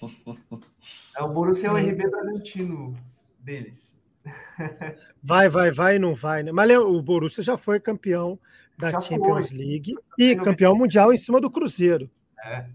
É, 1.16 1.22
o 1.22 1.28
Borussia 1.28 1.68
é 1.68 1.72
o 1.72 1.76
RB 1.76 2.08
Bragantino 2.08 2.96
deles. 3.40 3.94
Vai, 5.22 5.48
vai, 5.48 5.70
vai, 5.70 5.98
não 5.98 6.14
vai, 6.14 6.42
né? 6.42 6.52
Mas 6.52 6.70
o 6.76 7.02
Borussia 7.02 7.42
já 7.42 7.58
foi 7.58 7.78
campeão 7.78 8.38
da 8.78 8.90
já 8.90 9.00
Champions 9.00 9.48
foi. 9.48 9.58
League 9.58 9.94
e 10.18 10.34
campeão 10.36 10.74
mundial 10.74 11.12
em 11.12 11.16
cima 11.16 11.40
do 11.40 11.50
Cruzeiro. 11.50 12.10
É. 12.42 12.66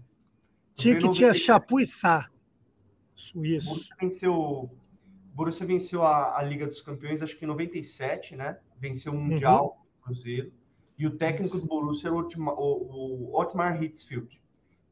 Tinha 0.74 0.96
que 0.96 1.10
tinha 1.10 1.34
Chapuissá. 1.34 2.28
Suíço. 3.14 3.68
Borussia 3.68 3.96
venceu, 4.00 4.70
Borussia 5.34 5.66
venceu 5.66 6.02
a, 6.04 6.38
a, 6.38 6.42
Liga 6.42 6.66
dos 6.66 6.80
Campeões, 6.82 7.22
acho 7.22 7.36
que 7.36 7.44
em 7.44 7.48
97, 7.48 8.36
né? 8.36 8.58
Venceu 8.78 9.12
o 9.12 9.18
Mundial, 9.18 9.64
uhum. 9.64 10.04
Cruzeiro. 10.04 10.52
E 10.98 11.06
o 11.06 11.16
técnico 11.16 11.58
do 11.58 11.66
Borussia 11.66 12.08
era 12.08 12.14
o, 12.14 12.20
Otmar, 12.20 12.54
o, 12.54 13.30
o 13.32 13.40
Otmar 13.40 13.82
Hitzfeld, 13.82 14.40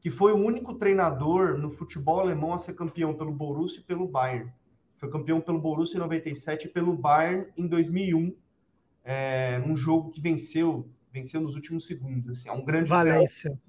que 0.05 0.11
foi 0.11 0.31
o 0.31 0.37
único 0.37 0.75
treinador 0.75 1.57
no 1.57 1.71
futebol 1.71 2.19
alemão 2.19 2.53
a 2.53 2.59
ser 2.59 2.75
campeão 2.75 3.15
pelo 3.15 3.31
Borussia 3.31 3.79
e 3.79 3.83
pelo 3.83 4.07
Bayern. 4.07 4.53
Foi 4.97 5.09
campeão 5.09 5.41
pelo 5.41 5.59
Borussia 5.59 5.95
em 5.95 5.99
97 5.99 6.67
e 6.67 6.69
pelo 6.69 6.95
Bayern 6.95 7.47
em 7.57 7.65
2001, 7.65 8.31
é, 9.03 9.59
um 9.65 9.75
jogo 9.75 10.11
que 10.11 10.21
venceu, 10.21 10.87
venceu 11.11 11.41
nos 11.41 11.55
últimos 11.55 11.87
segundos. 11.87 12.29
Assim, 12.29 12.49
é 12.49 12.51
um 12.51 12.63
grande 12.63 12.87
Valência 12.87 13.59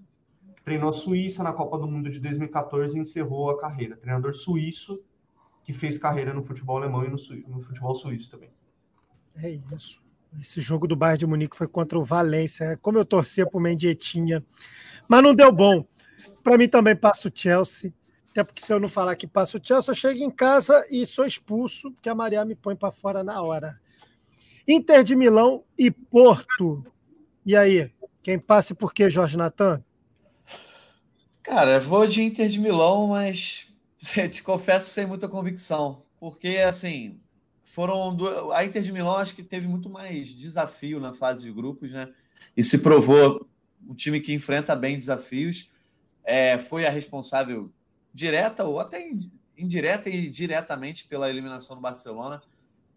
treinou 0.63 0.91
a 0.91 0.93
Suíça 0.93 1.43
na 1.43 1.55
Copa 1.55 1.79
do 1.79 1.87
Mundo 1.87 2.11
de 2.11 2.21
2014 2.21 2.99
e 2.99 3.01
encerrou 3.01 3.49
a 3.49 3.59
carreira. 3.59 3.97
Treinador 3.97 4.35
suíço 4.35 5.01
que 5.65 5.73
fez 5.73 5.97
carreira 5.97 6.35
no 6.35 6.43
futebol 6.43 6.77
alemão 6.77 7.03
e 7.03 7.09
no, 7.09 7.17
no 7.49 7.63
futebol 7.63 7.95
suíço 7.95 8.31
também. 8.31 8.51
É 9.37 9.59
isso. 9.75 10.03
Esse 10.39 10.61
jogo 10.61 10.87
do 10.87 10.97
Bayern 10.97 11.19
de 11.19 11.27
Munique 11.27 11.57
foi 11.57 11.67
contra 11.67 11.99
o 11.99 12.05
Valência. 12.05 12.77
Como 12.83 12.99
eu 12.99 13.07
torcia 13.07 13.47
por 13.47 13.59
Mendietinha. 13.59 14.45
Mas 15.09 15.23
não 15.23 15.35
deu 15.35 15.51
bom. 15.51 15.87
Para 16.47 16.59
mim 16.59 16.69
também 16.69 16.95
passa 16.95 17.27
o 17.27 17.33
Chelsea. 17.35 17.93
Até 18.31 18.45
porque 18.45 18.65
se 18.65 18.73
eu 18.73 18.79
não 18.79 18.89
falar 18.89 19.17
que 19.17 19.27
passa 19.27 19.59
o 19.59 19.61
Chelsea, 19.61 19.91
eu 19.91 19.97
chego 19.97 20.23
em 20.23 20.31
casa 20.31 20.87
e 20.89 21.05
sou 21.05 21.27
expulso, 21.27 21.91
porque 21.91 22.09
a 22.09 22.15
Maria 22.15 22.45
me 22.45 22.55
põe 22.55 22.77
para 22.77 22.93
fora 22.93 23.25
na 23.25 23.43
hora. 23.43 23.81
Inter 24.69 25.03
de 25.03 25.17
Milão 25.17 25.65
e 25.77 25.91
Porto. 25.91 26.87
E 27.45 27.57
aí? 27.57 27.91
Quem 28.23 28.39
passa 28.39 28.77
por 28.77 28.95
quê, 28.95 29.11
Jorge 29.11 29.37
Natan? 29.37 29.83
Cara, 31.43 31.81
vou 31.81 32.07
de 32.07 32.23
Inter 32.23 32.49
de 32.49 32.61
Milão, 32.61 33.09
mas 33.09 33.67
te 34.31 34.41
confesso 34.41 34.89
sem 34.91 35.05
muita 35.05 35.27
convicção, 35.27 36.05
porque 36.21 36.59
assim 36.59 37.19
foram 37.65 38.15
do... 38.15 38.53
a 38.53 38.65
Inter 38.65 38.83
de 38.83 38.93
Milão 38.93 39.17
acho 39.17 39.35
que 39.35 39.43
teve 39.43 39.67
muito 39.67 39.91
mais 39.91 40.29
desafio 40.29 41.01
na 41.01 41.13
fase 41.13 41.43
de 41.43 41.51
grupos, 41.51 41.91
né? 41.91 42.09
E 42.57 42.63
se 42.63 42.79
provou 42.79 43.49
um 43.85 43.95
time 43.95 44.21
que 44.21 44.33
enfrenta 44.33 44.77
bem 44.77 44.95
desafios. 44.95 45.75
É, 46.27 46.59
foi 46.59 46.85
a 46.85 46.91
responsável 46.91 47.71
direta 48.13 48.65
ou 48.65 48.81
até 48.81 49.11
indireta 49.57 50.11
e 50.11 50.29
diretamente 50.29 51.07
pela 51.07 51.31
eliminação 51.31 51.77
do 51.77 51.83
Barcelona, 51.83 52.43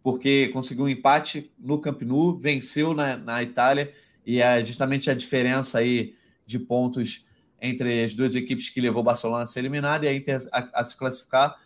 porque 0.04 0.50
conseguiu 0.50 0.86
um 0.86 0.90
empate 0.90 1.52
no 1.58 1.80
Camp 1.80 2.02
Nou, 2.02 2.38
venceu 2.38 2.94
na, 2.94 3.16
na 3.16 3.44
Itália 3.44 3.94
e 4.26 4.42
é 4.42 4.62
justamente 4.64 5.10
a 5.10 5.14
diferença 5.14 5.80
aí 5.80 6.16
de 6.46 6.60
pontos 6.60 7.28
entre 7.62 8.04
as 8.04 8.14
duas 8.14 8.36
equipes 8.36 8.70
que 8.70 8.82
levou 8.82 9.02
o 9.02 9.06
Barcelona 9.06 9.44
a 9.44 9.46
ser 9.46 9.60
eliminado 9.60 10.04
e 10.04 10.08
a 10.08 10.14
Inter 10.14 10.48
a, 10.52 10.80
a, 10.80 10.84
se 10.84 10.98
classificar. 10.98 11.62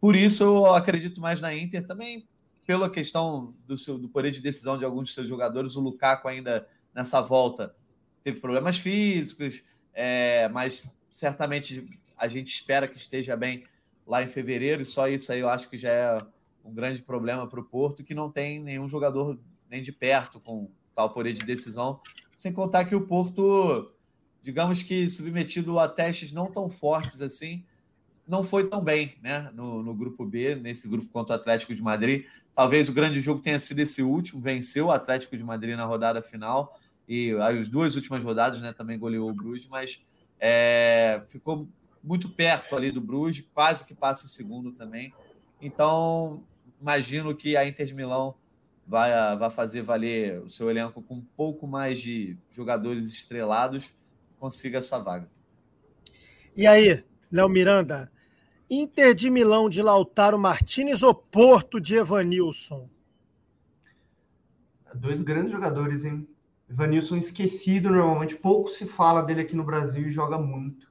Por 0.00 0.14
isso, 0.14 0.44
eu 0.44 0.74
acredito 0.74 1.20
mais 1.20 1.40
na 1.40 1.54
Inter 1.54 1.86
também, 1.86 2.28
pela 2.66 2.90
questão 2.90 3.54
do, 3.66 3.76
seu, 3.76 3.98
do 3.98 4.08
poder 4.08 4.30
de 4.30 4.40
decisão 4.40 4.78
de 4.78 4.84
alguns 4.84 5.08
de 5.08 5.14
seus 5.14 5.26
jogadores. 5.26 5.74
O 5.74 5.80
Lukaku 5.80 6.28
ainda 6.28 6.68
nessa 6.94 7.20
volta 7.20 7.74
teve 8.22 8.40
problemas 8.40 8.76
físicos, 8.76 9.64
é, 9.94 10.48
mas 10.50 10.86
certamente 11.10 11.88
a 12.16 12.26
gente 12.26 12.48
espera 12.48 12.88
que 12.88 12.96
esteja 12.96 13.36
bem 13.36 13.64
lá 14.06 14.22
em 14.22 14.28
fevereiro, 14.28 14.82
e 14.82 14.86
só 14.86 15.08
isso 15.08 15.32
aí 15.32 15.40
eu 15.40 15.48
acho 15.48 15.68
que 15.68 15.76
já 15.76 15.90
é 15.90 16.18
um 16.64 16.72
grande 16.72 17.02
problema 17.02 17.46
para 17.46 17.60
o 17.60 17.64
Porto, 17.64 18.02
que 18.02 18.14
não 18.14 18.30
tem 18.30 18.60
nenhum 18.60 18.88
jogador 18.88 19.38
nem 19.70 19.82
de 19.82 19.92
perto 19.92 20.40
com 20.40 20.70
tal 20.94 21.10
poder 21.10 21.32
de 21.32 21.44
decisão, 21.44 22.00
sem 22.34 22.52
contar 22.52 22.84
que 22.84 22.94
o 22.94 23.06
Porto 23.06 23.92
digamos 24.42 24.82
que 24.82 25.08
submetido 25.10 25.78
a 25.78 25.88
testes 25.88 26.32
não 26.32 26.50
tão 26.50 26.70
fortes 26.70 27.20
assim, 27.20 27.64
não 28.26 28.44
foi 28.44 28.68
tão 28.68 28.82
bem 28.82 29.14
né? 29.22 29.50
no, 29.54 29.82
no 29.82 29.94
grupo 29.94 30.24
B, 30.24 30.54
nesse 30.54 30.88
grupo 30.88 31.06
contra 31.08 31.36
o 31.36 31.38
Atlético 31.38 31.74
de 31.74 31.82
Madrid. 31.82 32.24
Talvez 32.54 32.88
o 32.88 32.92
grande 32.92 33.20
jogo 33.20 33.40
tenha 33.40 33.58
sido 33.58 33.78
esse 33.80 34.02
último, 34.02 34.40
venceu 34.40 34.86
o 34.86 34.90
Atlético 34.90 35.36
de 35.36 35.44
Madrid 35.44 35.76
na 35.76 35.84
rodada 35.84 36.22
final 36.22 36.78
e 37.08 37.32
as 37.32 37.68
duas 37.68 37.94
últimas 37.94 38.22
rodadas 38.22 38.60
né, 38.60 38.72
também 38.72 38.98
goleou 38.98 39.30
o 39.30 39.34
Bruges, 39.34 39.68
mas 39.68 40.02
é, 40.40 41.22
ficou 41.28 41.68
muito 42.02 42.28
perto 42.28 42.76
ali 42.76 42.90
do 42.90 43.00
Bruges, 43.00 43.48
quase 43.52 43.84
que 43.84 43.94
passa 43.94 44.26
o 44.26 44.28
segundo 44.28 44.72
também. 44.72 45.12
Então, 45.60 46.44
imagino 46.80 47.34
que 47.34 47.56
a 47.56 47.66
Inter 47.66 47.86
de 47.86 47.94
Milão 47.94 48.34
vai, 48.86 49.10
vai 49.36 49.50
fazer 49.50 49.82
valer 49.82 50.40
o 50.40 50.48
seu 50.48 50.70
elenco 50.70 51.02
com 51.02 51.16
um 51.16 51.26
pouco 51.36 51.66
mais 51.66 52.00
de 52.00 52.38
jogadores 52.50 53.08
estrelados, 53.12 53.94
consiga 54.38 54.78
essa 54.78 54.98
vaga. 54.98 55.28
E 56.56 56.66
aí, 56.66 57.04
Léo 57.30 57.48
Miranda, 57.48 58.10
Inter 58.70 59.14
de 59.14 59.30
Milão 59.30 59.68
de 59.68 59.82
Lautaro 59.82 60.38
Martinez 60.38 61.02
ou 61.02 61.14
Porto 61.14 61.80
de 61.80 61.96
Evanilson? 61.96 62.88
Dois 64.94 65.20
grandes 65.20 65.52
jogadores, 65.52 66.04
hein? 66.04 66.26
Evanilson 66.68 67.16
esquecido 67.16 67.90
normalmente, 67.90 68.36
pouco 68.36 68.68
se 68.68 68.86
fala 68.86 69.22
dele 69.22 69.40
aqui 69.40 69.56
no 69.56 69.64
Brasil 69.64 70.06
e 70.06 70.10
joga 70.10 70.38
muito. 70.38 70.90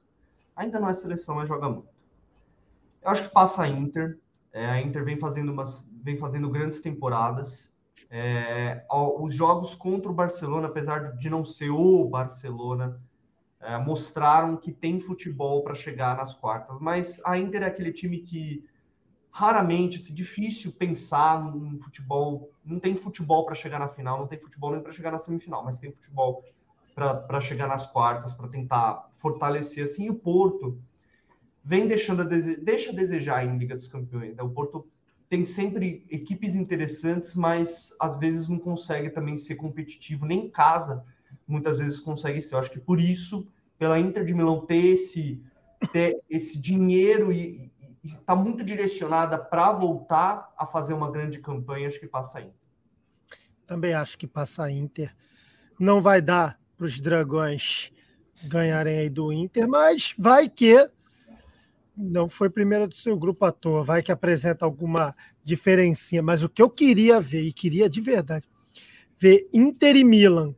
Ainda 0.56 0.80
não 0.80 0.88
é 0.88 0.92
seleção, 0.92 1.36
mas 1.36 1.48
joga 1.48 1.68
muito. 1.68 1.88
Eu 3.02 3.10
acho 3.10 3.22
que 3.22 3.32
passa 3.32 3.62
a 3.62 3.68
Inter. 3.68 4.18
É, 4.52 4.66
a 4.66 4.80
Inter 4.80 5.04
vem 5.04 5.18
fazendo, 5.18 5.52
umas, 5.52 5.84
vem 6.02 6.16
fazendo 6.16 6.50
grandes 6.50 6.80
temporadas. 6.80 7.72
É, 8.10 8.84
os 8.90 9.32
jogos 9.32 9.74
contra 9.74 10.10
o 10.10 10.14
Barcelona, 10.14 10.66
apesar 10.66 11.16
de 11.16 11.30
não 11.30 11.44
ser 11.44 11.70
o 11.70 12.04
Barcelona, 12.06 13.00
é, 13.60 13.78
mostraram 13.78 14.56
que 14.56 14.72
tem 14.72 15.00
futebol 15.00 15.62
para 15.62 15.74
chegar 15.74 16.16
nas 16.16 16.34
quartas. 16.34 16.76
Mas 16.80 17.20
a 17.24 17.38
Inter 17.38 17.62
é 17.62 17.66
aquele 17.66 17.92
time 17.92 18.18
que 18.18 18.64
raramente, 19.30 20.10
é 20.10 20.14
difícil 20.14 20.72
pensar 20.72 21.42
num 21.44 21.78
futebol. 21.80 22.50
Não 22.64 22.78
tem 22.78 22.96
futebol 22.96 23.44
para 23.44 23.54
chegar 23.54 23.78
na 23.78 23.88
final, 23.88 24.18
não 24.18 24.26
tem 24.26 24.38
futebol 24.38 24.72
nem 24.72 24.80
para 24.80 24.92
chegar 24.92 25.10
na 25.10 25.18
semifinal, 25.18 25.64
mas 25.64 25.78
tem 25.78 25.92
futebol 25.92 26.44
para 26.94 27.40
chegar 27.40 27.68
nas 27.68 27.86
quartas, 27.86 28.32
para 28.32 28.48
tentar 28.48 29.08
fortalecer 29.18 29.84
assim. 29.84 30.10
o 30.10 30.14
Porto 30.14 30.80
vem 31.64 31.86
deixando 31.86 32.22
a 32.22 32.24
dese... 32.24 32.56
deixa 32.56 32.90
a 32.90 32.94
desejar 32.94 33.44
em 33.44 33.56
Liga 33.56 33.76
dos 33.76 33.88
Campeões. 33.88 34.34
Né? 34.34 34.42
O 34.42 34.50
Porto 34.50 34.86
tem 35.28 35.44
sempre 35.44 36.04
equipes 36.10 36.54
interessantes, 36.56 37.34
mas 37.34 37.94
às 38.00 38.18
vezes 38.18 38.48
não 38.48 38.58
consegue 38.58 39.10
também 39.10 39.36
ser 39.36 39.56
competitivo, 39.56 40.26
nem 40.26 40.46
em 40.46 40.50
casa 40.50 41.04
muitas 41.46 41.78
vezes 41.78 42.00
consegue 42.00 42.40
ser. 42.40 42.54
Eu 42.54 42.58
acho 42.58 42.70
que 42.70 42.80
por 42.80 42.98
isso, 42.98 43.46
pela 43.78 43.98
Inter 43.98 44.24
de 44.24 44.34
Milão 44.34 44.64
ter 44.64 44.94
esse, 44.94 45.40
ter 45.92 46.18
esse 46.28 46.58
dinheiro 46.58 47.32
e 47.32 47.70
está 48.04 48.34
muito 48.34 48.64
direcionada 48.64 49.38
para 49.38 49.72
voltar 49.72 50.52
a 50.56 50.66
fazer 50.66 50.94
uma 50.94 51.10
grande 51.10 51.38
campanha, 51.38 51.88
acho 51.88 52.00
que 52.00 52.06
passa 52.06 52.38
a 52.38 52.42
Inter. 52.42 52.54
Também 53.66 53.92
acho 53.94 54.16
que 54.16 54.26
passa 54.26 54.64
a 54.64 54.70
Inter. 54.70 55.14
Não 55.78 56.00
vai 56.00 56.22
dar 56.22 56.58
para 56.76 56.86
os 56.86 57.00
dragões 57.00 57.92
ganharem 58.44 58.98
aí 58.98 59.10
do 59.10 59.32
Inter, 59.32 59.68
mas 59.68 60.14
vai 60.16 60.48
que 60.48 60.88
não 61.96 62.28
foi 62.28 62.48
primeiro 62.48 62.86
do 62.86 62.96
seu 62.96 63.18
grupo 63.18 63.44
à 63.44 63.50
toa, 63.50 63.82
vai 63.82 64.02
que 64.02 64.12
apresenta 64.12 64.64
alguma 64.64 65.14
diferencinha. 65.42 66.22
Mas 66.22 66.42
o 66.42 66.48
que 66.48 66.62
eu 66.62 66.70
queria 66.70 67.20
ver, 67.20 67.42
e 67.42 67.52
queria 67.52 67.90
de 67.90 68.00
verdade, 68.00 68.48
ver 69.18 69.48
Inter 69.52 69.96
e 69.96 70.04
Milan 70.04 70.54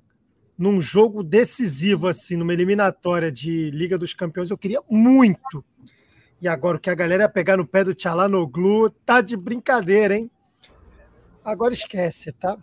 num 0.56 0.78
jogo 0.78 1.22
decisivo, 1.22 2.06
assim, 2.06 2.36
numa 2.36 2.52
eliminatória 2.52 3.32
de 3.32 3.70
Liga 3.70 3.96
dos 3.96 4.12
Campeões, 4.12 4.50
eu 4.50 4.58
queria 4.58 4.82
muito. 4.90 5.64
E 6.40 6.48
agora 6.48 6.76
o 6.76 6.80
que 6.80 6.88
a 6.88 6.94
galera 6.94 7.24
ia 7.24 7.28
pegar 7.28 7.56
no 7.56 7.66
pé 7.66 7.84
do 7.84 7.94
Tchalanoglu, 7.94 8.90
tá 8.90 9.20
de 9.20 9.36
brincadeira, 9.36 10.16
hein? 10.16 10.30
Agora 11.44 11.72
esquece, 11.72 12.32
tá? 12.32 12.56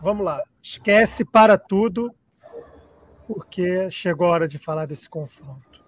Vamos 0.00 0.24
lá. 0.24 0.42
Esquece 0.62 1.24
para 1.24 1.56
tudo, 1.56 2.14
porque 3.26 3.90
chegou 3.90 4.26
a 4.26 4.30
hora 4.30 4.48
de 4.48 4.58
falar 4.58 4.86
desse 4.86 5.08
confronto. 5.08 5.82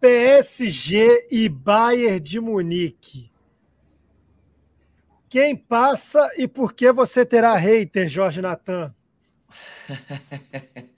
PSG 0.00 1.28
e 1.30 1.48
Bayern 1.48 2.20
de 2.20 2.40
Munique. 2.40 3.30
Quem 5.28 5.56
passa 5.56 6.30
e 6.36 6.46
por 6.46 6.74
que 6.74 6.92
você 6.92 7.24
terá 7.24 7.56
hater, 7.56 8.08
Jorge 8.08 8.42
Natan? 8.42 8.94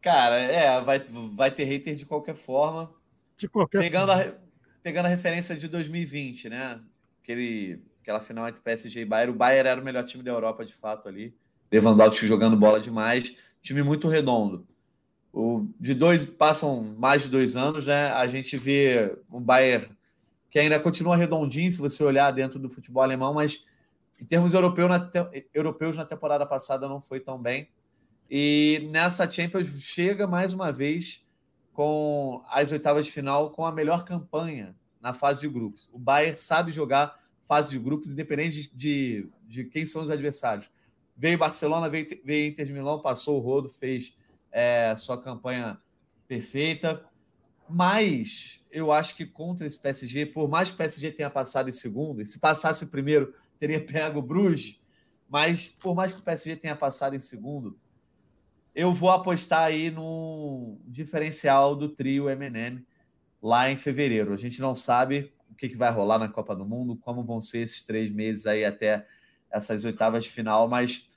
Cara, 0.00 0.38
é, 0.38 0.80
vai, 0.82 1.00
vai 1.34 1.50
ter 1.50 1.64
hater 1.64 1.96
de 1.96 2.06
qualquer 2.06 2.36
forma. 2.36 2.94
De 3.36 3.48
qualquer 3.48 3.80
pegando 3.80 4.12
forma. 4.12 4.22
A, 4.22 4.45
pegando 4.86 5.06
a 5.06 5.08
referência 5.08 5.56
de 5.56 5.66
2020, 5.66 6.48
né? 6.48 6.78
Aquele, 7.20 7.82
aquela 8.00 8.20
final 8.20 8.48
entre 8.48 8.62
PSG 8.62 9.00
e 9.00 9.04
Bayern. 9.04 9.32
O 9.32 9.36
Bayern 9.36 9.68
era 9.68 9.80
o 9.80 9.84
melhor 9.84 10.04
time 10.04 10.22
da 10.22 10.30
Europa, 10.30 10.64
de 10.64 10.72
fato, 10.72 11.08
ali. 11.08 11.34
Lewandowski 11.72 12.24
jogando 12.24 12.56
bola 12.56 12.78
demais. 12.78 13.34
Time 13.60 13.82
muito 13.82 14.06
redondo. 14.06 14.64
O, 15.32 15.66
de 15.80 15.92
dois, 15.92 16.22
passam 16.22 16.94
mais 16.96 17.24
de 17.24 17.28
dois 17.28 17.56
anos, 17.56 17.84
né? 17.84 18.12
A 18.12 18.28
gente 18.28 18.56
vê 18.56 19.12
um 19.28 19.40
Bayern 19.40 19.88
que 20.52 20.58
ainda 20.60 20.78
continua 20.78 21.16
redondinho, 21.16 21.72
se 21.72 21.80
você 21.80 22.04
olhar 22.04 22.30
dentro 22.30 22.60
do 22.60 22.70
futebol 22.70 23.02
alemão, 23.02 23.34
mas 23.34 23.66
em 24.20 24.24
termos 24.24 24.54
europeu, 24.54 24.86
na 24.86 25.00
te, 25.00 25.18
europeus 25.52 25.96
na 25.96 26.04
temporada 26.04 26.46
passada 26.46 26.88
não 26.88 27.02
foi 27.02 27.18
tão 27.18 27.42
bem. 27.42 27.68
E 28.30 28.86
nessa 28.92 29.28
Champions 29.28 29.66
chega 29.80 30.28
mais 30.28 30.52
uma 30.52 30.70
vez 30.70 31.25
com 31.76 32.42
as 32.48 32.72
oitavas 32.72 33.04
de 33.04 33.12
final 33.12 33.50
com 33.50 33.66
a 33.66 33.70
melhor 33.70 34.02
campanha 34.02 34.74
na 34.98 35.12
fase 35.12 35.42
de 35.42 35.48
grupos. 35.48 35.90
O 35.92 35.98
Bayern 35.98 36.34
sabe 36.34 36.72
jogar 36.72 37.22
fase 37.44 37.68
de 37.68 37.78
grupos, 37.78 38.14
independente 38.14 38.74
de, 38.74 39.28
de, 39.46 39.64
quem 39.64 39.84
são 39.84 40.02
os 40.02 40.08
adversários. 40.08 40.70
Veio 41.14 41.36
Barcelona, 41.36 41.90
veio, 41.90 42.18
veio 42.24 42.50
Inter 42.50 42.64
de 42.64 42.72
Milão, 42.72 43.02
passou 43.02 43.36
o 43.36 43.40
rodo, 43.40 43.68
fez 43.78 44.16
é, 44.50 44.96
sua 44.96 45.20
campanha 45.20 45.78
perfeita. 46.26 47.04
Mas 47.68 48.64
eu 48.72 48.90
acho 48.90 49.14
que 49.14 49.26
contra 49.26 49.66
esse 49.66 49.78
PSG, 49.78 50.24
por 50.24 50.48
mais 50.48 50.70
que 50.70 50.76
o 50.76 50.78
PSG 50.78 51.12
tenha 51.12 51.28
passado 51.28 51.68
em 51.68 51.72
segundo, 51.72 52.22
e 52.22 52.26
se 52.26 52.40
passasse 52.40 52.86
primeiro, 52.86 53.34
teria 53.60 53.84
pego 53.84 54.20
o 54.20 54.22
Bruges, 54.22 54.80
mas 55.28 55.68
por 55.68 55.94
mais 55.94 56.10
que 56.10 56.20
o 56.20 56.22
PSG 56.22 56.56
tenha 56.56 56.74
passado 56.74 57.14
em 57.14 57.18
segundo, 57.18 57.78
eu 58.76 58.92
vou 58.92 59.08
apostar 59.10 59.62
aí 59.62 59.90
no 59.90 60.78
diferencial 60.84 61.74
do 61.74 61.88
trio 61.88 62.28
MNM 62.28 62.84
lá 63.42 63.70
em 63.70 63.76
fevereiro. 63.76 64.34
A 64.34 64.36
gente 64.36 64.60
não 64.60 64.74
sabe 64.74 65.32
o 65.50 65.54
que, 65.54 65.74
vai 65.74 65.90
rolar 65.90 66.18
na 66.18 66.28
Copa 66.28 66.54
do 66.54 66.66
Mundo, 66.66 66.94
como 66.94 67.24
vão 67.24 67.40
ser 67.40 67.60
esses 67.60 67.80
três 67.80 68.10
meses 68.10 68.46
aí 68.46 68.66
até 68.66 69.06
essas 69.50 69.86
oitavas 69.86 70.24
de 70.24 70.30
final, 70.30 70.68
mas 70.68 71.08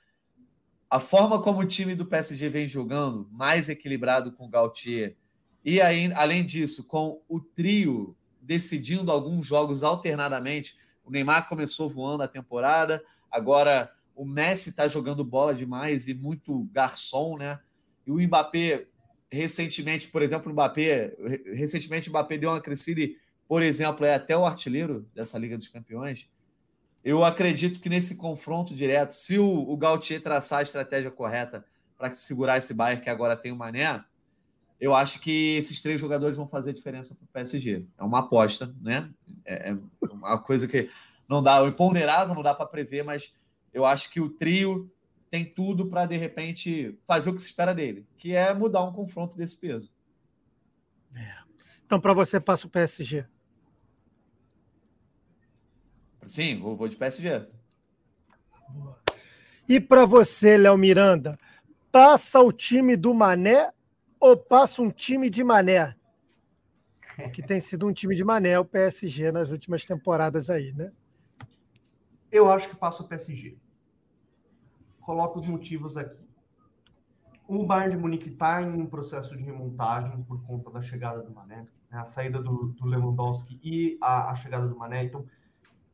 a 0.88 0.98
forma 0.98 1.42
como 1.42 1.60
o 1.60 1.66
time 1.66 1.94
do 1.94 2.06
PSG 2.06 2.48
vem 2.48 2.66
jogando, 2.66 3.28
mais 3.30 3.68
equilibrado 3.68 4.32
com 4.32 4.46
o 4.46 4.48
Gautier, 4.48 5.14
e 5.62 5.82
aí, 5.82 6.10
além 6.14 6.46
disso, 6.46 6.86
com 6.86 7.20
o 7.28 7.38
trio 7.38 8.16
decidindo 8.40 9.12
alguns 9.12 9.46
jogos 9.46 9.82
alternadamente, 9.82 10.78
o 11.04 11.10
Neymar 11.10 11.46
começou 11.46 11.90
voando 11.90 12.22
a 12.22 12.28
temporada, 12.28 13.04
agora 13.30 13.92
o 14.20 14.26
Messi 14.26 14.68
está 14.68 14.86
jogando 14.86 15.24
bola 15.24 15.54
demais 15.54 16.06
e 16.06 16.12
muito 16.12 16.64
garçom, 16.72 17.38
né? 17.38 17.58
E 18.06 18.10
o 18.10 18.20
Mbappé, 18.20 18.84
recentemente, 19.32 20.08
por 20.08 20.20
exemplo, 20.20 20.50
o 20.50 20.52
Mbappé, 20.52 21.16
recentemente 21.54 22.10
o 22.10 22.12
Mbappé 22.12 22.36
deu 22.36 22.50
uma 22.50 22.60
crescida 22.60 23.00
e, 23.00 23.16
por 23.48 23.62
exemplo, 23.62 24.04
é 24.04 24.14
até 24.14 24.36
o 24.36 24.44
artilheiro 24.44 25.08
dessa 25.14 25.38
Liga 25.38 25.56
dos 25.56 25.68
Campeões. 25.68 26.28
Eu 27.02 27.24
acredito 27.24 27.80
que 27.80 27.88
nesse 27.88 28.16
confronto 28.16 28.74
direto, 28.74 29.12
se 29.12 29.38
o, 29.38 29.46
o 29.46 29.74
Gautier 29.74 30.20
traçar 30.20 30.58
a 30.58 30.64
estratégia 30.64 31.10
correta 31.10 31.64
para 31.96 32.12
segurar 32.12 32.58
esse 32.58 32.74
Bayern 32.74 33.02
que 33.02 33.08
agora 33.08 33.34
tem 33.34 33.52
o 33.52 33.56
Mané, 33.56 34.04
eu 34.78 34.94
acho 34.94 35.18
que 35.18 35.56
esses 35.56 35.80
três 35.80 35.98
jogadores 35.98 36.36
vão 36.36 36.46
fazer 36.46 36.74
diferença 36.74 37.14
para 37.14 37.24
o 37.24 37.28
PSG. 37.28 37.86
É 37.96 38.04
uma 38.04 38.18
aposta, 38.18 38.70
né? 38.82 39.08
É, 39.46 39.70
é 39.70 39.76
uma 40.12 40.36
coisa 40.36 40.68
que 40.68 40.90
não 41.26 41.42
dá, 41.42 41.62
o 41.62 41.68
imponderável 41.68 42.34
não 42.34 42.42
dá 42.42 42.52
para 42.52 42.66
prever, 42.66 43.02
mas 43.02 43.32
eu 43.72 43.84
acho 43.84 44.10
que 44.10 44.20
o 44.20 44.28
trio 44.30 44.92
tem 45.28 45.44
tudo 45.44 45.86
para, 45.86 46.06
de 46.06 46.16
repente, 46.16 46.98
fazer 47.06 47.30
o 47.30 47.34
que 47.34 47.40
se 47.40 47.46
espera 47.46 47.74
dele, 47.74 48.06
que 48.18 48.34
é 48.34 48.52
mudar 48.52 48.82
um 48.84 48.92
confronto 48.92 49.36
desse 49.36 49.56
peso. 49.56 49.92
É. 51.14 51.38
Então, 51.86 52.00
para 52.00 52.12
você, 52.12 52.40
passa 52.40 52.66
o 52.66 52.70
PSG. 52.70 53.24
Sim, 56.26 56.58
vou, 56.60 56.76
vou 56.76 56.88
de 56.88 56.96
PSG. 56.96 57.46
E 59.68 59.80
para 59.80 60.04
você, 60.04 60.56
Léo 60.56 60.76
Miranda, 60.76 61.38
passa 61.92 62.40
o 62.40 62.52
time 62.52 62.96
do 62.96 63.14
Mané 63.14 63.72
ou 64.18 64.36
passa 64.36 64.82
um 64.82 64.90
time 64.90 65.30
de 65.30 65.44
Mané? 65.44 65.94
Que 67.32 67.42
tem 67.42 67.60
sido 67.60 67.86
um 67.86 67.92
time 67.92 68.14
de 68.14 68.24
Mané, 68.24 68.58
o 68.58 68.64
PSG, 68.64 69.30
nas 69.30 69.50
últimas 69.50 69.84
temporadas 69.84 70.48
aí, 70.50 70.72
né? 70.72 70.90
Eu 72.30 72.50
acho 72.50 72.68
que 72.68 72.76
passa 72.76 73.02
o 73.02 73.08
PSG. 73.08 73.56
Coloco 75.00 75.40
os 75.40 75.46
motivos 75.46 75.96
aqui. 75.96 76.20
O 77.48 77.64
Bayern 77.66 77.96
de 77.96 78.00
Munique 78.00 78.28
está 78.28 78.62
em 78.62 78.70
um 78.70 78.86
processo 78.86 79.36
de 79.36 79.42
remontagem 79.42 80.22
por 80.22 80.40
conta 80.42 80.70
da 80.70 80.80
chegada 80.80 81.20
do 81.20 81.32
Mané, 81.32 81.66
né? 81.90 81.98
a 81.98 82.04
saída 82.04 82.40
do, 82.40 82.68
do 82.68 82.86
Lewandowski 82.86 83.58
e 83.62 83.98
a, 84.00 84.30
a 84.30 84.34
chegada 84.36 84.68
do 84.68 84.76
Mané. 84.76 85.04
Então, 85.04 85.26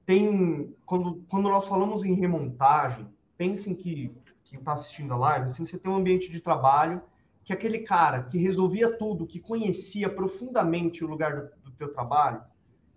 tem 0.04 0.74
quando, 0.84 1.24
quando 1.28 1.48
nós 1.48 1.66
falamos 1.66 2.04
em 2.04 2.14
remontagem, 2.14 3.08
pensem 3.38 3.74
que 3.74 4.14
que 4.46 4.56
está 4.56 4.74
assistindo 4.74 5.12
a 5.12 5.16
live, 5.16 5.48
assim, 5.48 5.64
você 5.64 5.76
tem 5.76 5.90
um 5.90 5.96
ambiente 5.96 6.30
de 6.30 6.40
trabalho 6.40 7.02
que 7.44 7.52
aquele 7.52 7.80
cara 7.80 8.22
que 8.22 8.38
resolvia 8.38 8.96
tudo, 8.96 9.26
que 9.26 9.40
conhecia 9.40 10.08
profundamente 10.08 11.04
o 11.04 11.08
lugar 11.08 11.34
do, 11.34 11.64
do 11.64 11.70
teu 11.72 11.92
trabalho 11.92 12.42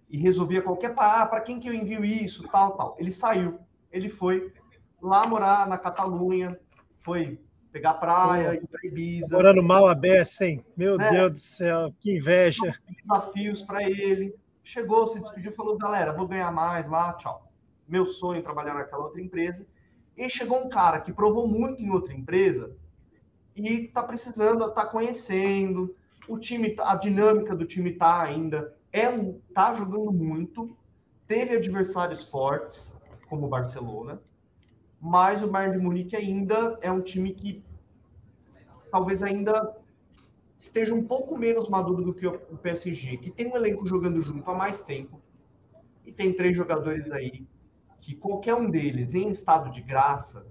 e 0.10 0.18
resolvia 0.18 0.62
qualquer 0.62 0.94
ah, 0.98 1.26
para 1.26 1.42
quem 1.42 1.60
que 1.60 1.70
eu 1.70 1.74
envio 1.74 2.04
isso, 2.04 2.48
tal, 2.50 2.76
tal. 2.76 2.96
Ele 2.98 3.12
saiu, 3.12 3.60
ele 3.92 4.10
foi 4.10 4.52
lá 5.02 5.26
morar 5.28 5.68
na 5.68 5.78
Catalunha, 5.78 6.60
foi 6.98 7.40
pegar 7.72 7.94
praia, 7.96 8.56
ir 8.56 8.68
para 8.68 8.86
Ibiza. 8.86 9.36
Morando 9.36 9.62
mal 9.62 9.88
a 9.88 9.96
beça, 9.96 10.46
hein? 10.46 10.64
Meu 10.76 11.00
é. 11.00 11.12
Deus 11.12 11.32
do 11.32 11.40
céu, 11.40 11.94
que 12.00 12.18
inveja. 12.18 12.74
Desafios 13.04 13.62
para 13.62 13.84
ele. 13.84 14.34
Chegou, 14.64 15.06
se 15.08 15.20
despediu, 15.20 15.52
falou: 15.54 15.78
galera, 15.78 16.14
vou 16.14 16.28
ganhar 16.28 16.52
mais 16.52 16.88
lá, 16.88 17.14
tchau. 17.14 17.52
Meu 17.88 18.06
sonho 18.06 18.44
trabalhar 18.44 18.74
naquela 18.74 19.06
outra 19.06 19.22
empresa. 19.22 19.66
E 20.18 20.30
chegou 20.30 20.64
um 20.64 20.70
cara 20.70 21.00
que 21.00 21.14
provou 21.14 21.48
muito 21.48 21.82
em 21.82 21.90
outra 21.90 22.14
empresa 22.14 22.76
e 23.56 23.88
tá 23.88 24.04
precisando, 24.04 24.70
tá 24.72 24.86
conhecendo. 24.86 25.96
O 26.28 26.38
time, 26.38 26.76
a 26.80 26.96
dinâmica 26.96 27.56
do 27.56 27.66
time 27.66 27.94
tá 27.94 28.22
ainda, 28.22 28.76
é 28.92 29.10
tá 29.54 29.74
jogando 29.74 30.12
muito. 30.12 30.76
Teve 31.28 31.56
adversários 31.56 32.24
fortes, 32.24 32.94
como 33.30 33.46
o 33.46 33.50
Barcelona, 33.50 34.20
mas 35.00 35.44
o 35.44 35.48
Bayern 35.48 35.78
de 35.78 35.84
Munique 35.84 36.16
ainda 36.16 36.78
é 36.82 36.92
um 36.92 37.02
time 37.02 37.34
que 37.34 37.64
talvez 38.92 39.22
ainda 39.22 39.76
esteja 40.58 40.94
um 40.94 41.04
pouco 41.04 41.38
menos 41.38 41.70
maduro 41.70 42.04
do 42.04 42.14
que 42.14 42.28
o 42.28 42.58
PSG, 42.58 43.18
que 43.18 43.32
tem 43.32 43.48
um 43.48 43.56
elenco 43.56 43.86
jogando 43.86 44.22
junto 44.22 44.50
há 44.50 44.56
mais 44.56 44.82
tempo 44.82 45.22
e 46.06 46.12
tem 46.12 46.34
três 46.34 46.58
jogadores 46.58 47.12
aí 47.12 47.48
que 48.02 48.16
qualquer 48.16 48.56
um 48.56 48.70
deles 48.70 49.14
em 49.14 49.30
estado 49.30 49.72
de 49.72 49.82
graça 49.82 50.46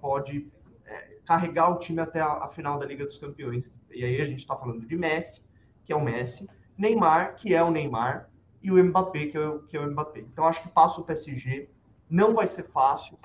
pode 0.00 0.48
é, 0.84 1.16
carregar 1.24 1.70
o 1.70 1.78
time 1.78 2.00
até 2.00 2.20
a, 2.20 2.44
a, 2.44 2.48
final 2.48 2.78
da 2.78 2.86
Liga 2.86 3.04
dos 3.04 3.18
Campeões. 3.18 3.72
E 3.90 4.04
aí 4.04 4.20
a 4.20 4.24
gente 4.24 4.40
está 4.40 4.56
falando 4.56 4.86
de 4.86 4.96
Messi, 4.96 5.42
que 5.84 5.92
é 5.92 5.96
o 5.96 6.04
Messi, 6.04 6.48
Neymar, 6.80 7.34
que 7.36 7.54
é 7.54 7.62
o 7.62 7.70
Neymar, 7.70 8.28
e 8.62 8.70
o 8.70 8.82
Mbappé, 8.82 9.26
que 9.26 9.36
é 9.36 9.48
o, 9.48 9.58
que 9.60 9.76
é 9.76 9.80
o 9.80 9.90
Mbappé. 9.90 10.20
Então 10.20 10.44
acho 10.44 10.62
que 10.62 10.68
passa 10.68 11.00
o 11.00 11.04
PSG, 11.04 11.68
não 12.08 12.34
vai 12.34 12.46
ser 12.46 12.64
fácil. 12.64 13.18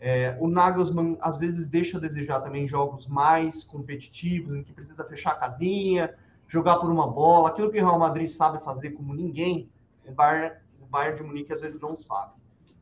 É, 0.00 0.36
o 0.40 0.46
Nagelsmann 0.46 1.16
às 1.20 1.36
vezes 1.36 1.66
deixa 1.66 1.98
a 1.98 2.00
desejar 2.00 2.40
também 2.40 2.68
jogos 2.68 3.06
mais 3.06 3.64
competitivos, 3.64 4.54
em 4.54 4.62
que 4.62 4.72
precisa 4.72 5.04
fechar 5.04 5.32
a 5.32 5.36
casinha, 5.36 6.14
jogar 6.46 6.76
por 6.78 6.90
uma 6.90 7.06
bola, 7.06 7.48
aquilo 7.48 7.70
que 7.70 7.78
o 7.78 7.84
Real 7.84 7.98
Madrid 7.98 8.28
sabe 8.28 8.62
fazer 8.64 8.90
como 8.90 9.14
ninguém, 9.14 9.68
o 10.06 10.12
Bayern, 10.12 10.56
o 10.80 10.86
Bayern 10.86 11.16
de 11.16 11.22
Munique 11.24 11.52
às 11.52 11.60
vezes 11.60 11.80
não 11.80 11.96
sabe. 11.96 12.32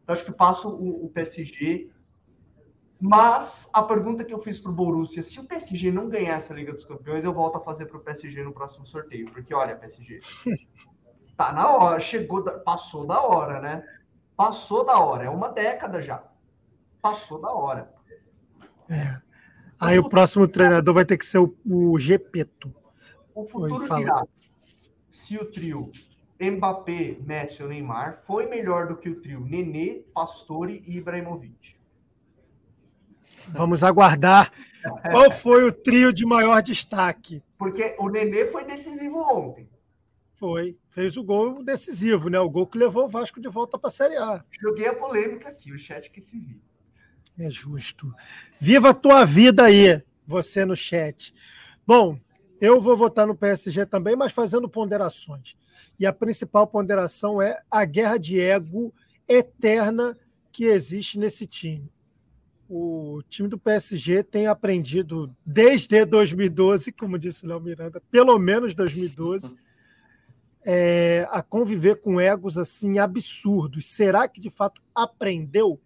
Então 0.03 0.15
acho 0.15 0.25
que 0.25 0.33
passa 0.33 0.69
o, 0.69 1.07
o 1.07 1.09
PSG. 1.11 1.91
Mas 2.99 3.69
a 3.73 3.83
pergunta 3.83 4.25
que 4.25 4.33
eu 4.33 4.39
fiz 4.39 4.59
para 4.59 4.71
o 4.71 4.75
Borussia, 4.75 5.23
se 5.23 5.39
o 5.39 5.45
PSG 5.45 5.93
não 5.93 6.09
ganhar 6.09 6.37
essa 6.37 6.55
Liga 6.55 6.73
dos 6.73 6.85
Campeões, 6.85 7.25
eu 7.25 7.33
volto 7.33 7.57
a 7.57 7.61
fazer 7.61 7.87
para 7.87 7.99
o 7.99 8.01
PSG 8.01 8.43
no 8.43 8.53
próximo 8.53 8.87
sorteio. 8.87 9.31
Porque, 9.31 9.55
olha, 9.55 9.77
PSG, 9.77 10.21
tá 11.37 11.53
na 11.53 11.69
hora, 11.71 12.01
chegou, 12.01 12.43
passou 12.61 13.07
da 13.07 13.21
hora, 13.21 13.61
né? 13.61 13.85
Passou 14.35 14.85
da 14.85 14.99
hora, 14.99 15.25
é 15.25 15.31
uma 15.31 15.49
década 15.49 16.01
já 16.01 16.23
passou 17.07 17.41
da 17.41 17.53
hora. 17.53 17.93
É. 18.89 19.21
Aí 19.79 19.99
o 19.99 20.09
próximo 20.09 20.49
treinador 20.49 20.93
vai 20.93 21.05
ter 21.05 21.17
que 21.17 21.25
ser 21.25 21.39
o, 21.39 21.55
o 21.65 21.99
Gepeto. 21.99 22.75
O 23.33 23.47
futuro 23.47 23.97
dirá 23.97 24.25
se 25.09 25.37
o 25.37 25.45
trio 25.45 25.91
Mbappé, 26.41 27.17
Messi 27.21 27.63
ou 27.63 27.69
Neymar 27.69 28.23
foi 28.27 28.49
melhor 28.49 28.89
do 28.89 28.97
que 28.97 29.09
o 29.09 29.21
trio 29.21 29.41
Nenê, 29.41 30.05
Pastore 30.13 30.83
e 30.85 30.97
Ibrahimovic. 30.97 31.76
Vamos 33.51 33.83
aguardar 33.83 34.53
qual 35.11 35.31
foi 35.31 35.65
o 35.65 35.73
trio 35.73 36.13
de 36.13 36.25
maior 36.25 36.63
destaque. 36.63 37.43
Porque 37.59 37.95
o 37.99 38.09
Nenê 38.09 38.47
foi 38.47 38.65
decisivo 38.65 39.19
ontem. 39.19 39.69
Foi. 40.35 40.77
Fez 40.91 41.17
o 41.17 41.25
gol 41.25 41.65
decisivo, 41.65 42.29
né? 42.29 42.39
O 42.39 42.51
gol 42.51 42.67
que 42.67 42.79
levou 42.79 43.05
o 43.05 43.09
Vasco 43.09 43.41
de 43.41 43.49
volta 43.49 43.79
para 43.79 43.89
a 43.89 43.91
Série 43.91 44.17
A. 44.17 44.45
Joguei 44.61 44.87
a 44.87 44.95
polêmica 44.95 45.49
aqui, 45.49 45.73
o 45.73 45.79
chat 45.79 46.11
que 46.11 46.21
se 46.21 46.39
viu. 46.39 46.61
É 47.39 47.51
justo. 47.51 48.15
Viva 48.59 48.91
a 48.91 48.95
tua 48.95 49.25
vida 49.25 49.65
aí, 49.65 50.03
você 50.27 50.65
no 50.65 50.77
chat. 50.77 51.35
Bom, 51.87 52.19
eu 52.61 52.81
vou 52.81 52.97
votar 52.97 53.27
no 53.27 53.35
PSG 53.35 53.85
também, 53.87 54.17
mas 54.17 54.33
fazendo 54.33 54.69
ponderações. 54.69 55.57
E 55.99 56.07
a 56.07 56.13
principal 56.13 56.67
ponderação 56.67 57.41
é 57.41 57.61
a 57.71 57.85
guerra 57.85 58.19
de 58.19 58.41
ego 58.41 58.93
eterna 59.29 60.17
que 60.53 60.65
existe 60.65 61.19
nesse 61.19 61.47
time. 61.47 61.91
O 62.69 63.23
time 63.29 63.49
do 63.49 63.59
PSG 63.59 64.23
tem 64.23 64.47
aprendido 64.47 65.35
desde 65.45 66.05
2012, 66.05 66.93
como 66.93 67.19
disse 67.19 67.45
o 67.45 67.49
Léo 67.49 67.61
Miranda, 67.61 68.03
pelo 68.11 68.39
menos 68.39 68.75
2012, 68.75 69.55
é, 70.65 71.27
a 71.31 71.43
conviver 71.43 72.01
com 72.01 72.21
egos 72.21 72.59
assim 72.59 72.99
absurdos. 72.99 73.87
Será 73.87 74.27
que 74.27 74.41
de 74.41 74.51
fato 74.51 74.83
aprendeu? 74.95 75.81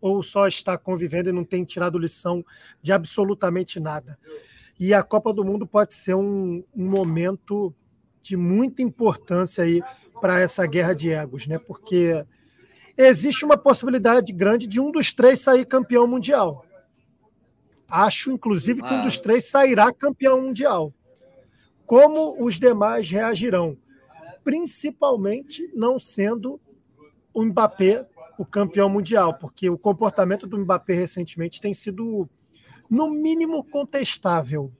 ou 0.00 0.22
só 0.22 0.46
está 0.46 0.76
convivendo 0.78 1.28
e 1.30 1.32
não 1.32 1.44
tem 1.44 1.64
tirado 1.64 1.98
lição 1.98 2.44
de 2.80 2.92
absolutamente 2.92 3.80
nada. 3.80 4.18
E 4.78 4.92
a 4.92 5.02
Copa 5.02 5.32
do 5.32 5.44
Mundo 5.44 5.66
pode 5.66 5.94
ser 5.94 6.14
um, 6.14 6.62
um 6.74 6.90
momento 6.90 7.74
de 8.22 8.36
muita 8.36 8.82
importância 8.82 9.64
aí 9.64 9.82
para 10.20 10.40
essa 10.40 10.66
guerra 10.66 10.94
de 10.94 11.10
egos, 11.10 11.46
né? 11.46 11.58
Porque 11.58 12.24
existe 12.96 13.44
uma 13.44 13.56
possibilidade 13.56 14.32
grande 14.32 14.66
de 14.66 14.80
um 14.80 14.90
dos 14.90 15.12
três 15.12 15.40
sair 15.40 15.66
campeão 15.66 16.06
mundial. 16.06 16.64
Acho, 17.88 18.32
inclusive, 18.32 18.82
que 18.82 18.92
um 18.92 19.02
dos 19.02 19.18
ah. 19.18 19.22
três 19.22 19.48
sairá 19.48 19.92
campeão 19.92 20.40
mundial. 20.42 20.92
Como 21.84 22.44
os 22.44 22.58
demais 22.58 23.08
reagirão? 23.08 23.76
Principalmente 24.42 25.70
não 25.74 25.98
sendo 25.98 26.60
o 27.32 27.44
Mbappé 27.44 28.06
o 28.38 28.44
campeão 28.44 28.88
mundial, 28.88 29.34
porque 29.34 29.68
o 29.70 29.78
comportamento 29.78 30.46
do 30.46 30.58
Mbappé 30.58 30.94
recentemente 30.94 31.60
tem 31.60 31.72
sido, 31.72 32.28
no 32.88 33.10
mínimo, 33.10 33.64
contestável. 33.64 34.70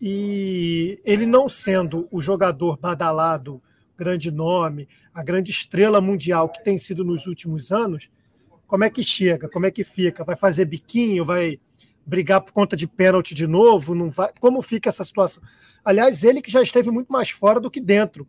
E 0.00 1.00
ele 1.04 1.26
não 1.26 1.48
sendo 1.48 2.06
o 2.10 2.20
jogador 2.20 2.76
badalado, 2.76 3.62
grande 3.96 4.30
nome, 4.30 4.88
a 5.12 5.22
grande 5.22 5.50
estrela 5.50 6.00
mundial 6.00 6.48
que 6.48 6.62
tem 6.62 6.76
sido 6.78 7.04
nos 7.04 7.26
últimos 7.26 7.70
anos, 7.70 8.10
como 8.66 8.84
é 8.84 8.90
que 8.90 9.02
chega? 9.02 9.48
Como 9.48 9.66
é 9.66 9.70
que 9.70 9.84
fica? 9.84 10.24
Vai 10.24 10.36
fazer 10.36 10.64
biquinho? 10.64 11.24
Vai 11.24 11.60
brigar 12.04 12.40
por 12.40 12.52
conta 12.52 12.76
de 12.76 12.86
pênalti 12.86 13.34
de 13.34 13.46
novo? 13.46 13.94
Não 13.94 14.10
vai? 14.10 14.32
Como 14.40 14.60
fica 14.62 14.88
essa 14.88 15.04
situação? 15.04 15.42
Aliás, 15.84 16.24
ele 16.24 16.42
que 16.42 16.50
já 16.50 16.62
esteve 16.62 16.90
muito 16.90 17.12
mais 17.12 17.30
fora 17.30 17.60
do 17.60 17.70
que 17.70 17.80
dentro 17.80 18.26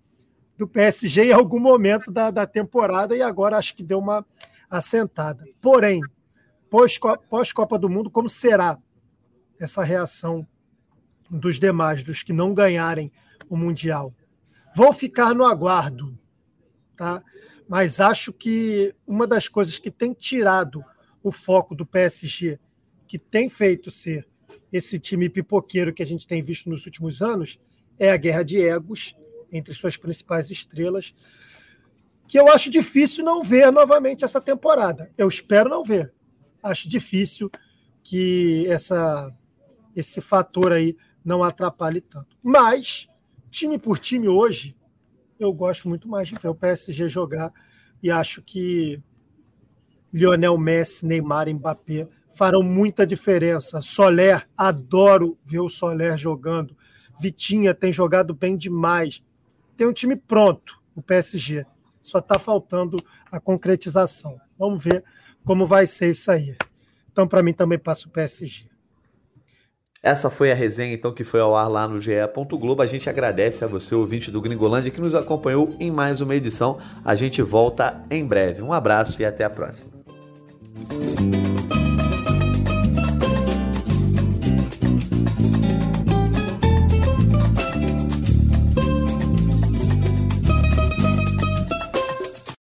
do 0.58 0.68
PSG 0.68 1.26
em 1.26 1.34
algum 1.34 1.60
momento 1.60 2.12
da, 2.12 2.32
da 2.32 2.46
temporada 2.46 3.16
e 3.16 3.22
agora 3.22 3.58
acho 3.58 3.76
que 3.76 3.84
deu 3.84 4.00
uma 4.00 4.26
assentada. 4.70 5.46
Porém, 5.62 6.02
pós-Copa 7.30 7.78
do 7.78 7.90
Mundo, 7.90 8.10
como 8.10 8.30
será 8.30 8.78
essa 9.60 9.84
reação 9.84 10.46
dos 11.30 11.60
demais, 11.60 12.04
dos 12.04 12.24
que 12.24 12.34
não 12.34 12.54
ganharem 12.54 13.12
o 13.50 13.58
Mundial? 13.58 14.12
Vou 14.76 14.92
ficar 14.92 15.34
no 15.34 15.46
aguardo, 15.46 16.18
tá? 16.98 17.24
mas 17.68 18.00
acho 18.00 18.32
que 18.32 18.94
uma 19.08 19.26
das 19.26 19.48
coisas 19.48 19.80
que 19.80 19.90
tem 19.90 20.14
tirado 20.14 20.84
o 21.24 21.32
foco 21.32 21.74
do 21.74 21.86
PSG, 21.86 22.60
que 23.08 23.18
tem 23.18 23.50
feito 23.50 23.90
ser 23.90 24.28
esse 24.72 25.00
time 25.00 25.30
pipoqueiro 25.30 25.94
que 25.94 26.04
a 26.04 26.06
gente 26.06 26.28
tem 26.28 26.42
visto 26.42 26.70
nos 26.70 26.86
últimos 26.86 27.22
anos, 27.22 27.60
é 27.98 28.12
a 28.12 28.18
guerra 28.18 28.44
de 28.44 28.62
egos 28.62 29.16
entre 29.52 29.74
suas 29.74 29.98
principais 29.98 30.52
estrelas, 30.52 31.16
que 32.28 32.38
eu 32.38 32.52
acho 32.52 32.70
difícil 32.70 33.24
não 33.24 33.42
ver 33.42 33.72
novamente 33.72 34.26
essa 34.26 34.42
temporada. 34.42 35.12
Eu 35.18 35.28
espero 35.28 35.70
não 35.70 35.84
ver. 35.84 36.12
Acho 36.62 36.90
difícil 36.90 37.50
que 38.04 38.68
essa 38.68 39.34
esse 39.96 40.20
fator 40.20 40.74
aí 40.74 40.98
não 41.24 41.42
atrapalhe 41.42 42.02
tanto. 42.02 42.36
Mas, 42.44 43.08
time 43.56 43.78
por 43.78 44.00
time 44.00 44.28
hoje, 44.28 44.76
eu 45.40 45.52
gosto 45.54 45.88
muito 45.90 46.08
mais 46.08 46.28
de 46.28 46.36
ver 46.36 46.48
o 46.48 46.56
PSG 46.56 47.10
jogar 47.10 47.52
e 48.02 48.12
acho 48.12 48.42
que 48.42 49.02
Lionel 50.14 50.58
Messi, 50.58 51.06
Neymar, 51.06 51.48
Mbappé 51.54 52.08
farão 52.34 52.62
muita 52.62 53.06
diferença. 53.06 53.82
Soler, 53.82 54.48
adoro 54.58 55.38
ver 55.44 55.60
o 55.60 55.70
Soler 55.70 56.18
jogando. 56.18 56.76
Vitinha 57.20 57.74
tem 57.74 57.92
jogado 57.92 58.34
bem 58.34 58.58
demais 58.58 59.24
tem 59.76 59.88
um 59.88 59.94
time 59.94 60.16
pronto, 60.16 60.82
o 60.96 61.02
PSG. 61.02 61.66
Só 62.02 62.20
está 62.20 62.40
faltando 62.40 62.98
a 63.32 63.40
concretização. 63.40 64.40
Vamos 64.58 64.84
ver 64.84 65.04
como 65.44 65.68
vai 65.68 65.86
ser 65.86 66.10
isso 66.10 66.32
aí. 66.32 66.56
Então, 67.12 67.28
para 67.28 67.44
mim, 67.44 67.54
também 67.54 67.78
passa 67.78 68.08
o 68.08 68.12
PSG. 68.12 68.70
Essa 70.06 70.30
foi 70.30 70.52
a 70.52 70.56
resenha, 70.56 70.94
então, 70.94 71.12
que 71.12 71.24
foi 71.24 71.40
ao 71.40 71.56
ar 71.56 71.68
lá 71.68 71.88
no 71.88 72.00
GE. 72.00 72.12
Globo. 72.60 72.84
A 72.84 72.86
gente 72.86 73.10
agradece 73.10 73.66
a 73.66 73.68
você, 73.68 73.96
ouvinte 73.96 74.30
do 74.30 74.40
Gringolândia, 74.40 74.92
que 74.92 75.02
nos 75.02 75.16
acompanhou 75.16 75.76
em 75.80 75.90
mais 75.90 76.22
uma 76.22 76.36
edição. 76.36 76.78
A 77.04 77.16
gente 77.16 77.42
volta 77.42 78.04
em 78.12 78.24
breve. 78.24 78.62
Um 78.62 78.72
abraço 78.72 79.20
e 79.20 79.26
até 79.26 79.44
a 79.44 79.50
próxima. 79.50 79.90